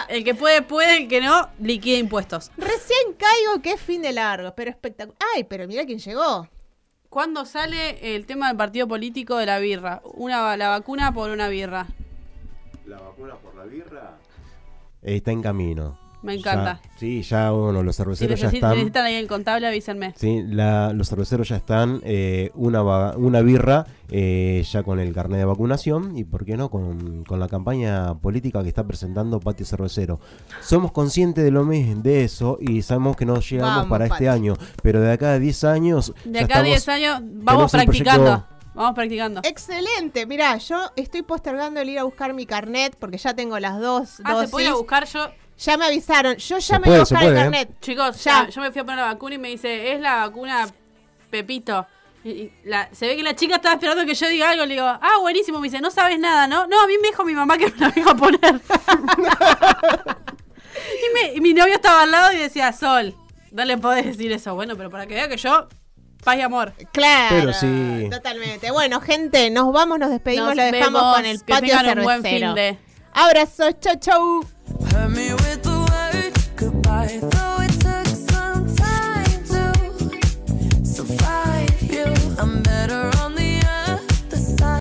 El 0.10 0.24
que 0.24 0.36
puede, 0.36 0.62
puede, 0.62 0.98
el 1.04 1.08
que 1.10 1.22
no, 1.22 1.50
liquide 1.60 1.98
impuestos. 1.98 2.52
Recién 2.56 3.14
caigo 3.18 3.62
que 3.62 3.74
es 3.74 3.82
fin 3.82 4.02
de 4.04 4.14
largo, 4.14 4.54
pero 4.56 4.70
espectacular. 4.70 5.18
Ay, 5.36 5.44
pero 5.44 5.68
mira 5.68 5.86
quién 5.86 6.00
llegó. 6.00 6.48
¿Cuándo 7.10 7.46
sale 7.46 8.16
el 8.16 8.26
tema 8.26 8.48
del 8.48 8.58
partido 8.58 8.88
político 8.88 9.38
de 9.38 9.46
la 9.48 9.60
birra? 9.60 10.02
Una, 10.14 10.56
la 10.56 10.70
vacuna 10.70 11.14
por 11.14 11.30
una 11.32 11.48
birra. 11.48 11.88
¿La 12.86 13.00
vacuna 13.00 13.36
por 13.36 13.56
la 13.56 13.64
birra? 13.66 14.18
Está 15.02 15.32
en 15.32 15.42
camino. 15.42 16.00
Me 16.24 16.34
encanta. 16.36 16.80
Ya- 16.84 16.90
sí, 16.98 17.22
ya 17.22 17.52
bueno, 17.52 17.84
los 17.84 17.96
Si 17.96 18.02
cerveceros 18.02 18.40
ya 18.40 18.48
están. 18.48 18.72
necesitan 18.72 19.06
ahí 19.06 19.16
el 19.16 19.28
contable, 19.28 19.68
avísenme. 19.68 20.14
Sí, 20.16 20.42
la- 20.48 20.94
los 20.94 21.10
cerveceros 21.10 21.50
ya 21.50 21.58
están. 21.58 22.00
eh, 22.04 22.50
una, 22.56 22.82
una 23.18 23.42
birra 23.42 23.86
eh, 24.10 24.64
ya 24.72 24.84
con 24.84 25.00
el 25.00 25.14
carnet 25.14 25.40
de 25.40 25.46
vacunación 25.46 26.18
y, 26.18 26.24
¿por 26.24 26.46
qué 26.46 26.56
no?, 26.56 26.70
con, 26.70 27.24
con 27.26 27.40
la 27.40 27.48
campaña 27.48 28.14
política 28.16 28.62
que 28.64 28.70
está 28.70 28.84
presentando 28.86 29.40
Patio 29.40 29.66
Cervecero. 29.66 30.20
Somos 30.62 30.92
conscientes 30.92 31.44
de 31.44 31.52
lo 31.52 31.64
mismo 31.66 32.02
de 32.04 32.24
eso 32.24 32.58
y 32.62 32.82
sabemos 32.84 33.16
que 33.18 33.26
no 33.26 33.40
llegamos 33.40 33.76
Vamos, 33.76 33.90
para 33.90 34.06
este 34.06 34.30
año, 34.30 34.54
pero 34.82 35.02
de 35.02 35.12
acá 35.12 35.34
a 35.34 35.40
10 35.40 35.64
años. 35.64 36.14
De 36.26 36.40
acá 36.40 36.60
a 36.60 36.64
estamos- 36.64 36.66
10 36.68 36.90
años 36.90 37.22
vamos 37.44 37.72
practicando. 37.72 38.46
Vamos 38.76 38.96
practicando. 38.96 39.42
Excelente. 39.44 40.26
Mira, 40.26 40.58
yo 40.58 40.78
estoy 40.96 41.22
postergando 41.22 41.80
el 41.80 41.90
ir 41.90 42.00
a 42.00 42.04
buscar 42.06 42.34
mi 42.34 42.46
carnet 42.48 42.96
porque 43.00 43.18
ya 43.20 43.36
tengo 43.36 43.60
las 43.60 43.80
dos 43.80 44.20
Ah, 44.24 44.42
se 44.44 44.48
puede 44.48 44.66
ir 44.66 44.70
a 44.70 44.72
dosis. 44.74 44.82
buscar 44.84 45.06
yo. 45.06 45.28
Ya 45.58 45.78
me 45.78 45.86
avisaron. 45.86 46.36
Yo 46.38 46.58
ya 46.58 46.62
Se 46.62 46.80
me 46.80 46.88
voy 46.88 46.96
a 46.96 47.00
buscar 47.00 47.24
el 47.24 47.34
puede, 47.50 47.62
¿eh? 47.62 47.68
Chicos, 47.82 48.24
Ya. 48.24 48.44
ya. 48.46 48.50
yo 48.50 48.62
me 48.62 48.72
fui 48.72 48.82
a 48.82 48.84
poner 48.84 49.00
la 49.00 49.06
vacuna 49.14 49.36
y 49.36 49.38
me 49.38 49.50
dice, 49.50 49.94
es 49.94 50.00
la 50.02 50.16
vacuna 50.28 50.68
Pepito. 51.30 51.86
Y- 52.26 52.52
la- 52.64 52.90
se 52.94 53.06
ve 53.08 53.16
que 53.18 53.24
la 53.24 53.36
chica 53.36 53.56
estaba 53.56 53.76
esperando 53.76 54.06
que 54.06 54.14
yo 54.16 54.28
diga 54.30 54.50
algo. 54.50 54.66
Le 54.66 54.76
digo, 54.76 54.86
ah, 54.88 55.18
buenísimo. 55.22 55.60
Me 55.60 55.68
dice, 55.68 55.82
no 55.82 55.92
sabes 55.92 56.18
nada, 56.20 56.48
¿no? 56.48 56.68
No, 56.68 56.82
a 56.82 56.88
mí 56.88 56.94
me 57.02 57.10
dijo 57.10 57.24
mi 57.26 57.34
mamá 57.34 57.58
que 57.58 57.70
me 57.70 57.78
la 57.80 57.94
iba 57.96 58.12
a 58.12 58.16
poner. 58.16 58.40
y, 60.76 61.14
me- 61.14 61.34
y 61.36 61.42
mi 61.42 61.54
novio 61.54 61.74
estaba 61.76 62.04
al 62.04 62.12
lado 62.12 62.32
y 62.34 62.38
decía, 62.38 62.72
Sol, 62.74 63.16
no 63.52 63.66
le 63.66 63.78
podés 63.78 64.06
decir 64.06 64.32
eso. 64.32 64.56
Bueno, 64.56 64.76
pero 64.76 64.90
para 64.90 65.06
que 65.06 65.16
vea 65.16 65.28
que 65.28 65.38
yo, 65.38 65.68
paz 66.24 66.38
y 66.38 66.42
amor. 66.42 66.74
Claro. 66.92 67.36
Pero 67.38 67.54
sí. 67.54 68.08
Totalmente. 68.10 68.72
Bueno, 68.72 69.02
gente, 69.02 69.50
nos 69.50 69.72
vamos, 69.74 70.00
nos 70.00 70.10
despedimos, 70.10 70.48
Nos 70.50 70.56
lo 70.58 70.64
dejamos 70.64 71.02
vemos, 71.02 71.16
con 71.16 71.26
el 71.26 71.44
que 71.44 71.54
patio 71.54 71.78
tengan 71.78 71.98
un 72.00 72.04
buen 72.06 72.22
cervecero. 72.22 72.48
fin 72.48 72.56
de... 72.56 72.78
Abrazos, 73.16 73.80
chau, 73.80 73.96
chau. 74.00 74.46
Hurt 74.82 75.10
me 75.12 75.34
with 75.34 75.64
the 75.64 75.73